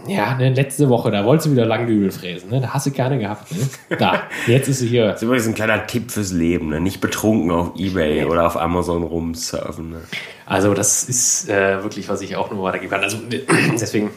ja, 0.07 0.35
ne, 0.35 0.49
letzte 0.53 0.89
Woche, 0.89 1.11
da 1.11 1.23
wolltest 1.25 1.47
du 1.47 1.51
wieder 1.51 1.65
Langdübel 1.65 2.11
fräsen, 2.11 2.49
ne? 2.49 2.61
Da 2.61 2.69
hast 2.73 2.85
du 2.85 2.91
keine 2.91 3.19
gehabt, 3.19 3.51
ne? 3.51 3.97
Da, 3.97 4.23
jetzt 4.47 4.67
ist 4.67 4.79
sie 4.79 4.87
hier. 4.87 5.07
Das 5.07 5.17
ist 5.17 5.23
übrigens 5.23 5.47
ein 5.47 5.53
kleiner 5.55 5.85
Tipp 5.87 6.11
fürs 6.11 6.31
Leben, 6.31 6.69
ne? 6.69 6.79
Nicht 6.81 7.01
betrunken 7.01 7.51
auf 7.51 7.71
Ebay 7.77 8.25
oder 8.25 8.45
auf 8.45 8.57
Amazon 8.57 9.03
rumsurfen. 9.03 9.91
Ne? 9.91 10.01
Also 10.45 10.73
das 10.73 11.03
ist 11.03 11.49
äh, 11.49 11.83
wirklich, 11.83 12.09
was 12.09 12.21
ich 12.21 12.35
auch 12.35 12.49
nur 12.51 12.63
weitergeben 12.63 12.91
kann. 12.91 13.03
Also 13.03 13.17
deswegen 13.73 14.11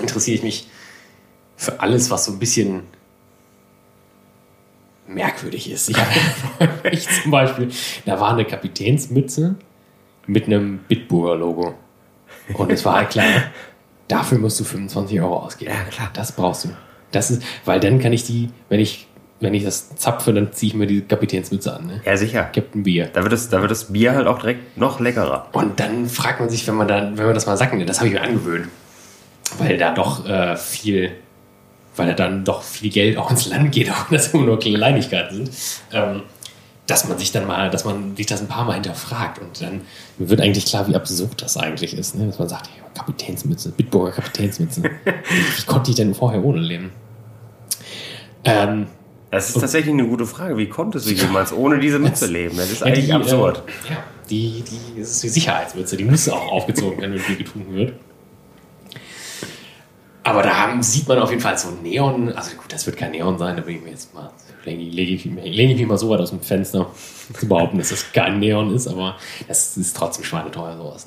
interessiere 0.00 0.36
ich 0.36 0.42
mich 0.42 0.68
für 1.56 1.80
alles, 1.80 2.10
was 2.10 2.24
so 2.26 2.32
ein 2.32 2.38
bisschen 2.38 2.82
merkwürdig 5.06 5.70
ist. 5.70 5.88
Ich, 5.90 5.96
hab- 5.96 6.84
ich 6.92 7.06
zum 7.22 7.30
Beispiel, 7.30 7.70
da 8.04 8.18
war 8.20 8.32
eine 8.32 8.44
Kapitänsmütze 8.44 9.54
mit 10.26 10.46
einem 10.46 10.78
Bitburger-Logo. 10.88 11.74
Und 12.54 12.72
es 12.72 12.84
war 12.84 12.96
halt 12.96 13.10
klar, 13.10 13.24
dafür 14.08 14.38
musst 14.38 14.60
du 14.60 14.64
25 14.64 15.20
Euro 15.20 15.38
ausgeben. 15.38 15.72
Ja, 15.72 15.84
klar. 15.90 16.10
Das 16.12 16.32
brauchst 16.32 16.64
du. 16.64 16.68
Das 17.12 17.30
ist, 17.30 17.42
weil 17.64 17.80
dann 17.80 17.98
kann 17.98 18.12
ich 18.12 18.24
die, 18.24 18.50
wenn 18.68 18.80
ich, 18.80 19.06
wenn 19.40 19.54
ich 19.54 19.64
das 19.64 19.94
zapfe, 19.96 20.32
dann 20.32 20.52
ziehe 20.52 20.70
ich 20.70 20.76
mir 20.76 20.86
die 20.86 21.02
Kapitänsmütze 21.02 21.74
an. 21.74 21.86
Ne? 21.86 22.00
Ja, 22.04 22.16
sicher. 22.16 22.44
Captain 22.44 22.82
Beer. 22.82 23.08
Da 23.12 23.22
wird, 23.22 23.32
das, 23.32 23.48
da 23.48 23.60
wird 23.60 23.70
das 23.70 23.92
Bier 23.92 24.14
halt 24.14 24.26
auch 24.26 24.38
direkt 24.38 24.76
noch 24.76 25.00
leckerer. 25.00 25.48
Und 25.52 25.78
dann 25.80 26.08
fragt 26.08 26.40
man 26.40 26.48
sich, 26.48 26.66
wenn 26.66 26.74
man 26.74 26.88
dann, 26.88 27.18
wenn 27.18 27.26
man 27.26 27.34
das 27.34 27.46
mal 27.46 27.56
sacken 27.56 27.78
nimmt, 27.78 27.88
das 27.88 27.98
habe 27.98 28.08
ich 28.08 28.14
mir 28.14 28.22
angewöhnt, 28.22 28.68
weil 29.58 29.76
da 29.76 29.92
doch 29.94 30.26
äh, 30.28 30.56
viel, 30.56 31.12
weil 31.96 32.08
da 32.08 32.14
dann 32.14 32.44
doch 32.44 32.62
viel 32.62 32.90
Geld 32.90 33.16
auch 33.18 33.30
ins 33.30 33.48
Land 33.48 33.72
geht, 33.72 33.90
auch 33.90 34.10
wenn 34.10 34.16
das 34.16 34.32
immer 34.32 34.44
nur 34.44 34.58
Kleinigkeiten 34.58 35.46
sind, 35.46 35.50
ähm, 35.92 36.22
dass 36.86 37.08
man 37.08 37.18
sich 37.18 37.32
dann 37.32 37.46
mal, 37.46 37.70
dass 37.70 37.84
man 37.84 38.16
sich 38.16 38.26
das 38.26 38.40
ein 38.40 38.48
paar 38.48 38.64
Mal 38.64 38.74
hinterfragt 38.74 39.40
und 39.40 39.60
dann 39.60 39.80
wird 40.18 40.40
eigentlich 40.40 40.66
klar, 40.66 40.86
wie 40.88 40.94
absurd 40.94 41.42
das 41.42 41.56
eigentlich 41.56 41.96
ist, 41.96 42.14
ne? 42.14 42.26
dass 42.26 42.38
man 42.38 42.48
sagt, 42.48 42.68
hey, 42.72 42.82
Kapitänsmütze, 42.94 43.70
Bitburger 43.70 44.12
Kapitänsmütze, 44.12 44.82
wie 45.56 45.66
konnte 45.66 45.90
ich 45.90 45.96
denn 45.96 46.14
vorher 46.14 46.44
ohne 46.44 46.60
leben? 46.60 46.92
Ähm, 48.44 48.86
Das 49.30 49.48
ist 49.48 49.60
tatsächlich 49.60 49.92
eine 49.92 50.06
gute 50.06 50.26
Frage. 50.26 50.56
Wie 50.56 50.68
konntest 50.68 51.06
du 51.06 51.12
jemals 51.12 51.52
ohne 51.52 51.80
diese 51.80 51.98
Mütze 51.98 52.26
leben? 52.26 52.56
Das 52.56 52.70
ist 52.70 52.80
Ja, 52.80 52.86
eigentlich 52.86 53.06
die, 53.06 53.12
absurd. 53.12 53.62
Äh, 53.88 53.92
ja, 53.92 53.98
die, 54.30 54.62
die, 54.62 55.00
das 55.00 55.10
ist 55.10 55.22
die 55.24 55.28
Sicherheitsmütze, 55.28 55.96
die 55.96 56.04
muss 56.04 56.28
auch 56.28 56.52
aufgezogen 56.52 57.00
werden, 57.00 57.14
wenn 57.14 57.22
Bier 57.22 57.36
getrunken 57.36 57.74
wird. 57.74 57.94
Aber 60.22 60.42
da 60.42 60.76
sieht 60.80 61.06
man 61.06 61.18
auf 61.20 61.30
jeden 61.30 61.42
Fall 61.42 61.56
so 61.56 61.68
Neon, 61.70 62.32
also 62.32 62.56
gut, 62.56 62.72
das 62.72 62.84
wird 62.86 62.96
kein 62.96 63.12
Neon 63.12 63.38
sein, 63.38 63.56
da 63.56 63.62
bin 63.62 63.76
ich 63.76 63.82
mir 63.82 63.90
jetzt 63.90 64.12
mal, 64.12 64.30
lege 64.66 65.12
ich, 65.14 65.24
lege 65.24 65.72
ich, 65.72 65.78
mich 65.78 65.86
mal 65.86 65.96
so 65.98 66.10
weit 66.10 66.20
aus 66.20 66.30
dem 66.30 66.40
Fenster 66.40 66.88
zu 67.38 67.48
behaupten, 67.48 67.78
dass 67.78 67.90
das 67.90 68.12
kein 68.12 68.38
Neon 68.40 68.74
ist, 68.74 68.86
aber 68.88 69.16
das 69.48 69.76
ist 69.76 69.96
trotzdem 69.96 70.24
schweineteuer 70.24 70.76
sowas. 70.76 71.06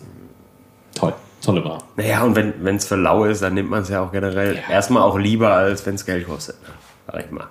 Toll, 0.95 1.13
tolle 1.43 1.61
Bar. 1.61 1.83
Naja, 1.95 2.23
und 2.23 2.35
wenn 2.35 2.75
es 2.75 2.85
für 2.87 2.95
lau 2.95 3.25
ist, 3.25 3.41
dann 3.41 3.53
nimmt 3.53 3.69
man 3.69 3.83
es 3.83 3.89
ja 3.89 4.01
auch 4.03 4.11
generell 4.11 4.55
Ja. 4.55 4.73
erstmal 4.73 5.03
auch 5.03 5.17
lieber, 5.17 5.51
als 5.53 5.85
wenn 5.85 5.95
es 5.95 6.05
Geld 6.05 6.25
kostet. 6.27 6.55
ne? 6.63 6.69
Sag 7.11 7.25
ich 7.25 7.31
mal. 7.31 7.47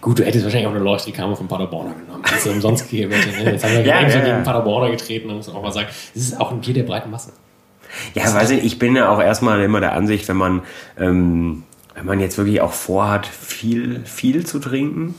Gut, 0.00 0.18
du 0.18 0.24
hättest 0.24 0.44
wahrscheinlich 0.44 0.68
auch 0.68 0.74
eine 0.74 0.84
Leuchtreklame 0.84 1.34
von 1.34 1.48
Paderborner 1.48 1.94
genommen. 1.94 2.22
Das 2.22 2.32
ist 2.38 2.46
ja 2.46 2.52
umsonst 2.52 2.90
gegeben. 2.90 3.12
Jetzt 3.12 3.64
haben 3.64 3.72
wir 3.72 3.80
Ja, 3.86 4.00
ja, 4.02 4.08
ja, 4.08 4.20
gegen. 4.24 4.42
Paderborner 4.44 4.90
getreten. 4.90 5.28
Da 5.28 5.34
muss 5.34 5.46
man 5.46 5.56
auch 5.56 5.62
mal 5.62 5.72
sagen, 5.72 5.88
das 6.14 6.22
ist 6.22 6.38
auch 6.40 6.50
ein 6.52 6.60
Bier 6.60 6.74
der 6.74 6.82
breiten 6.82 7.10
Masse. 7.10 7.32
Ja, 8.14 8.32
weiß 8.32 8.50
ich, 8.50 8.62
ich 8.62 8.78
bin 8.78 8.94
ja 8.94 9.08
auch 9.08 9.20
erstmal 9.20 9.60
immer 9.62 9.80
der 9.80 9.94
Ansicht, 9.94 10.28
wenn 10.28 10.36
man, 10.36 10.62
ähm, 10.98 11.64
wenn 11.94 12.04
man 12.06 12.20
jetzt 12.20 12.36
wirklich 12.38 12.60
auch 12.60 12.72
vorhat, 12.72 13.26
viel, 13.26 14.04
viel 14.04 14.44
zu 14.46 14.58
trinken, 14.58 15.14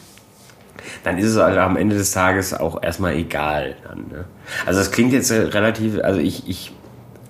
dann 1.03 1.17
ist 1.17 1.27
es 1.27 1.37
halt 1.37 1.57
am 1.57 1.77
Ende 1.77 1.97
des 1.97 2.11
Tages 2.11 2.53
auch 2.53 2.81
erstmal 2.81 3.15
egal. 3.15 3.75
Dann, 3.87 3.99
ne? 4.11 4.25
Also 4.65 4.79
es 4.79 4.91
klingt 4.91 5.13
jetzt 5.13 5.31
relativ, 5.31 5.99
also 6.03 6.19
ich, 6.19 6.47
ich, 6.47 6.73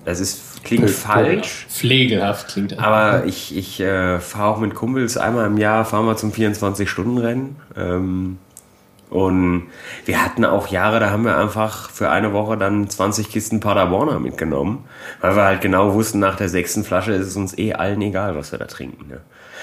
das 0.04 0.20
ist, 0.20 0.64
klingt 0.64 0.88
falsch. 0.90 1.66
Pflegehaft 1.68 2.48
klingt 2.48 2.72
das. 2.72 2.78
Aber 2.78 3.24
ich, 3.24 3.56
ich 3.56 3.80
äh, 3.80 4.20
fahre 4.20 4.54
auch 4.54 4.58
mit 4.58 4.74
Kumpels 4.74 5.16
einmal 5.16 5.46
im 5.46 5.58
Jahr, 5.58 5.84
fahren 5.84 6.06
wir 6.06 6.16
zum 6.16 6.32
24-Stunden-Rennen. 6.32 7.56
Ähm, 7.76 8.38
und 9.12 9.64
wir 10.06 10.24
hatten 10.24 10.42
auch 10.46 10.68
Jahre, 10.68 10.98
da 10.98 11.10
haben 11.10 11.26
wir 11.26 11.36
einfach 11.36 11.90
für 11.90 12.08
eine 12.08 12.32
Woche 12.32 12.56
dann 12.56 12.88
20 12.88 13.28
Kisten 13.28 13.60
Paderborner 13.60 14.18
mitgenommen, 14.18 14.86
weil 15.20 15.36
wir 15.36 15.42
halt 15.44 15.60
genau 15.60 15.92
wussten, 15.92 16.18
nach 16.18 16.36
der 16.36 16.48
sechsten 16.48 16.82
Flasche 16.82 17.12
ist 17.12 17.26
es 17.26 17.36
uns 17.36 17.58
eh 17.58 17.74
allen 17.74 18.00
egal, 18.00 18.36
was 18.36 18.52
wir 18.52 18.58
da 18.58 18.64
trinken. 18.64 19.08
Ne? 19.08 19.20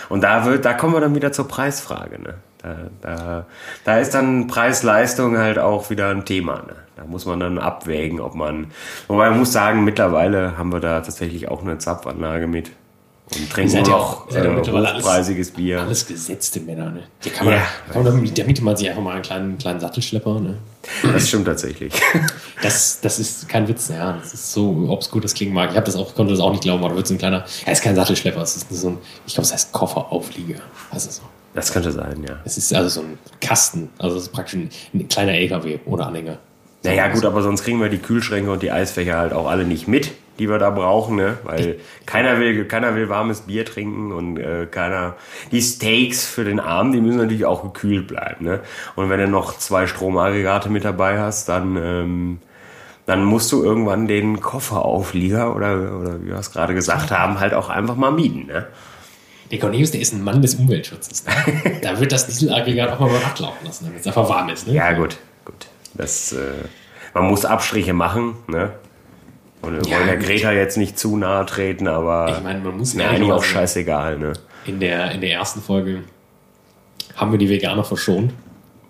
Und 0.07 0.23
da, 0.23 0.45
wird, 0.45 0.65
da 0.65 0.73
kommen 0.73 0.93
wir 0.93 1.01
dann 1.01 1.15
wieder 1.15 1.31
zur 1.31 1.47
Preisfrage. 1.47 2.21
Ne? 2.21 2.35
Da, 2.62 2.76
da, 3.02 3.45
da 3.86 3.98
ist 4.00 4.13
dann 4.13 4.48
Preis-Leistung 4.48 5.38
halt 5.38 5.58
auch 5.60 5.89
wieder 5.89 6.10
ein 6.10 6.26
Thema. 6.26 6.58
Ne? 6.58 6.76
Da 6.98 7.06
muss 7.06 7.26
man 7.26 7.39
dann 7.39 7.58
abwägen, 7.58 8.19
ob 8.19 8.36
man. 8.36 8.67
Wobei 9.08 9.30
man 9.30 9.39
muss 9.39 9.54
sagen, 9.54 9.86
mittlerweile 9.86 10.58
haben 10.58 10.72
wir 10.74 10.82
da 10.82 11.00
tatsächlich 11.00 11.48
auch 11.48 11.62
eine 11.62 11.78
Zapfanlage 11.78 12.48
mit. 12.48 12.72
Und 13.38 13.48
trinken 13.50 13.69
seid 13.72 13.88
auch 13.89 14.26
auch- 14.26 14.32
seid 14.32 14.43
äh, 14.43 14.50
mittlerweile 14.50 14.89
alles- 14.89 15.06
hochpreisiges 15.06 15.52
Bier. 15.52 15.82
Alles 15.82 16.06
gesetzte 16.08 16.60
Männer, 16.62 16.89
ne? 16.89 17.04
Die 17.24 17.30
kann 17.30 17.45
man, 17.45 17.56
Ja. 17.58 17.62
kann 17.93 18.04
man 18.04 18.13
damit, 18.15 18.38
da 18.38 18.43
mietet 18.43 18.63
man 18.65 18.76
sich 18.76 18.89
einfach 18.89 19.04
mal 19.04 19.13
einen 19.13 19.22
kleinen, 19.22 19.58
kleinen 19.60 19.80
Sattelschlepper, 19.80 20.39
ne? 20.39 20.58
Das 21.13 21.28
stimmt 21.28 21.45
tatsächlich. 21.45 21.93
Das, 22.62 23.00
das 23.00 23.19
ist 23.19 23.48
kein 23.48 23.69
Witz, 23.69 23.88
ja. 23.88 24.12
Das 24.22 24.34
ist 24.34 24.52
so 24.52 24.88
obskur, 24.89 25.22
das 25.22 25.34
klingen 25.34 25.54
mag. 25.54 25.69
Ich 25.74 25.80
das 25.80 25.95
auch, 25.95 26.13
konnte 26.13 26.34
das 26.34 26.41
auch 26.41 26.52
nicht 26.52 26.63
glauben, 26.63 26.80
aber 26.84 26.89
da 26.89 26.95
wird 26.98 27.08
so 27.08 27.13
ein 27.13 27.17
kleiner. 27.17 27.45
Ja, 27.65 27.72
ist 27.72 27.82
kein 27.82 27.95
Sattelschlepper, 27.95 28.41
es 28.41 28.58
ist 28.58 28.69
so 28.69 28.89
ein, 28.89 28.98
ich 29.26 29.34
glaube, 29.34 29.45
es 29.45 29.54
heißt 29.54 29.72
Kofferauflieger. 29.72 30.60
Also 30.91 31.10
so. 31.10 31.22
Das 31.53 31.73
könnte 31.73 31.91
sein, 31.91 32.23
ja. 32.27 32.38
Es 32.45 32.57
ist 32.57 32.73
also 32.73 32.89
so 32.89 33.01
ein 33.01 33.17
Kasten, 33.41 33.89
also 33.97 34.17
es 34.17 34.23
ist 34.23 34.31
praktisch 34.31 34.55
ein, 34.55 34.69
ein 34.93 35.07
kleiner 35.07 35.33
LKW 35.33 35.79
ohne 35.85 36.05
Anhänger. 36.05 36.38
Naja, 36.83 37.09
gut, 37.09 37.25
aber 37.25 37.41
sonst 37.41 37.63
kriegen 37.63 37.81
wir 37.81 37.89
die 37.89 37.97
Kühlschränke 37.97 38.51
und 38.51 38.63
die 38.63 38.71
Eisfächer 38.71 39.17
halt 39.17 39.33
auch 39.33 39.49
alle 39.49 39.65
nicht 39.65 39.88
mit, 39.88 40.12
die 40.39 40.49
wir 40.49 40.59
da 40.59 40.69
brauchen, 40.69 41.17
ne? 41.17 41.38
Weil 41.43 41.79
keiner 42.05 42.39
will, 42.39 42.63
keiner 42.65 42.95
will 42.95 43.09
warmes 43.09 43.41
Bier 43.41 43.65
trinken 43.65 44.13
und 44.13 44.38
äh, 44.38 44.65
keiner. 44.65 45.15
Die 45.51 45.62
Steaks 45.62 46.25
für 46.25 46.45
den 46.45 46.62
Abend, 46.62 46.95
die 46.95 47.01
müssen 47.01 47.17
natürlich 47.17 47.45
auch 47.45 47.63
gekühlt 47.63 48.07
bleiben, 48.07 48.45
ne? 48.45 48.62
Und 48.95 49.09
wenn 49.09 49.19
du 49.19 49.27
noch 49.27 49.57
zwei 49.57 49.88
Stromaggregate 49.88 50.69
mit 50.69 50.85
dabei 50.85 51.19
hast, 51.19 51.49
dann, 51.49 51.75
ähm, 51.75 52.39
dann 53.05 53.25
musst 53.25 53.51
du 53.51 53.62
irgendwann 53.62 54.07
den 54.07 54.39
Kofferauflieger 54.39 55.53
oder, 55.53 55.99
oder 55.99 56.21
wie 56.21 56.27
wir 56.27 56.35
es 56.35 56.51
gerade 56.53 56.73
gesagt 56.73 57.12
haben, 57.12 57.41
halt 57.41 57.53
auch 57.53 57.67
einfach 57.67 57.97
mal 57.97 58.12
mieten, 58.12 58.47
ne? 58.47 58.67
Der 59.51 59.59
Cornelius, 59.59 59.91
der 59.91 60.01
ist 60.01 60.13
ein 60.13 60.23
Mann 60.23 60.41
des 60.41 60.55
Umweltschutzes. 60.55 61.25
Ne? 61.25 61.79
da 61.81 61.99
wird 61.99 62.12
das 62.12 62.27
Dieselaggregat 62.27 62.91
auch 62.91 62.99
mal 62.99 63.09
über 63.09 63.19
Nacht 63.19 63.39
laufen 63.39 63.65
lassen, 63.65 63.85
damit 63.85 64.01
es 64.01 64.07
einfach 64.07 64.29
warm 64.29 64.49
ist. 64.49 64.67
Ne? 64.67 64.73
Ja, 64.73 64.91
gut, 64.93 65.17
gut. 65.45 65.67
Das, 65.95 66.31
äh, 66.33 66.51
man 67.13 67.25
muss 67.25 67.45
Abstriche 67.45 67.93
machen, 67.93 68.35
ne? 68.47 68.71
Und 69.62 69.73
wir 69.73 69.89
Ja, 69.89 69.97
wollen 69.97 70.07
der. 70.07 70.17
Greta 70.17 70.51
jetzt 70.51 70.77
nicht 70.77 70.97
zu 70.99 71.17
nahe 71.17 71.45
treten, 71.45 71.88
aber 71.88 72.33
Ich 72.38 72.43
meine, 72.43 72.59
man 72.59 72.77
muss 72.77 72.93
ehrlich 72.93 73.17
eigentlich 73.17 73.31
auch 73.31 73.43
scheißegal, 73.43 74.17
ne? 74.19 74.33
In 74.65 74.79
der, 74.79 75.12
in 75.12 75.21
der 75.21 75.31
ersten 75.31 75.62
Folge 75.62 76.03
haben 77.15 77.31
wir 77.31 77.39
die 77.39 77.49
Veganer 77.49 77.83
verschont. 77.83 78.31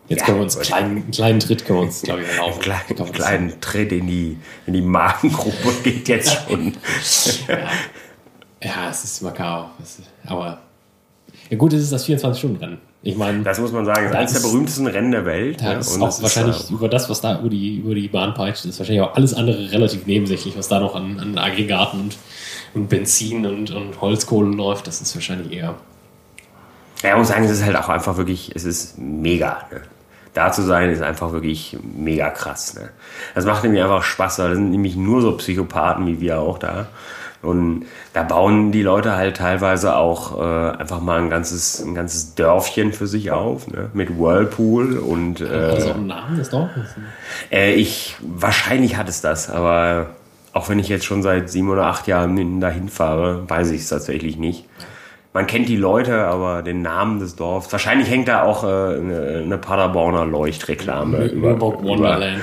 Jetzt 0.09 0.21
Ja, 0.21 0.25
können 0.25 0.37
wir 0.39 0.43
uns 0.43 0.55
einen 0.57 0.65
kleinen, 0.65 0.97
einen 1.03 1.11
kleinen 1.11 1.39
Tritt 1.39 1.65
können 1.65 1.79
wir 1.79 1.83
uns, 1.85 2.01
glaube 2.01 2.21
ich, 2.21 2.27
Einen 2.29 2.39
erlauben. 2.39 2.59
man 2.67 2.97
das 2.97 3.11
kleinen 3.11 3.61
Tritt 3.61 3.91
in 3.91 4.07
die, 4.07 4.37
in 4.65 4.73
die 4.73 4.81
Magengrube 4.81 5.73
geht 5.83 6.07
jetzt 6.09 6.37
schon. 6.49 6.73
sagen? 7.01 7.61
Ja, 8.61 8.89
es 8.89 9.03
ist 9.03 9.21
makaber. 9.21 9.71
Es 9.81 9.99
ist- 9.99 10.09
Aber 10.27 10.59
ja, 11.49 11.57
gut, 11.57 11.73
es 11.73 11.81
ist 11.81 11.91
das 11.93 12.05
24-Stunden-Rennen. 12.05 12.79
Ich 13.01 13.15
meine, 13.15 13.43
Das 13.43 13.59
muss 13.59 13.71
man 13.71 13.85
sagen, 13.85 14.07
ist 14.07 14.15
eines 14.15 14.31
der 14.33 14.41
ist- 14.41 14.47
berühmtesten 14.51 14.87
Rennen 14.87 15.11
der 15.11 15.25
Welt. 15.25 15.61
da 15.61 15.73
ne? 15.73 15.79
ist 15.79 15.95
Und 15.95 16.03
auch 16.03 16.21
wahrscheinlich 16.21 16.69
äh, 16.69 16.73
über 16.73 16.89
das, 16.89 17.09
was 17.09 17.21
da 17.21 17.39
über 17.39 17.49
die, 17.49 17.77
über 17.77 17.95
die 17.95 18.09
Bahn 18.09 18.33
peitscht, 18.33 18.65
ist 18.65 18.77
wahrscheinlich 18.79 19.01
auch 19.03 19.15
alles 19.15 19.33
andere 19.33 19.71
relativ 19.71 20.05
nebensächlich, 20.05 20.57
was 20.57 20.67
da 20.67 20.79
noch 20.81 20.95
an, 20.95 21.17
an 21.19 21.37
Aggregaten 21.37 22.01
und, 22.01 22.17
und 22.73 22.89
Benzin 22.89 23.45
und, 23.45 23.71
und 23.71 24.01
Holzkohle 24.01 24.49
läuft. 24.53 24.85
Das 24.87 24.99
ist 24.99 25.15
wahrscheinlich 25.15 25.53
eher. 25.53 25.75
Ja, 27.01 27.11
ich 27.11 27.17
muss 27.17 27.29
sagen, 27.29 27.45
es 27.45 27.51
ist 27.51 27.63
halt 27.63 27.77
auch 27.77 27.87
einfach 27.87 28.17
wirklich, 28.17 28.51
es 28.53 28.65
ist 28.65 28.97
mega. 28.97 29.59
Ne? 29.71 29.81
Da 30.33 30.51
zu 30.51 30.61
sein 30.63 30.89
ist 30.89 31.01
einfach 31.01 31.31
wirklich 31.31 31.77
mega 31.95 32.29
krass. 32.29 32.73
Ne? 32.75 32.89
Das 33.33 33.45
macht 33.45 33.63
nämlich 33.63 33.81
einfach 33.81 34.03
Spaß, 34.03 34.39
weil 34.39 34.49
das 34.49 34.57
sind 34.57 34.71
nämlich 34.71 34.97
nur 34.97 35.21
so 35.21 35.31
Psychopathen 35.37 36.05
wie 36.05 36.19
wir 36.19 36.39
auch 36.41 36.57
da. 36.57 36.87
Und 37.41 37.85
da 38.13 38.23
bauen 38.23 38.71
die 38.71 38.81
Leute 38.81 39.15
halt 39.15 39.37
teilweise 39.37 39.95
auch 39.95 40.37
äh, 40.37 40.77
einfach 40.77 40.99
mal 40.99 41.21
ein 41.21 41.29
ganzes, 41.29 41.81
ein 41.81 41.95
ganzes 41.95 42.35
Dörfchen 42.35 42.91
für 42.91 43.07
sich 43.07 43.31
auf, 43.31 43.67
ne? 43.67 43.89
mit 43.93 44.17
Whirlpool 44.17 44.97
und 44.97 45.39
äh, 45.39 45.45
auch 45.45 45.95
einen 45.95 46.07
Namen, 46.07 46.37
das 46.37 46.49
Dorf? 46.49 46.69
äh, 47.51 47.73
ich 47.73 48.17
wahrscheinlich 48.21 48.97
hat 48.97 49.07
es 49.07 49.21
das, 49.21 49.49
aber 49.49 50.07
auch 50.51 50.67
wenn 50.67 50.79
ich 50.79 50.89
jetzt 50.89 51.05
schon 51.05 51.23
seit 51.23 51.49
sieben 51.49 51.69
oder 51.69 51.85
acht 51.85 52.07
Jahren 52.07 52.59
dahin 52.59 52.89
fahre, 52.89 53.49
weiß 53.49 53.71
ich 53.71 53.81
es 53.81 53.89
tatsächlich 53.89 54.37
nicht. 54.37 54.65
Man 55.31 55.45
kennt 55.45 55.69
die 55.69 55.75
Leute, 55.75 56.25
aber 56.25 56.63
den 56.63 56.81
Namen 56.81 57.19
des 57.19 57.35
Dorfs. 57.35 57.71
Wahrscheinlich 57.71 58.09
hängt 58.09 58.27
da 58.27 58.41
auch 58.41 58.63
äh, 58.63 58.67
eine, 58.67 59.41
eine 59.43 59.57
Paderborner 59.59 60.25
Leuchtreklame 60.25 61.25
über. 61.25 61.51
Über 61.51 61.83
Wonderland. 61.83 62.41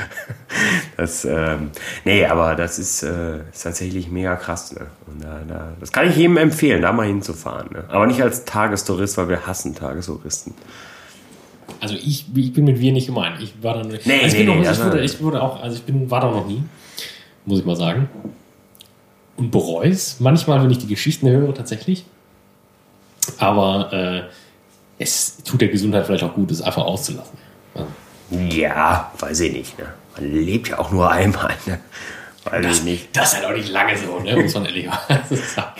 das, 0.96 1.25
ähm, 1.25 1.70
nee, 2.05 2.25
aber 2.25 2.55
das 2.55 2.79
ist, 2.79 3.03
äh, 3.03 3.38
ist 3.53 3.64
tatsächlich 3.64 4.09
mega 4.09 4.37
krass. 4.37 4.72
Ne? 4.72 4.87
Und 5.09 5.25
da, 5.25 5.40
da, 5.49 5.72
das 5.81 5.90
kann 5.90 6.09
ich 6.09 6.16
jedem 6.16 6.37
empfehlen, 6.37 6.83
da 6.83 6.92
mal 6.92 7.07
hinzufahren. 7.07 7.70
Ne? 7.72 7.85
Aber 7.88 8.07
nicht 8.07 8.22
als 8.22 8.44
Tagestourist, 8.44 9.18
weil 9.18 9.31
wir 9.31 9.46
hassen 9.49 9.75
Tagestouristen. 9.75 10.55
Also 11.81 11.96
ich, 11.96 12.27
ich 12.37 12.53
bin 12.53 12.66
mit 12.66 12.79
wir 12.79 12.92
nicht 12.92 13.07
gemeint. 13.07 13.42
Ich 13.42 13.55
war 13.62 13.75
dann. 13.75 13.88
Nee, 13.88 13.94
also 14.22 14.27
ich, 14.27 14.35
nee, 14.35 14.44
noch, 14.44 14.55
nee, 14.55 14.62
ich, 14.62 14.68
also- 14.68 14.85
wurde, 14.85 15.01
ich 15.01 15.20
wurde 15.20 15.42
auch, 15.42 15.61
also 15.61 15.75
ich 15.75 15.83
bin, 15.83 16.09
war 16.09 16.20
da 16.20 16.31
noch 16.31 16.46
nie, 16.46 16.62
muss 17.46 17.59
ich 17.59 17.64
mal 17.64 17.75
sagen. 17.75 18.09
Und 19.37 19.51
bereue 19.51 19.88
es 19.90 20.20
manchmal, 20.20 20.62
wenn 20.62 20.70
ich 20.70 20.79
die 20.79 20.87
Geschichten 20.87 21.29
höre, 21.29 21.53
tatsächlich. 21.53 22.07
Aber 23.39 23.93
äh, 23.93 24.23
es 24.99 25.39
tut 25.45 25.61
der 25.61 25.69
Gesundheit 25.69 26.07
vielleicht 26.07 26.25
auch 26.25 26.35
gut, 26.35 26.51
es 26.51 26.62
einfach 26.62 26.85
auszulassen. 26.85 27.39
Ja, 28.31 29.12
weiß 29.19 29.41
ich 29.41 29.53
nicht. 29.53 29.79
Ne? 29.79 29.87
Man 30.17 30.33
lebt 30.33 30.69
ja 30.69 30.79
auch 30.79 30.91
nur 30.91 31.11
einmal. 31.11 31.55
Ne? 31.67 31.79
Weiß 32.45 32.79
ich 32.79 32.83
nicht. 32.85 33.17
das 33.17 33.29
ist 33.33 33.35
halt 33.37 33.47
auch 33.47 33.57
nicht 33.57 33.69
lange 33.71 33.97
so, 33.97 34.19
ne? 34.21 34.37
muss 34.37 34.55
man 34.55 34.67
ehrlich 34.67 34.87
sagen. 35.55 35.73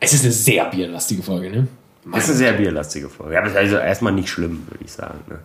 Es 0.00 0.12
ist 0.14 0.22
eine 0.24 0.32
sehr 0.32 0.64
bierlastige 0.66 1.22
Folge, 1.22 1.50
ne? 1.50 1.68
Das 2.12 2.24
ist 2.24 2.30
eine 2.30 2.38
sehr 2.38 2.52
bierlastige 2.52 3.08
Folge. 3.08 3.36
Aber 3.36 3.46
das 3.46 3.52
ist 3.54 3.58
also 3.58 3.76
erstmal 3.76 4.12
nicht 4.12 4.28
schlimm, 4.30 4.66
würde 4.70 4.84
ich 4.84 4.92
sagen. 4.92 5.18
Ne? 5.28 5.38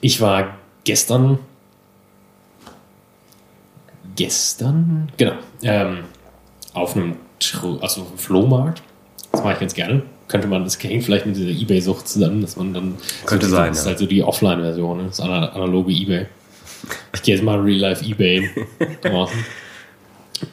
Ich 0.00 0.20
war 0.20 0.56
gestern. 0.84 1.38
Gestern? 4.16 5.10
Genau. 5.16 5.32
Ähm, 5.62 6.04
auf 6.74 6.94
einem 6.96 7.16
Tro- 7.38 7.78
also 7.80 8.02
auf 8.02 8.08
einem 8.08 8.18
Flohmarkt. 8.18 8.82
Das 9.32 9.42
mache 9.42 9.54
ich 9.54 9.60
ganz 9.60 9.74
gerne. 9.74 10.02
Könnte 10.28 10.46
man, 10.48 10.64
das 10.64 10.80
hängt 10.82 11.04
vielleicht 11.04 11.26
mit 11.26 11.36
dieser 11.36 11.48
Ebay-Sucht 11.50 12.06
zusammen, 12.08 12.40
dass 12.40 12.56
man 12.56 12.72
dann. 12.74 12.94
Könnte 13.26 13.46
so, 13.46 13.56
sein, 13.56 13.68
Das 13.68 13.78
ist 13.78 13.84
ja. 13.84 13.90
halt 13.90 13.98
so 13.98 14.06
die 14.06 14.22
Offline-Version, 14.22 14.98
ne? 14.98 15.04
das 15.08 15.20
ana- 15.20 15.50
analoge 15.52 15.92
Ebay. 15.92 16.26
Ich 17.14 17.22
gehe 17.22 17.34
jetzt 17.34 17.44
mal 17.44 17.58
Real-Life 17.58 18.04
Ebay 18.04 18.48
draußen. 19.02 19.44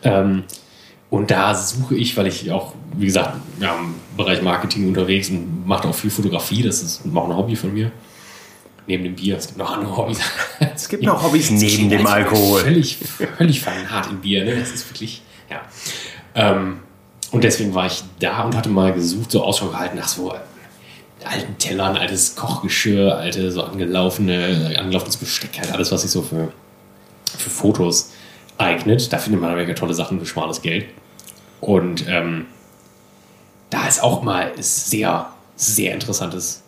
Ähm, 0.04 0.44
und 1.10 1.32
da 1.32 1.56
suche 1.56 1.96
ich, 1.96 2.18
weil 2.18 2.28
ich 2.28 2.52
auch, 2.52 2.74
wie 2.98 3.06
gesagt, 3.06 3.38
ja, 3.62 3.76
im 3.78 3.96
Bereich 4.18 4.42
Marketing 4.42 4.88
unterwegs 4.90 5.30
und 5.30 5.66
mache 5.66 5.88
auch 5.88 5.96
viel 5.96 6.10
Fotografie. 6.10 6.62
Das 6.64 6.82
ist 6.82 7.02
auch 7.16 7.30
ein 7.30 7.36
Hobby 7.36 7.56
von 7.56 7.74
mir. 7.74 7.92
Neben 8.88 9.04
dem 9.04 9.16
Bier. 9.16 9.38
Es 9.38 9.48
gibt 9.48 9.58
noch 9.60 9.76
andere 9.78 9.96
Hobbys. 9.96 10.20
Es 10.76 10.90
gibt 10.90 11.04
noch 11.04 11.22
Hobbys 11.24 11.50
neben 11.52 11.90
dem 11.90 12.06
Alkohol. 12.08 12.62
Völlig, 12.62 12.98
völlig 13.38 13.62
fanat 13.62 14.10
im 14.10 14.18
Bier. 14.20 14.44
Ne? 14.44 14.56
Das 14.58 14.72
ist 14.72 14.90
wirklich, 14.90 15.22
ja. 15.50 15.62
Ähm, 16.36 16.80
und 17.32 17.44
deswegen 17.44 17.74
war 17.74 17.86
ich 17.88 18.04
da 18.20 18.44
und 18.44 18.56
hatte 18.56 18.70
mal 18.70 18.94
gesucht, 18.94 19.32
so 19.32 19.44
Ausschau 19.44 19.68
gehalten 19.68 19.98
nach 19.98 20.08
so 20.08 20.34
alten 21.26 21.58
Tellern, 21.58 21.98
altes 21.98 22.36
Kochgeschirr, 22.36 23.18
alte 23.18 23.52
so 23.52 23.64
angelaufene, 23.64 24.76
angelaufenes 24.78 25.18
Besteck, 25.18 25.60
halt 25.60 25.72
alles, 25.74 25.92
was 25.92 26.04
sich 26.04 26.12
so 26.12 26.22
für, 26.22 26.52
für 27.38 27.50
Fotos 27.50 28.12
eignet. 28.58 29.12
Da 29.12 29.18
findet 29.18 29.42
man 29.42 29.56
mega 29.56 29.74
tolle 29.74 29.94
Sachen 29.94 30.20
für 30.20 30.26
schmales 30.26 30.62
Geld. 30.62 30.86
Und 31.60 32.08
ähm, 32.08 32.46
da 33.70 33.88
ist 33.88 34.02
auch 34.02 34.24
mal 34.24 34.52
sehr, 34.60 35.28
sehr 35.56 35.94
interessantes 35.94 36.64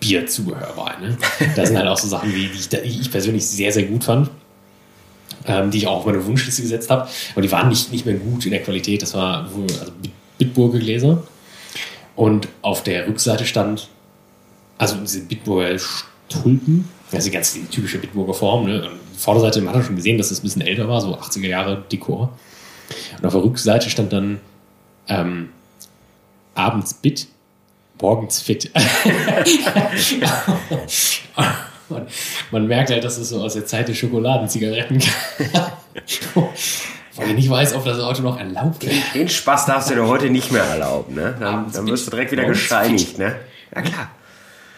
Bierzubehör 0.00 0.72
bei. 0.76 1.06
Ne? 1.06 1.18
Da 1.54 1.66
sind 1.66 1.76
halt 1.76 1.88
auch 1.88 1.98
so 1.98 2.08
Sachen, 2.08 2.32
wie, 2.34 2.48
die, 2.48 2.58
ich, 2.58 2.68
die 2.68 2.78
ich 2.78 3.10
persönlich 3.10 3.46
sehr, 3.46 3.72
sehr 3.72 3.84
gut 3.84 4.04
fand. 4.04 4.30
Ähm, 5.46 5.70
die 5.70 5.78
ich 5.78 5.86
auch 5.86 5.98
auf 5.98 6.06
meine 6.06 6.24
Wunschliste 6.26 6.62
gesetzt 6.62 6.90
habe. 6.90 7.08
Aber 7.32 7.42
die 7.42 7.50
waren 7.52 7.68
nicht, 7.68 7.92
nicht 7.92 8.04
mehr 8.04 8.16
gut 8.16 8.44
in 8.44 8.50
der 8.50 8.62
Qualität. 8.62 9.02
Das 9.02 9.14
war 9.14 9.44
also 9.44 9.92
Bit- 10.02 10.12
Bitburger 10.38 10.78
Gläser. 10.78 11.22
Und 12.16 12.48
auf 12.62 12.82
der 12.82 13.06
Rückseite 13.06 13.46
stand 13.46 13.88
also 14.76 14.96
diese 14.96 15.22
Bitburger 15.22 15.76
Tulpen, 16.28 16.88
die 17.12 17.30
ganz 17.30 17.52
die 17.54 17.64
typische 17.64 17.98
Bitburger 17.98 18.34
Form. 18.34 18.66
Ne? 18.66 18.90
Vorderseite, 19.16 19.60
man 19.60 19.74
hat 19.74 19.84
schon 19.84 19.96
gesehen, 19.96 20.18
dass 20.18 20.26
es 20.26 20.38
das 20.38 20.40
ein 20.40 20.42
bisschen 20.44 20.62
älter 20.62 20.88
war, 20.88 21.00
so 21.00 21.16
80er 21.16 21.46
Jahre 21.46 21.84
Dekor. 21.90 22.36
Und 23.18 23.26
auf 23.26 23.32
der 23.32 23.42
Rückseite 23.42 23.88
stand 23.90 24.12
dann 24.12 24.40
ähm, 25.08 25.50
abends 26.54 26.94
Bit, 26.94 27.28
morgens 28.00 28.40
fit. 28.42 28.70
man, 31.90 32.06
man, 32.50 32.66
merkt 32.66 32.90
halt, 32.90 33.04
dass 33.04 33.18
es 33.18 33.28
so 33.30 33.42
aus 33.42 33.54
der 33.54 33.66
Zeit 33.66 33.88
der 33.88 33.94
Schokoladenzigaretten 33.94 35.02
Weil 37.16 37.30
ich 37.30 37.34
nicht 37.34 37.50
weiß, 37.50 37.74
ob 37.74 37.84
das 37.84 37.98
Auto 37.98 38.22
noch 38.22 38.38
erlaubt 38.38 38.84
wird. 38.84 38.94
Den 39.12 39.28
Spaß 39.28 39.66
darfst 39.66 39.90
du 39.90 39.94
dir 39.94 40.06
heute 40.06 40.30
nicht 40.30 40.52
mehr 40.52 40.62
erlauben, 40.62 41.14
ne? 41.16 41.34
Dann, 41.40 41.70
dann 41.72 41.86
wirst 41.88 42.06
du 42.06 42.12
direkt 42.12 42.30
wieder 42.30 42.44
gescheinigt, 42.44 43.18
ne? 43.18 43.34
Ja 43.74 43.82
klar. 43.82 44.10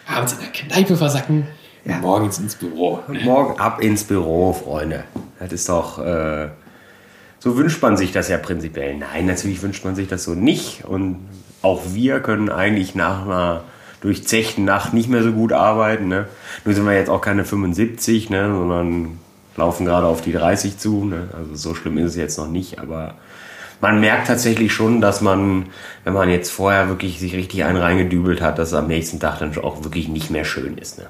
Abends 0.07 0.33
in 0.33 0.39
der 0.39 0.49
Kneipe 0.49 0.97
versacken, 0.97 1.47
ja. 1.85 1.99
morgens 1.99 2.39
ins 2.39 2.55
Büro. 2.55 2.99
Morgen 3.23 3.59
ab 3.59 3.79
ins 3.81 4.03
Büro, 4.03 4.53
Freunde. 4.53 5.03
Das 5.39 5.51
ist 5.51 5.69
doch. 5.69 5.99
Äh, 5.99 6.49
so 7.39 7.57
wünscht 7.57 7.81
man 7.81 7.97
sich 7.97 8.11
das 8.11 8.27
ja 8.27 8.37
prinzipiell. 8.37 8.97
Nein, 8.97 9.25
natürlich 9.25 9.61
wünscht 9.61 9.85
man 9.85 9.95
sich 9.95 10.07
das 10.07 10.23
so 10.23 10.31
nicht. 10.31 10.85
Und 10.85 11.27
auch 11.61 11.81
wir 11.93 12.19
können 12.19 12.49
eigentlich 12.49 12.95
nach 12.95 13.23
einer 13.23 13.63
durchzechten 14.01 14.65
Nacht 14.65 14.93
nicht 14.93 15.09
mehr 15.09 15.23
so 15.23 15.31
gut 15.31 15.53
arbeiten. 15.53 16.07
Ne? 16.07 16.27
Nur 16.65 16.75
sind 16.75 16.85
wir 16.85 16.93
jetzt 16.93 17.09
auch 17.09 17.21
keine 17.21 17.45
75, 17.45 18.29
ne? 18.29 18.53
sondern 18.53 19.19
laufen 19.55 19.85
gerade 19.85 20.07
auf 20.07 20.21
die 20.21 20.33
30 20.33 20.77
zu. 20.77 21.05
Ne? 21.05 21.29
Also 21.37 21.55
so 21.55 21.75
schlimm 21.75 21.97
ist 21.99 22.11
es 22.11 22.15
jetzt 22.15 22.37
noch 22.37 22.49
nicht, 22.49 22.79
aber 22.79 23.15
man 23.79 23.99
merkt 23.99 24.27
tatsächlich 24.27 24.73
schon, 24.73 25.01
dass 25.01 25.21
man, 25.21 25.67
wenn 26.03 26.13
man 26.13 26.29
jetzt 26.29 26.51
vorher 26.51 26.87
wirklich 26.89 27.19
sich 27.19 27.33
richtig 27.33 27.63
einen 27.63 27.77
reingedübelt 27.77 28.41
hat, 28.41 28.59
dass 28.59 28.69
es 28.69 28.73
am 28.73 28.87
nächsten 28.87 29.19
Tag 29.19 29.39
dann 29.39 29.57
auch 29.57 29.83
wirklich 29.83 30.07
nicht 30.07 30.29
mehr 30.29 30.45
schön 30.45 30.77
ist. 30.77 30.97
Ne? 30.97 31.05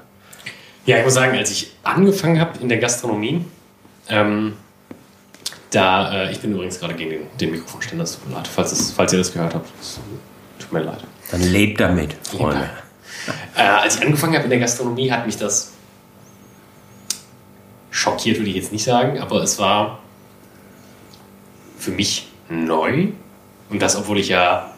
Ja, 0.86 0.98
ich 0.98 1.04
muss 1.04 1.14
sagen, 1.14 1.36
als 1.36 1.50
ich 1.50 1.72
angefangen 1.82 2.40
habe 2.40 2.58
in 2.58 2.68
der 2.68 2.78
Gastronomie, 2.78 3.44
ähm, 4.08 4.54
da, 5.70 6.24
äh, 6.24 6.32
ich 6.32 6.40
bin 6.40 6.52
übrigens 6.52 6.80
gerade 6.80 6.94
gegen 6.94 7.10
den, 7.10 7.20
den 7.40 7.50
Mikrofonständer, 7.52 8.04
es 8.04 8.18
tut 8.18 8.28
mir 8.28 8.34
leid, 8.34 8.48
falls, 8.48 8.72
es, 8.72 8.92
falls 8.92 9.12
ihr 9.12 9.18
das 9.18 9.32
gehört 9.32 9.54
habt. 9.54 9.68
Tut 10.58 10.72
mir 10.72 10.80
leid. 10.80 10.98
Dann 11.30 11.40
lebt 11.42 11.80
damit, 11.80 12.14
Freunde. 12.22 12.68
Äh, 13.54 13.60
als 13.60 13.96
ich 13.96 14.02
angefangen 14.02 14.32
habe 14.34 14.44
in 14.44 14.50
der 14.50 14.60
Gastronomie, 14.60 15.12
hat 15.12 15.26
mich 15.26 15.36
das 15.36 15.72
schockiert, 17.90 18.38
würde 18.38 18.48
ich 18.48 18.56
jetzt 18.56 18.72
nicht 18.72 18.82
sagen, 18.82 19.20
aber 19.20 19.42
es 19.42 19.58
war 19.58 19.98
für 21.78 21.90
mich 21.90 22.28
neu. 22.48 23.08
Und 23.68 23.82
das, 23.82 23.94
obwohl 23.96 24.18
ich 24.18 24.28
ja, 24.28 24.72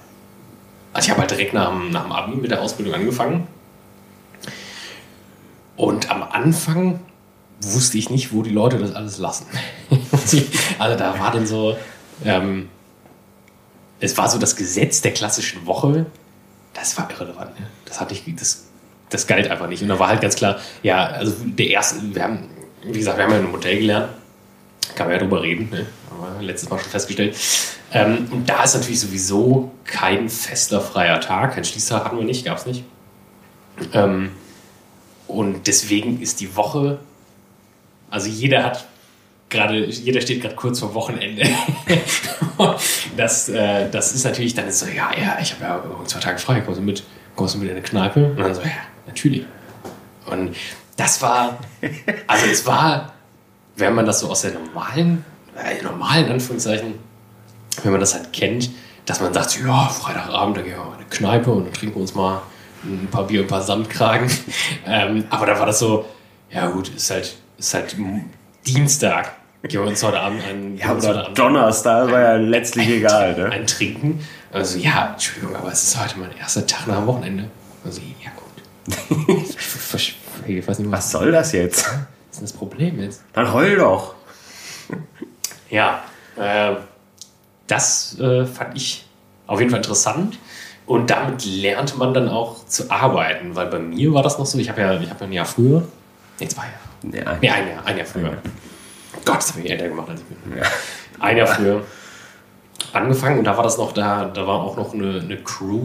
also 0.92 1.06
ich 1.06 1.10
habe 1.10 1.20
halt 1.20 1.30
direkt 1.30 1.54
nach 1.54 1.68
dem, 1.68 1.90
nach 1.90 2.02
dem 2.02 2.12
Abi 2.12 2.36
mit 2.36 2.50
der 2.50 2.60
Ausbildung 2.60 2.94
angefangen. 2.94 3.46
Und 5.76 6.10
am 6.10 6.22
Anfang 6.22 7.00
wusste 7.60 7.98
ich 7.98 8.10
nicht, 8.10 8.32
wo 8.32 8.42
die 8.42 8.50
Leute 8.50 8.78
das 8.78 8.94
alles 8.94 9.18
lassen. 9.18 9.46
also 10.78 10.98
da 10.98 11.18
war 11.18 11.30
dann 11.30 11.46
so, 11.46 11.76
ähm, 12.24 12.68
es 14.00 14.16
war 14.18 14.28
so 14.28 14.38
das 14.38 14.56
Gesetz 14.56 15.00
der 15.00 15.12
klassischen 15.12 15.66
Woche, 15.66 16.06
das 16.74 16.98
war 16.98 17.10
irrelevant. 17.10 17.58
Ne? 17.58 17.66
Das 17.86 18.00
hatte 18.00 18.14
ich, 18.14 18.22
das, 18.36 18.66
das 19.10 19.26
galt 19.26 19.50
einfach 19.50 19.68
nicht. 19.68 19.82
Und 19.82 19.88
da 19.88 19.98
war 19.98 20.08
halt 20.08 20.20
ganz 20.20 20.36
klar, 20.36 20.60
ja, 20.82 21.06
also 21.06 21.34
der 21.44 21.68
erste, 21.68 22.14
wir 22.14 22.22
haben, 22.22 22.48
wie 22.82 22.98
gesagt, 22.98 23.16
wir 23.16 23.24
haben 23.24 23.30
ja 23.30 23.38
in 23.38 23.44
einem 23.44 23.54
Hotel 23.54 23.78
gelernt, 23.78 24.08
kann 24.94 25.06
man 25.06 25.16
ja 25.16 25.22
drüber 25.22 25.42
reden, 25.42 25.70
ne? 25.70 25.86
haben 26.10 26.42
letztes 26.42 26.68
Mal 26.68 26.78
schon 26.78 26.90
festgestellt. 26.90 27.36
Ähm, 27.92 28.28
und 28.30 28.48
da 28.48 28.64
ist 28.64 28.74
natürlich 28.74 29.00
sowieso 29.00 29.72
kein 29.84 30.28
fester 30.28 30.80
freier 30.80 31.20
Tag, 31.20 31.54
kein 31.54 31.64
Schließtag 31.64 32.04
hatten 32.04 32.18
wir 32.18 32.24
nicht, 32.24 32.44
gab 32.44 32.58
es 32.58 32.66
nicht. 32.66 32.84
Ähm, 33.92 34.30
und 35.26 35.66
deswegen 35.66 36.20
ist 36.20 36.40
die 36.40 36.54
Woche 36.56 36.98
also 38.14 38.28
jeder 38.28 38.62
hat 38.62 38.86
gerade, 39.54 39.86
jeder 39.86 40.20
steht 40.20 40.42
gerade 40.42 40.54
kurz 40.54 40.80
vor 40.80 40.94
Wochenende. 40.94 41.48
das, 43.16 43.48
äh, 43.48 43.88
das 43.90 44.14
ist 44.14 44.24
natürlich 44.24 44.54
dann 44.54 44.70
so, 44.70 44.86
ja, 44.86 45.10
ja, 45.16 45.38
ich 45.40 45.54
habe 45.54 45.64
ja 45.64 45.82
zwei 46.06 46.20
Tage 46.20 46.38
frei, 46.38 46.60
kommst 46.60 46.80
du 46.80 46.84
mit, 46.84 47.04
kommst 47.36 47.54
du 47.54 47.58
mit 47.58 47.68
in 47.68 47.76
eine 47.76 47.82
Kneipe? 47.82 48.26
Und 48.26 48.38
dann 48.38 48.54
so, 48.54 48.60
ja, 48.60 48.68
natürlich. 49.06 49.46
Und 50.26 50.54
das 50.96 51.22
war, 51.22 51.58
also 52.26 52.46
es 52.46 52.66
war, 52.66 53.14
wenn 53.76 53.94
man 53.94 54.06
das 54.06 54.20
so 54.20 54.28
aus 54.28 54.42
der 54.42 54.52
normalen, 54.52 55.24
äh, 55.56 55.82
normalen 55.82 56.30
Anführungszeichen, 56.30 56.94
wenn 57.82 57.92
man 57.92 58.00
das 58.00 58.14
halt 58.14 58.32
kennt, 58.32 58.70
dass 59.06 59.20
man 59.20 59.32
sagt, 59.32 59.58
ja, 59.60 59.88
Freitagabend, 59.88 60.56
da 60.56 60.62
gehen 60.62 60.72
wir 60.72 60.78
mal 60.78 60.92
in 60.92 61.00
eine 61.00 61.04
Kneipe 61.10 61.50
und 61.50 61.64
dann 61.64 61.72
trinken 61.72 61.96
wir 61.96 62.02
uns 62.02 62.14
mal 62.14 62.42
ein 62.84 63.08
paar 63.10 63.26
Bier, 63.26 63.40
ein 63.40 63.46
paar 63.46 63.62
Samtkragen. 63.62 64.30
ähm, 64.86 65.24
aber 65.30 65.46
da 65.46 65.58
war 65.58 65.66
das 65.66 65.78
so, 65.78 66.06
ja 66.50 66.68
gut, 66.68 66.88
ist 66.88 67.10
halt 67.10 67.36
ist 67.58 67.74
halt 67.74 67.96
Dienstag. 68.66 69.36
Gehen 69.68 69.80
wir 69.80 69.88
uns 69.88 70.02
heute 70.02 70.20
Abend 70.20 70.42
ein. 70.44 70.76
Ja, 70.76 71.00
so 71.00 71.10
Donnerstag 71.34 72.10
war 72.10 72.20
ja 72.20 72.34
letztlich 72.34 72.86
ein, 72.86 72.92
egal, 72.92 73.34
ne? 73.34 73.48
Ein 73.50 73.66
Trinken. 73.66 74.20
Also, 74.52 74.78
ja, 74.78 75.12
Entschuldigung, 75.12 75.56
aber 75.56 75.72
es 75.72 75.84
ist 75.84 75.98
heute 75.98 76.18
mein 76.18 76.36
erster 76.36 76.66
Tag 76.66 76.86
nach 76.86 76.98
dem 76.98 77.06
Wochenende. 77.06 77.50
Also, 77.82 78.02
ja, 78.22 78.30
gut. 78.36 79.38
ich 80.46 80.68
weiß 80.68 80.78
nicht, 80.80 80.90
was 80.90 81.10
soll 81.10 81.32
das 81.32 81.52
jetzt? 81.52 81.86
Was 81.86 82.36
ist 82.36 82.42
das 82.42 82.52
Problem 82.52 83.00
jetzt? 83.00 83.24
Dann 83.32 83.52
heul 83.52 83.76
doch. 83.76 84.14
Ja, 85.70 86.04
äh, 86.36 86.76
das 87.66 88.18
äh, 88.20 88.44
fand 88.44 88.76
ich 88.76 89.06
auf 89.46 89.58
jeden 89.58 89.70
Fall 89.70 89.80
interessant. 89.80 90.38
Und 90.86 91.10
damit 91.10 91.44
lernte 91.44 91.96
man 91.96 92.14
dann 92.14 92.28
auch 92.28 92.66
zu 92.66 92.90
arbeiten, 92.90 93.56
weil 93.56 93.66
bei 93.66 93.78
mir 93.80 94.12
war 94.12 94.22
das 94.22 94.38
noch 94.38 94.46
so, 94.46 94.58
ich 94.58 94.68
habe 94.68 94.82
ja, 94.82 94.88
hab 94.90 95.20
ja 95.20 95.26
ein 95.26 95.32
Jahr 95.32 95.46
früher, 95.46 95.82
nee, 96.38 96.46
zwei 96.46 96.62
Jahre, 96.62 96.74
Nee, 97.02 97.22
ein, 97.22 97.38
nee, 97.40 97.50
ein 97.50 97.68
Jahr, 97.68 97.86
ein 97.86 97.96
Jahr 97.96 98.06
früher. 98.06 98.38
Gott, 99.24 99.38
das 99.38 99.52
habe 99.52 99.62
ich 99.62 99.70
älter 99.70 99.88
gemacht 99.88 100.08
als 100.08 100.20
ich 100.20 100.26
bin. 100.26 100.58
Ja. 100.58 100.64
Ein 101.20 101.36
Jahr 101.36 101.46
früher 101.46 101.82
angefangen 102.92 103.38
und 103.38 103.44
da 103.44 103.56
war 103.56 103.64
das 103.64 103.78
noch, 103.78 103.92
da, 103.92 104.26
da 104.26 104.46
war 104.46 104.62
auch 104.62 104.76
noch 104.76 104.94
eine, 104.94 105.20
eine 105.20 105.36
Crew. 105.38 105.82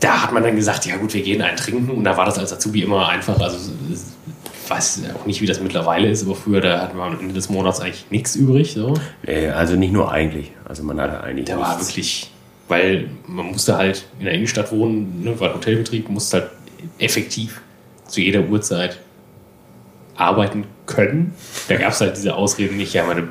Da 0.00 0.22
hat 0.22 0.32
man 0.32 0.42
dann 0.42 0.56
gesagt, 0.56 0.84
ja 0.86 0.96
gut, 0.96 1.14
wir 1.14 1.22
gehen 1.22 1.40
einen 1.40 1.56
trinken 1.56 1.90
und 1.90 2.04
da 2.04 2.16
war 2.16 2.24
das 2.26 2.38
als 2.38 2.52
Azubi 2.52 2.82
immer 2.82 3.08
einfach, 3.08 3.38
also 3.40 3.72
ich 3.90 4.70
weiß 4.70 5.02
auch 5.14 5.26
nicht, 5.26 5.40
wie 5.40 5.46
das 5.46 5.60
mittlerweile 5.60 6.08
ist, 6.08 6.24
aber 6.24 6.34
früher, 6.34 6.60
da 6.60 6.80
hatten 6.80 6.96
wir 6.96 7.04
am 7.04 7.18
Ende 7.18 7.34
des 7.34 7.48
Monats 7.48 7.80
eigentlich 7.80 8.06
nichts 8.10 8.34
übrig. 8.34 8.72
So. 8.72 8.94
Nee, 9.26 9.48
also 9.48 9.76
nicht 9.76 9.92
nur 9.92 10.10
eigentlich, 10.10 10.52
also 10.64 10.82
man 10.82 11.00
hatte 11.00 11.22
eigentlich 11.22 11.46
Da 11.46 11.58
war 11.58 11.78
wirklich, 11.80 12.30
weil 12.68 13.08
man 13.26 13.46
musste 13.46 13.76
halt 13.76 14.06
in 14.18 14.24
der 14.24 14.34
Innenstadt 14.34 14.72
wohnen, 14.72 15.22
ne, 15.22 15.38
war 15.38 15.54
Hotelbetrieb, 15.54 16.08
musste 16.08 16.40
halt 16.40 16.50
effektiv 16.98 17.60
zu 18.06 18.20
jeder 18.20 18.40
Uhrzeit 18.40 18.98
arbeiten 20.16 20.64
können. 20.86 21.34
Da 21.68 21.76
gab 21.76 21.92
es 21.92 22.00
halt 22.00 22.16
diese 22.16 22.34
Ausreden 22.34 22.76
nicht, 22.76 22.92
ja, 22.94 23.04
meine, 23.04 23.28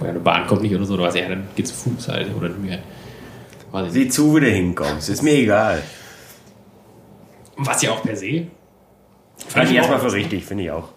meine 0.00 0.20
Bahn 0.20 0.46
kommt 0.46 0.62
nicht 0.62 0.74
oder 0.74 0.84
so, 0.84 0.94
oder 0.94 1.04
was, 1.04 1.14
ja, 1.14 1.28
dann 1.28 1.48
geht 1.54 1.68
zu 1.68 1.74
Fuß 1.74 2.08
halt 2.08 2.34
oder 2.34 2.48
mehr. 2.50 2.78
Sieh 3.88 4.08
zu, 4.08 4.36
wie 4.36 4.40
du 4.40 4.46
hinkommst, 4.46 5.08
ist 5.08 5.22
mir 5.22 5.32
egal. 5.32 5.82
Was 7.56 7.82
ja 7.82 7.90
auch 7.90 8.02
per 8.02 8.16
se. 8.16 8.46
Finde 9.48 9.70
ich 9.70 9.74
erstmal 9.74 9.98
für 9.98 10.12
richtig, 10.12 10.44
finde 10.44 10.64
ich 10.64 10.70
auch. 10.70 10.88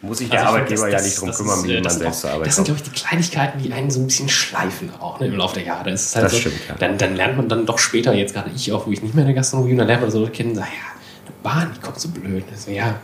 Muss 0.00 0.18
sich 0.18 0.28
der 0.28 0.40
also 0.40 0.54
Arbeitgeber 0.54 0.90
das, 0.90 1.00
ja 1.00 1.06
nicht 1.06 1.20
drum 1.20 1.30
kümmern, 1.30 1.58
ist, 1.60 1.68
wie 1.68 1.80
man 1.80 1.90
selbst 1.90 2.20
zur 2.22 2.30
Arbeit 2.30 2.48
Das 2.48 2.56
sind, 2.56 2.64
glaube 2.64 2.80
ich, 2.82 2.90
die 2.90 2.90
Kleinigkeiten, 2.90 3.62
die 3.62 3.72
einen 3.72 3.88
so 3.88 4.00
ein 4.00 4.06
bisschen 4.06 4.28
schleifen 4.28 4.90
auch 4.98 5.20
ne, 5.20 5.26
im 5.26 5.36
Laufe 5.36 5.54
der 5.54 5.64
Jahre. 5.64 5.90
Das, 5.90 6.16
halt 6.16 6.24
das 6.24 6.32
so, 6.32 6.38
stimmt, 6.38 6.56
ja. 6.68 6.74
dann, 6.76 6.98
dann 6.98 7.14
lernt 7.14 7.36
man 7.36 7.48
dann 7.48 7.66
doch 7.66 7.78
später, 7.78 8.12
jetzt 8.12 8.34
gerade 8.34 8.50
ich 8.54 8.72
auch, 8.72 8.86
wo 8.86 8.90
ich 8.90 9.00
nicht 9.00 9.14
mehr 9.14 9.22
in 9.22 9.28
der 9.28 9.36
Gastronomie 9.36 9.70
bin, 9.70 9.78
dann 9.78 9.86
lernt 9.86 10.02
man 10.02 10.10
so 10.10 10.26
kennen, 10.26 10.56
sag, 10.56 10.64
ja, 10.64 11.32
Bahn, 11.44 11.70
die 11.76 11.80
kommt 11.80 12.00
so 12.00 12.08
blöd. 12.08 12.44
Also, 12.50 12.72
ja, 12.72 12.86
das 12.86 12.94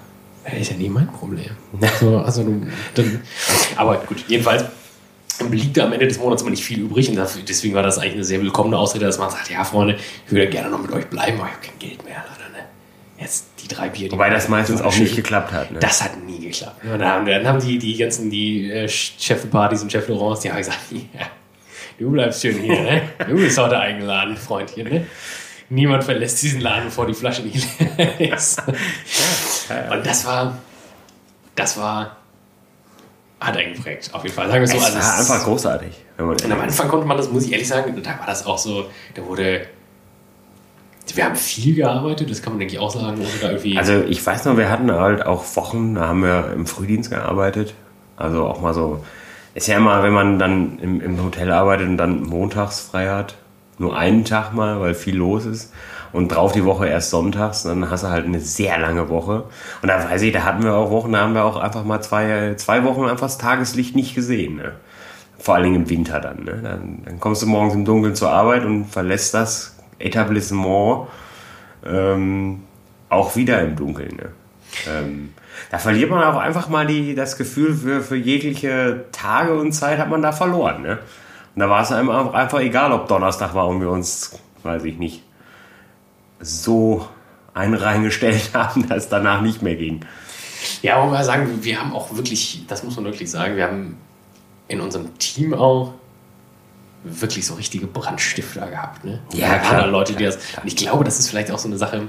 ist 0.52 0.70
ja 0.70 0.76
nie 0.76 0.88
mein 0.88 1.08
Problem. 1.08 1.50
Also, 1.80 2.18
also 2.18 2.44
dann, 2.94 3.22
aber 3.76 3.96
gut, 4.06 4.24
jedenfalls 4.28 4.64
blieb 5.46 5.74
da 5.74 5.84
am 5.84 5.92
Ende 5.92 6.08
des 6.08 6.18
Monats 6.18 6.42
immer 6.42 6.50
nicht 6.50 6.64
viel 6.64 6.80
übrig 6.80 7.08
und 7.08 7.16
deswegen 7.48 7.74
war 7.74 7.82
das 7.82 7.98
eigentlich 7.98 8.14
eine 8.14 8.24
sehr 8.24 8.40
willkommene 8.40 8.76
Ausrede, 8.76 9.06
dass 9.06 9.18
man 9.18 9.30
sagt, 9.30 9.50
ja 9.50 9.64
Freunde, 9.64 9.96
ich 10.26 10.32
würde 10.32 10.48
gerne 10.48 10.70
noch 10.70 10.80
mit 10.82 10.90
euch 10.90 11.06
bleiben, 11.06 11.38
aber 11.38 11.48
ich 11.48 11.54
habe 11.54 11.66
kein 11.66 11.78
Geld 11.78 12.04
mehr. 12.04 12.16
Leider, 12.16 12.50
ne? 12.50 12.64
Jetzt 13.18 13.46
die 13.62 13.68
drei 13.68 13.88
Bier. 13.88 14.08
Die 14.08 14.12
Wobei 14.12 14.30
das 14.30 14.48
meistens 14.48 14.80
auch 14.80 14.92
schön. 14.92 15.04
nicht 15.04 15.16
geklappt 15.16 15.52
hat. 15.52 15.70
Ne? 15.70 15.78
Das 15.78 16.02
hat 16.02 16.22
nie 16.24 16.40
geklappt. 16.40 16.84
Und 16.84 16.98
dann, 16.98 17.26
dann 17.26 17.46
haben 17.46 17.60
die, 17.60 17.78
die 17.78 17.96
ganzen 17.96 18.30
die 18.30 18.70
äh, 18.70 18.88
Chefpartys 18.88 19.82
und 19.82 19.92
Chef-Laurents, 19.92 20.40
die 20.40 20.50
haben 20.50 20.58
gesagt, 20.58 20.78
ja, 20.90 21.26
du 21.98 22.10
bleibst 22.10 22.42
schön 22.42 22.58
hier, 22.60 22.80
ne? 22.80 23.02
du 23.26 23.36
bist 23.36 23.58
heute 23.58 23.78
eingeladen, 23.78 24.36
Freundchen. 24.36 24.88
Ne? 24.88 25.06
Niemand 25.68 26.04
verlässt 26.04 26.42
diesen 26.42 26.60
Laden, 26.60 26.84
bevor 26.84 27.06
die 27.06 27.14
Flasche 27.14 27.42
nicht 27.42 27.66
leer 28.18 28.34
ist. 28.36 28.62
Und 29.90 30.06
das 30.06 30.24
war, 30.26 30.58
das 31.54 31.76
war, 31.76 32.16
hat 33.40 33.56
einen 33.56 33.74
geprägt, 33.74 34.10
auf 34.12 34.22
jeden 34.22 34.34
Fall. 34.34 34.48
Sagen 34.48 34.60
wir 34.60 34.68
so, 34.68 34.76
es 34.78 34.84
also 34.84 34.98
war 34.98 35.18
einfach 35.18 35.44
großartig. 35.44 35.92
und 36.18 36.52
am 36.52 36.60
Anfang 36.60 36.88
konnte 36.88 37.06
man 37.06 37.16
das, 37.16 37.30
muss 37.30 37.44
ich 37.44 37.52
ehrlich 37.52 37.68
sagen, 37.68 37.94
da 38.02 38.18
war 38.18 38.26
das 38.26 38.46
auch 38.46 38.58
so, 38.58 38.86
da 39.14 39.24
wurde, 39.24 39.66
wir 41.14 41.24
haben 41.24 41.36
viel 41.36 41.74
gearbeitet, 41.74 42.30
das 42.30 42.42
kann 42.42 42.54
man 42.54 42.60
denke 42.60 42.74
ich 42.74 42.80
auch 42.80 42.90
sagen. 42.90 43.20
also 43.78 44.02
ich 44.08 44.24
weiß 44.24 44.46
noch, 44.46 44.56
wir 44.56 44.70
hatten 44.70 44.90
halt 44.90 45.24
auch 45.24 45.44
Wochen, 45.54 45.94
da 45.94 46.08
haben 46.08 46.22
wir 46.22 46.52
im 46.54 46.66
Frühdienst 46.66 47.10
gearbeitet. 47.10 47.74
Also 48.16 48.46
auch 48.46 48.60
mal 48.60 48.74
so, 48.74 49.04
ist 49.54 49.68
ja 49.68 49.76
immer, 49.76 50.02
wenn 50.02 50.12
man 50.12 50.38
dann 50.38 50.78
im, 50.80 51.00
im 51.00 51.22
Hotel 51.22 51.52
arbeitet 51.52 51.88
und 51.88 51.96
dann 51.96 52.22
montags 52.22 52.80
frei 52.80 53.08
hat, 53.08 53.36
nur 53.78 53.96
einen 53.96 54.24
Tag 54.24 54.52
mal, 54.52 54.80
weil 54.80 54.94
viel 54.94 55.16
los 55.16 55.46
ist. 55.46 55.72
Und 56.10 56.28
drauf 56.28 56.52
die 56.52 56.64
Woche 56.64 56.88
erst 56.88 57.10
sonntags, 57.10 57.64
dann 57.64 57.90
hast 57.90 58.02
du 58.02 58.08
halt 58.08 58.24
eine 58.24 58.40
sehr 58.40 58.78
lange 58.78 59.10
Woche. 59.10 59.44
Und 59.82 59.88
da 59.88 60.02
weiß 60.02 60.22
ich, 60.22 60.32
da 60.32 60.42
hatten 60.44 60.64
wir 60.64 60.74
auch 60.74 60.90
Wochen, 60.90 61.12
da 61.12 61.20
haben 61.20 61.34
wir 61.34 61.44
auch 61.44 61.56
einfach 61.56 61.84
mal 61.84 62.00
zwei, 62.00 62.54
zwei 62.56 62.82
Wochen 62.84 63.04
einfach 63.04 63.26
das 63.26 63.36
Tageslicht 63.36 63.94
nicht 63.94 64.14
gesehen. 64.14 64.56
Ne? 64.56 64.72
Vor 65.38 65.54
allen 65.54 65.64
Dingen 65.64 65.76
im 65.82 65.90
Winter 65.90 66.20
dann, 66.20 66.44
ne? 66.44 66.60
dann. 66.62 67.02
Dann 67.04 67.20
kommst 67.20 67.42
du 67.42 67.46
morgens 67.46 67.74
im 67.74 67.84
Dunkeln 67.84 68.14
zur 68.14 68.30
Arbeit 68.30 68.64
und 68.64 68.86
verlässt 68.86 69.34
das 69.34 69.76
Etablissement 69.98 71.08
ähm, 71.86 72.62
auch 73.10 73.36
wieder 73.36 73.60
im 73.60 73.76
Dunkeln. 73.76 74.16
Ne? 74.16 74.30
Ähm, 74.88 75.34
da 75.70 75.78
verliert 75.78 76.10
man 76.10 76.22
auch 76.24 76.38
einfach 76.38 76.68
mal 76.68 76.86
die, 76.86 77.14
das 77.14 77.36
Gefühl 77.36 77.74
für, 77.74 78.00
für 78.00 78.16
jegliche 78.16 79.04
Tage 79.12 79.54
und 79.54 79.72
Zeit 79.72 79.98
hat 79.98 80.08
man 80.08 80.22
da 80.22 80.32
verloren. 80.32 80.82
Ne? 80.82 80.98
Und 81.58 81.62
da 81.62 81.70
war 81.70 81.82
es 81.82 81.90
einem 81.90 82.08
einfach 82.08 82.60
egal, 82.60 82.92
ob 82.92 83.08
Donnerstag 83.08 83.52
war 83.52 83.66
und 83.66 83.80
wir 83.80 83.90
uns, 83.90 84.38
weiß 84.62 84.84
ich 84.84 84.96
nicht, 84.96 85.24
so 86.38 87.08
einen 87.52 87.74
reingestellt 87.74 88.50
haben, 88.54 88.88
dass 88.88 88.98
es 88.98 89.08
danach 89.08 89.40
nicht 89.40 89.60
mehr 89.60 89.74
ging. 89.74 90.02
Ja, 90.82 90.98
aber 90.98 91.10
mal 91.10 91.24
sagen, 91.24 91.64
wir 91.64 91.80
haben 91.80 91.92
auch 91.96 92.14
wirklich, 92.14 92.64
das 92.68 92.84
muss 92.84 92.94
man 92.94 93.06
wirklich 93.06 93.28
sagen, 93.28 93.56
wir 93.56 93.64
haben 93.64 93.96
in 94.68 94.80
unserem 94.80 95.18
Team 95.18 95.52
auch 95.52 95.94
wirklich 97.02 97.44
so 97.44 97.54
richtige 97.54 97.88
Brandstifter 97.88 98.68
gehabt. 98.68 99.04
Ne? 99.04 99.20
Ja, 99.32 99.58
klar. 99.58 99.88
Leute, 99.88 100.14
die 100.14 100.26
das. 100.26 100.36
Und 100.62 100.68
ich 100.68 100.76
glaube, 100.76 101.02
das 101.02 101.18
ist 101.18 101.28
vielleicht 101.28 101.50
auch 101.50 101.58
so 101.58 101.66
eine 101.66 101.76
Sache, 101.76 102.06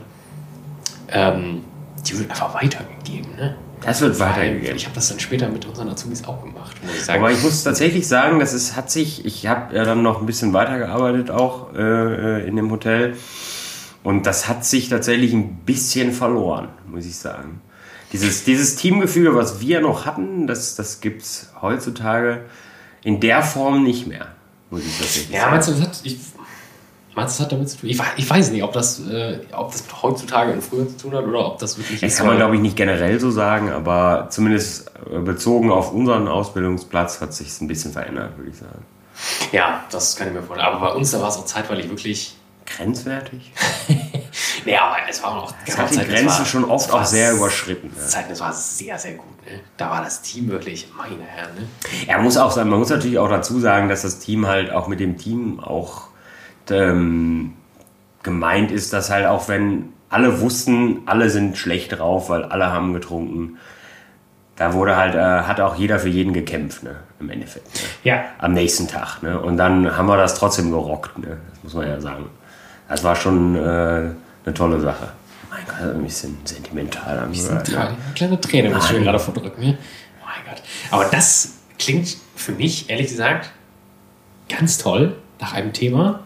ähm, 1.08 1.64
die 2.08 2.20
wird 2.20 2.30
einfach 2.30 2.54
weitergegeben. 2.54 3.36
Ne? 3.36 3.58
Das 3.82 4.02
wird 4.02 4.20
weitergegeben. 4.20 4.76
Ich 4.76 4.86
habe 4.86 4.96
das 4.96 5.10
dann 5.10 5.20
später 5.20 5.50
mit 5.50 5.66
unseren 5.66 5.90
Azubis 5.90 6.26
auch 6.26 6.44
gemacht, 6.44 6.76
muss 6.84 6.94
ich 6.94 7.06
sagen. 7.06 7.20
Aber 7.20 7.32
ich 7.32 7.42
muss 7.42 7.64
tatsächlich 7.64 8.08
sagen, 8.08 8.40
dass 8.40 8.54
es 8.54 8.76
hat 8.76 8.92
sich, 8.92 9.26
ich 9.26 9.48
habe 9.48 9.76
ja 9.76 9.86
dann 9.86 10.04
noch 10.04 10.20
ein 10.20 10.26
bisschen 10.26 10.54
weitergearbeitet 10.54 11.32
auch 11.32 11.74
äh, 11.74 12.48
in 12.48 12.56
dem 12.56 12.72
Hotel. 12.72 13.16
Und 14.04 14.26
das 14.26 14.48
hat 14.48 14.66
sich 14.66 14.90
tatsächlich 14.90 15.34
ein 15.34 15.58
bisschen 15.66 16.12
verloren, 16.12 16.70
muss 16.88 17.06
ich 17.06 17.18
sagen. 17.18 17.62
Dieses, 18.12 18.44
dieses 18.44 18.76
Teamgefüge, 18.76 19.36
was 19.36 19.62
wir 19.62 19.82
noch 19.82 20.06
hatten, 20.06 20.48
das, 20.48 20.76
das 20.76 21.00
gibt 21.00 21.22
es 21.22 21.50
heutzutage 21.62 22.46
in 23.04 23.20
der 23.20 23.44
Form 23.44 23.84
nicht 23.84 24.08
mehr, 24.08 24.30
muss 24.72 24.82
ich 24.82 24.98
tatsächlich 24.98 25.32
ja, 25.32 25.42
sagen. 25.42 25.52
meinst 25.52 25.68
du, 25.68 25.72
das 25.74 25.82
hat, 25.82 26.00
ich, 26.04 26.18
meinst 27.16 27.38
du, 27.38 27.44
das 27.44 27.46
hat 27.46 27.52
damit 27.52 27.70
zu 27.70 27.78
tun? 27.78 27.90
Ich, 27.90 28.02
ich 28.18 28.30
weiß 28.30 28.52
nicht, 28.52 28.64
ob 28.64 28.74
das, 28.74 29.00
äh, 29.08 29.40
ob 29.52 29.72
das 29.72 29.84
mit 29.84 30.02
heutzutage 30.02 30.54
und 30.54 30.64
früher 30.64 30.88
zu 30.88 30.98
tun 30.98 31.16
hat 31.16 31.26
oder 31.26 31.46
ob 31.46 31.60
das 31.60 31.78
wirklich 31.78 32.02
Das 32.02 32.18
kann 32.18 32.28
man, 32.28 32.38
glaube 32.38 32.56
ich, 32.56 32.62
nicht 32.62 32.76
generell 32.76 33.20
so 33.20 33.32
sagen, 33.32 33.72
aber 33.72 34.28
zumindest 34.30 34.92
äh, 35.12 35.20
bezogen 35.20 35.72
auf 35.72 35.92
unseren 35.92 36.28
Ausbildungsplatz 36.28 37.22
hat 37.22 37.34
sich 37.34 37.60
ein 37.62 37.68
bisschen 37.68 37.92
verändert, 37.92 38.38
würde 38.38 38.52
ich 38.52 38.58
sagen. 38.58 38.86
Ja, 39.52 39.84
das 39.92 40.16
kann 40.16 40.28
ich 40.28 40.34
mir 40.34 40.44
vorstellen. 40.44 40.74
Aber 40.74 40.90
bei 40.90 40.94
uns, 40.94 41.12
da 41.12 41.22
war 41.22 41.30
es 41.30 41.38
auch 41.38 41.46
zeitweilig 41.46 41.90
wirklich. 41.90 42.36
Grenzwertig? 42.66 43.52
Nee, 44.66 44.78
aber 44.78 44.98
es 45.10 45.24
war 45.24 45.38
auch. 45.38 45.54
Es 45.66 45.78
hat 45.78 45.92
die 45.92 45.98
Grenzen 45.98 46.46
schon 46.46 46.66
oft 46.66 46.92
auch 46.92 47.06
sehr 47.06 47.34
überschritten. 47.34 47.92
Ja. 47.96 48.08
Zeiten, 48.08 48.30
das 48.30 48.40
war 48.40 48.54
sehr, 48.54 48.98
sehr 49.00 49.14
gut. 49.14 49.46
Ne? 49.46 49.60
Da 49.78 49.90
war 49.90 50.04
das 50.04 50.22
Team 50.22 50.50
wirklich, 50.50 50.88
meine 50.96 51.24
Herren. 51.24 51.56
Ne? 51.56 51.68
Er 52.08 52.20
muss 52.20 52.38
auch 52.38 52.52
sagen, 52.52 52.70
man 52.70 52.80
muss 52.80 52.90
natürlich 52.90 53.18
auch 53.18 53.30
dazu 53.30 53.60
sagen, 53.60 53.90
dass 53.90 54.02
das 54.02 54.20
Team 54.20 54.48
halt 54.48 54.72
auch 54.72 54.88
mit 54.88 55.00
dem 55.00 55.18
Team 55.18 55.60
auch 55.60 56.09
ähm, 56.72 57.54
gemeint 58.24 58.72
ist, 58.72 58.94
dass 58.94 59.10
halt 59.10 59.26
auch 59.26 59.48
wenn 59.48 59.94
alle 60.10 60.42
wussten, 60.42 61.02
alle 61.06 61.30
sind 61.30 61.58
schlecht 61.58 61.98
drauf, 61.98 62.30
weil 62.30 62.44
alle 62.44 62.72
haben 62.72 62.94
getrunken, 62.94 63.58
da 64.56 64.74
wurde 64.74 64.98
halt, 64.98 65.16
äh, 65.16 65.48
hat 65.48 65.62
auch 65.62 65.76
jeder 65.76 66.00
für 66.00 66.10
jeden 66.10 66.34
gekämpft, 66.34 66.84
ne, 66.84 66.96
im 67.20 67.30
Endeffekt. 67.30 67.74
Ne? 67.76 67.82
Ja. 68.04 68.24
Am 68.40 68.54
nächsten 68.54 68.88
Tag. 68.88 69.24
Ne? 69.24 69.40
Und 69.40 69.58
dann 69.58 69.96
haben 69.96 70.08
wir 70.08 70.18
das 70.18 70.36
trotzdem 70.36 70.72
gerockt, 70.72 71.18
ne? 71.18 71.38
das 71.54 71.64
muss 71.64 71.74
man 71.76 71.88
ja 71.88 72.02
sagen. 72.02 72.26
Das 72.90 73.04
war 73.04 73.16
schon 73.16 73.56
äh, 73.56 73.60
eine 73.60 74.54
tolle 74.54 74.80
Sache. 74.82 75.12
Mein 75.50 75.66
Gott, 75.66 75.96
ein 75.96 76.04
bisschen 76.04 76.38
sentimental. 76.44 77.16
Ja, 77.16 77.26
Ne? 77.26 77.64
eine 77.78 77.98
kleine 78.16 78.42
Träne 78.42 78.70
muss 78.72 78.90
ich 78.90 78.98
mir 78.98 79.04
gerade 79.04 79.20
verdrücken. 79.20 79.62
Ne? 79.62 79.78
Mein 80.26 80.46
Gott. 80.54 80.62
Aber 80.92 81.06
das 81.06 81.54
klingt 81.78 82.18
für 82.36 82.52
mich, 82.52 82.90
ehrlich 82.90 83.08
gesagt, 83.08 83.52
ganz 84.50 84.78
toll 84.78 85.16
nach 85.40 85.54
einem 85.54 85.72
Thema 85.72 86.22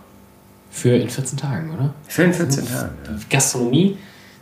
für 0.74 0.96
in 0.98 1.10
14 1.10 1.38
Tagen, 1.38 1.72
oder? 1.74 1.94
Für 2.08 2.24
in 2.24 2.34
14 2.34 2.68
Tagen. 2.68 2.98
Ja. 3.06 3.16
Gastronomie, 3.30 3.98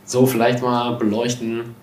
so 0.06 0.26
vielleicht 0.26 0.62
mal 0.62 0.96
beleuchten, 0.96 1.74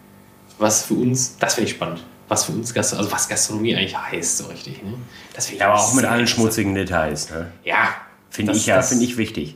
was 0.57 0.83
für 0.85 0.95
uns, 0.95 1.37
das 1.37 1.53
finde 1.53 1.69
ich 1.69 1.75
spannend, 1.75 2.03
was 2.27 2.45
für 2.45 2.51
uns 2.53 2.73
Gastro 2.73 2.97
also 2.97 3.11
was 3.11 3.29
Gastronomie 3.29 3.75
eigentlich 3.75 3.95
heißt, 3.97 4.39
so 4.39 4.47
richtig. 4.47 4.83
Ne? 4.83 4.95
Das 5.33 5.51
Ja, 5.51 5.67
aber 5.69 5.79
auch 5.79 5.93
mit 5.93 6.03
allen 6.03 6.27
schmutzigen 6.27 6.73
Details. 6.75 7.29
Ne? 7.29 7.51
Ja, 7.63 7.89
Finde 8.31 8.53
ich 8.53 8.65
ja, 8.65 8.77
das- 8.77 8.89
finde 8.89 9.05
ich 9.05 9.17
wichtig. 9.17 9.55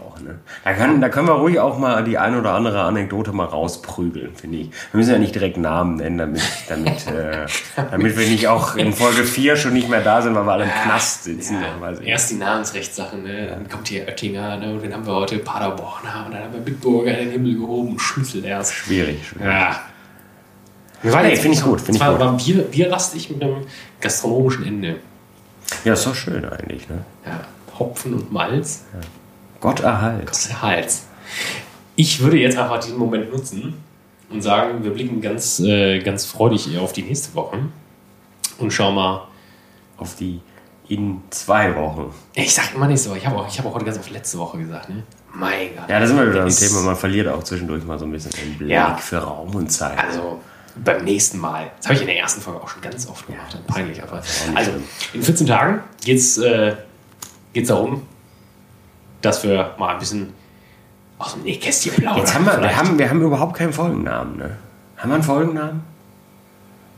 Auch, 0.00 0.18
ne? 0.20 0.38
da, 0.64 0.72
kann, 0.72 1.00
da 1.00 1.08
können 1.08 1.28
wir 1.28 1.34
ruhig 1.34 1.58
auch 1.60 1.78
mal 1.78 2.02
die 2.04 2.18
ein 2.18 2.36
oder 2.38 2.52
andere 2.54 2.82
Anekdote 2.82 3.32
mal 3.32 3.44
rausprügeln, 3.44 4.34
finde 4.34 4.58
ich. 4.58 4.70
Wir 4.92 4.98
müssen 4.98 5.10
ja 5.12 5.18
nicht 5.18 5.34
direkt 5.34 5.56
Namen 5.56 5.96
nennen, 5.96 6.18
damit, 6.18 6.42
damit, 6.68 7.06
äh, 7.08 7.46
damit 7.90 8.16
wir 8.16 8.26
nicht 8.26 8.48
auch 8.48 8.76
in 8.76 8.92
Folge 8.92 9.24
4 9.24 9.56
schon 9.56 9.72
nicht 9.72 9.88
mehr 9.88 10.00
da 10.00 10.22
sind, 10.22 10.34
weil 10.34 10.44
wir 10.44 10.52
alle 10.52 10.64
im 10.64 10.70
Knast 10.84 11.24
sitzen. 11.24 11.54
Ja, 11.60 11.90
Ja, 11.90 11.92
ich. 12.00 12.06
erst 12.08 12.30
die 12.30 12.36
Namensrechtssache, 12.36 13.16
ne? 13.16 13.48
dann 13.48 13.68
kommt 13.68 13.88
hier 13.88 14.06
Oettinger, 14.06 14.56
ne? 14.56 14.72
und 14.74 14.84
dann 14.84 14.94
haben 14.94 15.06
wir 15.06 15.14
heute 15.14 15.38
Paderborner 15.38 16.24
und 16.26 16.32
dann 16.34 16.42
haben 16.44 16.52
wir 16.52 16.60
Bitburger 16.60 17.10
in 17.18 17.26
den 17.26 17.30
Himmel 17.32 17.58
gehoben 17.58 17.98
Schlüssel 17.98 18.44
erst. 18.44 18.72
Schwierig. 18.74 19.26
schwierig. 19.26 19.46
Ja. 19.46 19.80
Wir 21.02 21.12
waren 21.12 21.26
Nee, 21.26 21.36
finde 21.36 21.56
ich 21.56 21.62
gut, 21.64 21.80
finde 21.80 21.92
ich 21.92 21.98
zwar 21.98 22.12
gut. 22.12 22.20
war 22.20 22.36
Bier, 22.36 22.62
bierlastig 22.62 23.30
mit 23.30 23.42
einem 23.42 23.66
gastronomischen 24.00 24.66
Ende. 24.66 24.96
Ja, 25.84 25.94
ist 25.94 26.06
doch 26.06 26.14
schön 26.14 26.44
eigentlich. 26.44 26.88
Ne? 26.88 26.98
Ja, 27.24 27.40
Hopfen 27.78 28.12
und 28.14 28.30
Malz. 28.32 28.84
Gott 29.60 29.80
erhalt. 29.80 30.30
der 30.48 30.62
Hals. 30.62 31.06
Ich 31.96 32.20
würde 32.20 32.38
jetzt 32.38 32.56
einfach 32.56 32.78
diesen 32.80 32.98
Moment 32.98 33.30
nutzen 33.32 33.74
und 34.30 34.42
sagen, 34.42 34.82
wir 34.82 34.90
blicken 34.92 35.20
ganz, 35.20 35.60
äh, 35.60 35.98
ganz 36.00 36.24
freudig 36.24 36.76
auf 36.78 36.92
die 36.92 37.02
nächste 37.02 37.34
Woche 37.34 37.58
und 38.58 38.72
schauen 38.72 38.94
mal. 38.94 39.26
Auf 39.98 40.16
die 40.16 40.40
in 40.88 41.20
zwei 41.30 41.74
Wochen. 41.76 42.12
Ich 42.34 42.54
sag 42.54 42.74
immer 42.74 42.86
nicht 42.88 43.02
so, 43.02 43.14
ich 43.14 43.24
habe 43.26 43.36
auch, 43.36 43.46
ich 43.46 43.58
hab 43.58 43.66
auch 43.66 43.74
heute 43.74 43.84
ganz 43.84 43.98
auf 43.98 44.08
letzte 44.10 44.38
Woche 44.38 44.58
gesagt, 44.58 44.88
ne? 44.88 45.02
Mein 45.34 45.76
Gott. 45.76 45.88
Ja, 45.88 46.00
da 46.00 46.06
sind 46.06 46.16
wir 46.16 46.28
wieder 46.32 46.44
Das- 46.44 46.58
Thema. 46.58 46.80
Man 46.80 46.96
verliert 46.96 47.28
auch 47.28 47.42
zwischendurch 47.44 47.84
mal 47.84 47.98
so 47.98 48.06
ein 48.06 48.10
bisschen 48.12 48.32
den 48.32 48.56
Blick 48.58 48.70
Ja. 48.70 48.96
für 48.96 49.18
Raum 49.18 49.54
und 49.54 49.70
Zeit. 49.70 49.96
Also 49.98 50.40
beim 50.82 51.04
nächsten 51.04 51.38
Mal. 51.38 51.70
Das 51.76 51.86
habe 51.86 51.94
ich 51.96 52.00
in 52.00 52.06
der 52.06 52.18
ersten 52.18 52.40
Folge 52.40 52.60
auch 52.62 52.68
schon 52.68 52.80
ganz 52.82 53.06
oft 53.08 53.26
gemacht. 53.26 53.56
Peinlich, 53.66 54.02
aber. 54.02 54.22
Also 54.54 54.72
in 55.12 55.22
14 55.22 55.46
Tagen 55.46 55.80
geht 56.02 56.16
es 56.18 56.38
äh, 56.38 56.74
geht's 57.52 57.68
darum, 57.68 58.02
dass 59.22 59.42
wir 59.44 59.74
mal 59.78 59.88
ein 59.94 59.98
bisschen 59.98 60.32
aus 61.18 61.34
dem 61.34 61.42
Nähkästchen 61.42 61.94
plaudern. 61.94 62.18
Jetzt 62.18 62.34
haben 62.34 62.46
wir, 62.46 62.60
wir, 62.60 62.76
haben, 62.76 62.98
wir 62.98 63.10
haben 63.10 63.22
überhaupt 63.22 63.56
keinen 63.56 63.72
Folgennamen. 63.72 64.38
Ne? 64.38 64.56
Haben 64.96 65.10
wir 65.10 65.14
einen 65.14 65.22
Folgennamen? 65.22 65.82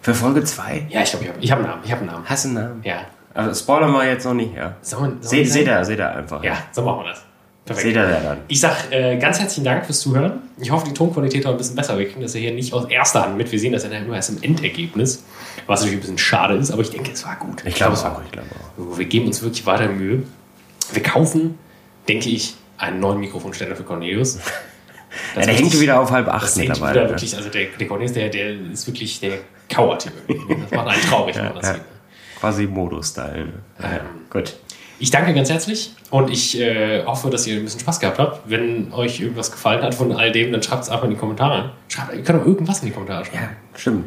Für 0.01 0.15
Folge 0.15 0.43
2? 0.43 0.87
Ja, 0.89 1.03
ich 1.03 1.11
glaube, 1.11 1.25
ich 1.25 1.31
habe 1.31 1.41
ich 1.41 1.53
hab 1.53 1.59
einen 1.59 1.69
Namen. 1.69 1.83
Ich 1.85 1.93
habe 1.93 2.01
einen 2.01 2.11
Namen. 2.11 2.25
Hast 2.27 2.45
du 2.45 2.49
einen 2.49 2.57
Namen? 2.57 2.81
Ja. 2.85 3.03
Also 3.35 3.63
spoilern 3.63 3.93
wir 3.93 4.07
jetzt 4.07 4.25
noch 4.25 4.35
nicht, 4.35 4.55
ja. 4.55 4.75
Seht 4.83 5.49
sagen? 5.49 5.67
ihr, 5.67 5.85
seht 5.85 5.99
ihr 5.99 6.11
einfach. 6.11 6.43
Ja, 6.43 6.57
so 6.73 6.83
machen 6.83 7.05
wir 7.05 7.11
das. 7.11 7.23
Perfekt. 7.65 7.87
Seht 7.87 7.97
ihr 7.97 8.11
ja 8.11 8.21
dann. 8.21 8.39
Ich 8.49 8.61
sag 8.61 8.91
äh, 8.91 9.17
ganz 9.19 9.39
herzlichen 9.39 9.65
Dank 9.65 9.87
fürs 9.87 10.01
Zuhören. 10.01 10.41
Ich 10.59 10.71
hoffe, 10.71 10.87
die 10.87 10.93
Tonqualität 10.93 11.45
war 11.45 11.53
ein 11.53 11.57
bisschen 11.57 11.77
besser. 11.77 11.97
Wir 11.97 12.09
kriegen 12.09 12.21
das 12.21 12.35
ja 12.35 12.41
hier 12.41 12.53
nicht 12.53 12.73
aus 12.73 12.87
erster 12.87 13.23
Hand 13.23 13.37
mit. 13.37 13.51
Wir 13.53 13.59
sehen 13.61 13.73
das 13.73 13.85
ja 13.85 14.01
nur 14.01 14.17
erst 14.17 14.31
im 14.31 14.43
Endergebnis, 14.43 15.25
was 15.67 15.81
natürlich 15.81 15.99
ein 15.99 16.01
bisschen 16.01 16.19
schade 16.19 16.57
ist, 16.57 16.73
aber 16.73 16.83
ich 16.83 16.91
denke, 16.91 17.13
es 17.13 17.25
war 17.25 17.37
gut. 17.37 17.63
Ich 17.65 17.77
glaube 17.77 17.95
es 17.95 18.05
auch, 18.05 18.21
ich 18.25 18.33
glaube 18.33 18.49
auch. 18.51 18.99
Wir 18.99 19.07
geben 19.07 19.27
uns 19.27 19.43
wirklich 19.43 19.65
weiter 19.65 19.89
Mühe. 19.89 20.25
Wir 20.93 21.03
kaufen, 21.03 21.59
denke 22.09 22.29
ich, 22.29 22.55
einen 22.79 23.01
neuen 23.01 23.21
Mikrofonständer 23.21 23.77
für 23.77 23.85
Cornelius. 23.85 24.39
Ja, 25.37 25.43
der 25.43 25.53
hängt 25.53 25.79
wieder 25.79 26.01
auf 26.01 26.11
halb 26.11 26.27
acht 26.27 26.57
mittlerweile. 26.57 26.95
wieder 26.95 27.03
ne? 27.03 27.11
wirklich, 27.11 27.37
also 27.37 27.51
der, 27.51 27.67
der 27.79 27.87
Cornelius, 27.87 28.15
der, 28.15 28.31
der 28.31 28.49
ist 28.73 28.87
wirklich, 28.87 29.21
der 29.21 29.41
kauert 29.69 30.05
hier. 30.05 30.13
Das 30.63 30.71
macht 30.71 30.89
einen 30.89 31.03
traurig, 31.03 31.37
wenn 31.37 31.45
man 31.45 31.55
das 31.57 31.67
ja. 31.67 31.75
sieht. 31.75 31.83
Quasi 32.41 32.67
Modus-Style. 32.67 33.53
Ja, 33.79 33.93
ja. 33.93 34.01
Gut. 34.31 34.57
Ich 34.99 35.11
danke 35.11 35.35
ganz 35.35 35.51
herzlich 35.51 35.95
und 36.11 36.31
ich 36.31 36.59
äh, 36.59 37.05
hoffe, 37.05 37.29
dass 37.29 37.47
ihr 37.47 37.57
ein 37.57 37.65
bisschen 37.65 37.81
Spaß 37.81 38.01
gehabt 38.01 38.19
habt. 38.19 38.49
Wenn 38.49 38.93
euch 38.93 39.21
irgendwas 39.21 39.51
gefallen 39.51 39.83
hat 39.83 39.95
von 39.95 40.13
all 40.13 40.33
dem, 40.33 40.53
dann 40.53 40.63
schreibt 40.63 40.85
es 40.85 40.89
einfach 40.89 41.05
in 41.05 41.11
die 41.11 41.17
Kommentare. 41.17 41.73
Schreibt, 41.89 42.15
ihr 42.15 42.23
könnt 42.23 42.41
auch 42.41 42.47
irgendwas 42.47 42.81
in 42.81 42.87
die 42.87 42.93
Kommentare 42.93 43.25
schreiben. 43.25 43.43
Ja, 43.43 43.79
stimmt. 43.79 44.07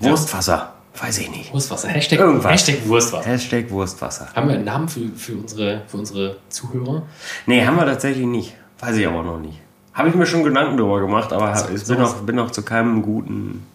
Wurstwasser. 0.00 0.73
Weiß 1.00 1.18
ich 1.18 1.30
nicht. 1.30 1.52
Wurstwasser. 1.52 1.88
Hashtag, 1.88 2.20
Irgendwas. 2.20 2.52
Hashtag 2.52 2.86
Wurstwasser. 2.86 3.28
Hashtag 3.28 3.70
Wurstwasser. 3.70 4.28
Haben 4.34 4.48
wir 4.48 4.54
einen 4.54 4.64
Namen 4.64 4.88
für, 4.88 5.08
für, 5.16 5.32
unsere, 5.34 5.82
für 5.88 5.96
unsere 5.96 6.36
Zuhörer? 6.48 7.02
Nee, 7.46 7.64
haben 7.66 7.76
wir 7.76 7.84
tatsächlich 7.86 8.26
nicht. 8.26 8.54
Weiß 8.78 8.96
ich 8.96 9.06
aber 9.06 9.22
noch 9.22 9.38
nicht. 9.40 9.60
Habe 9.92 10.08
ich 10.08 10.14
mir 10.14 10.26
schon 10.26 10.44
Gedanken 10.44 10.76
drüber 10.76 11.00
gemacht, 11.00 11.32
aber 11.32 11.54
So- 11.56 11.68
ich 11.74 11.84
bin 11.84 11.98
noch, 11.98 12.14
bin 12.22 12.36
noch 12.36 12.50
zu 12.50 12.62
keinem 12.62 13.02
guten. 13.02 13.66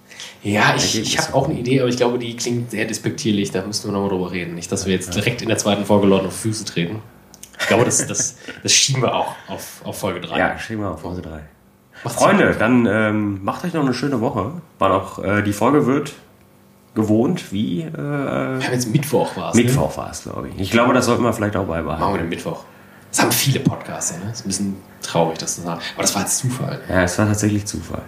Ja, 0.44 0.74
ich, 0.76 1.00
ich 1.00 1.18
habe 1.18 1.34
auch 1.34 1.50
eine 1.50 1.60
Idee, 1.60 1.80
aber 1.82 1.90
ich 1.90 1.98
glaube, 1.98 2.20
die 2.20 2.36
klingt 2.36 2.72
sehr 2.72 2.86
despektierlich. 2.86 3.52
Da 3.52 3.64
müssten 3.66 3.88
wir 3.90 3.94
nochmal 3.94 4.10
drüber 4.10 4.32
reden. 4.32 4.56
Nicht, 4.56 4.72
dass 4.72 4.86
wir 4.86 4.94
jetzt 4.94 5.14
direkt 5.14 5.42
in 5.42 5.50
der 5.50 5.58
zweiten 5.58 5.86
Folge 5.86 6.08
Leuten 6.08 6.28
auf 6.28 6.36
Füße 6.38 6.66
treten. 6.66 7.02
Ich 7.60 7.68
glaube, 7.68 7.84
das, 7.84 8.06
das, 8.08 8.38
das 8.64 8.72
schieben 8.72 9.02
wir 9.02 9.14
auch 9.14 9.36
auf, 9.50 9.82
auf 9.84 10.00
Folge 10.00 10.22
3. 10.22 10.38
Ja, 10.38 10.58
schieben 10.58 10.82
wir 10.84 10.92
auf 10.92 11.02
Phase 11.02 11.22
3. 11.22 11.40
Freunde, 12.10 12.56
dann 12.58 12.86
ähm, 12.86 13.44
macht 13.44 13.66
euch 13.66 13.74
noch 13.74 13.84
eine 13.84 13.94
schöne 13.94 14.22
Woche. 14.22 14.54
Wann 14.80 14.92
auch 14.94 15.22
äh, 15.22 15.42
die 15.42 15.52
Folge 15.52 15.86
wird 15.86 16.14
gewohnt, 17.02 17.52
wie 17.52 17.82
äh, 17.82 17.92
Wir 17.94 18.02
haben 18.02 18.62
jetzt 18.72 18.90
Mittwoch 18.92 19.36
war 19.38 19.50
es. 19.50 19.56
Mittwoch 19.56 19.98
war 19.98 20.12
es, 20.12 20.24
glaube 20.24 20.50
ich. 20.50 20.60
Ich 20.60 20.72
glaube, 20.72 20.94
das 20.94 21.06
sollten 21.06 21.24
wir 21.24 21.34
vielleicht 21.34 21.56
auch 21.56 21.62
Ne? 21.62 21.68
Machen 21.68 21.86
beibehalten. 21.86 22.14
wir 22.14 22.20
den 22.20 22.30
Mittwoch. 22.30 22.64
Das 23.12 23.22
haben 23.22 23.32
viele 23.32 23.60
Podcaster, 23.62 24.18
ne? 24.18 24.26
Das 24.30 24.40
ist 24.42 24.46
ein 24.46 24.50
bisschen 24.50 24.76
traurig, 25.02 25.38
das 25.40 25.56
zu 25.56 25.62
sagen. 25.62 25.82
Aber 25.96 26.02
das 26.04 26.14
war 26.16 26.22
jetzt 26.22 26.38
Zufall. 26.38 26.80
Ja, 26.88 27.04
es 27.04 27.18
war 27.18 27.26
tatsächlich 27.28 27.66
Zufall. 27.66 28.04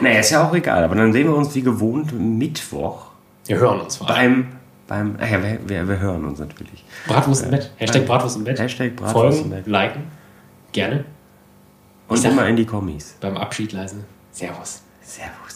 Naja, 0.00 0.20
ist 0.20 0.30
ja 0.30 0.46
auch 0.48 0.54
egal. 0.54 0.82
Aber 0.84 0.94
dann 0.96 1.12
sehen 1.12 1.28
wir 1.28 1.36
uns 1.36 1.54
wie 1.54 1.62
gewohnt 1.62 2.12
Mittwoch 2.12 3.06
Wir 3.46 3.58
hören 3.58 3.80
uns 3.80 3.96
vor 3.96 4.10
allem. 4.10 4.46
beim, 4.88 5.14
beim, 5.14 5.18
ach 5.22 5.30
ja, 5.30 5.42
wir, 5.42 5.58
wir, 5.68 5.88
wir 5.88 5.98
hören 6.00 6.24
uns 6.24 6.38
natürlich. 6.40 6.84
Bratwurst 7.06 7.44
im 7.44 7.50
Bett. 7.52 7.70
Hashtag 7.76 8.06
Bratwurst 8.06 8.36
im 8.36 8.44
Bett. 8.44 8.58
Hashtag 8.58 8.96
Bratwurst 8.96 9.38
Folgen, 9.38 9.42
im 9.44 9.50
Bett. 9.50 9.66
liken. 9.66 10.02
Gerne. 10.72 11.04
Und 12.08 12.16
sag- 12.16 12.32
immer 12.32 12.46
in 12.48 12.56
die 12.56 12.66
Kommis. 12.66 13.14
Beim 13.20 13.36
Abschied 13.36 13.72
leise. 13.72 13.96
Servus. 14.32 14.82
Servus. 15.02 15.51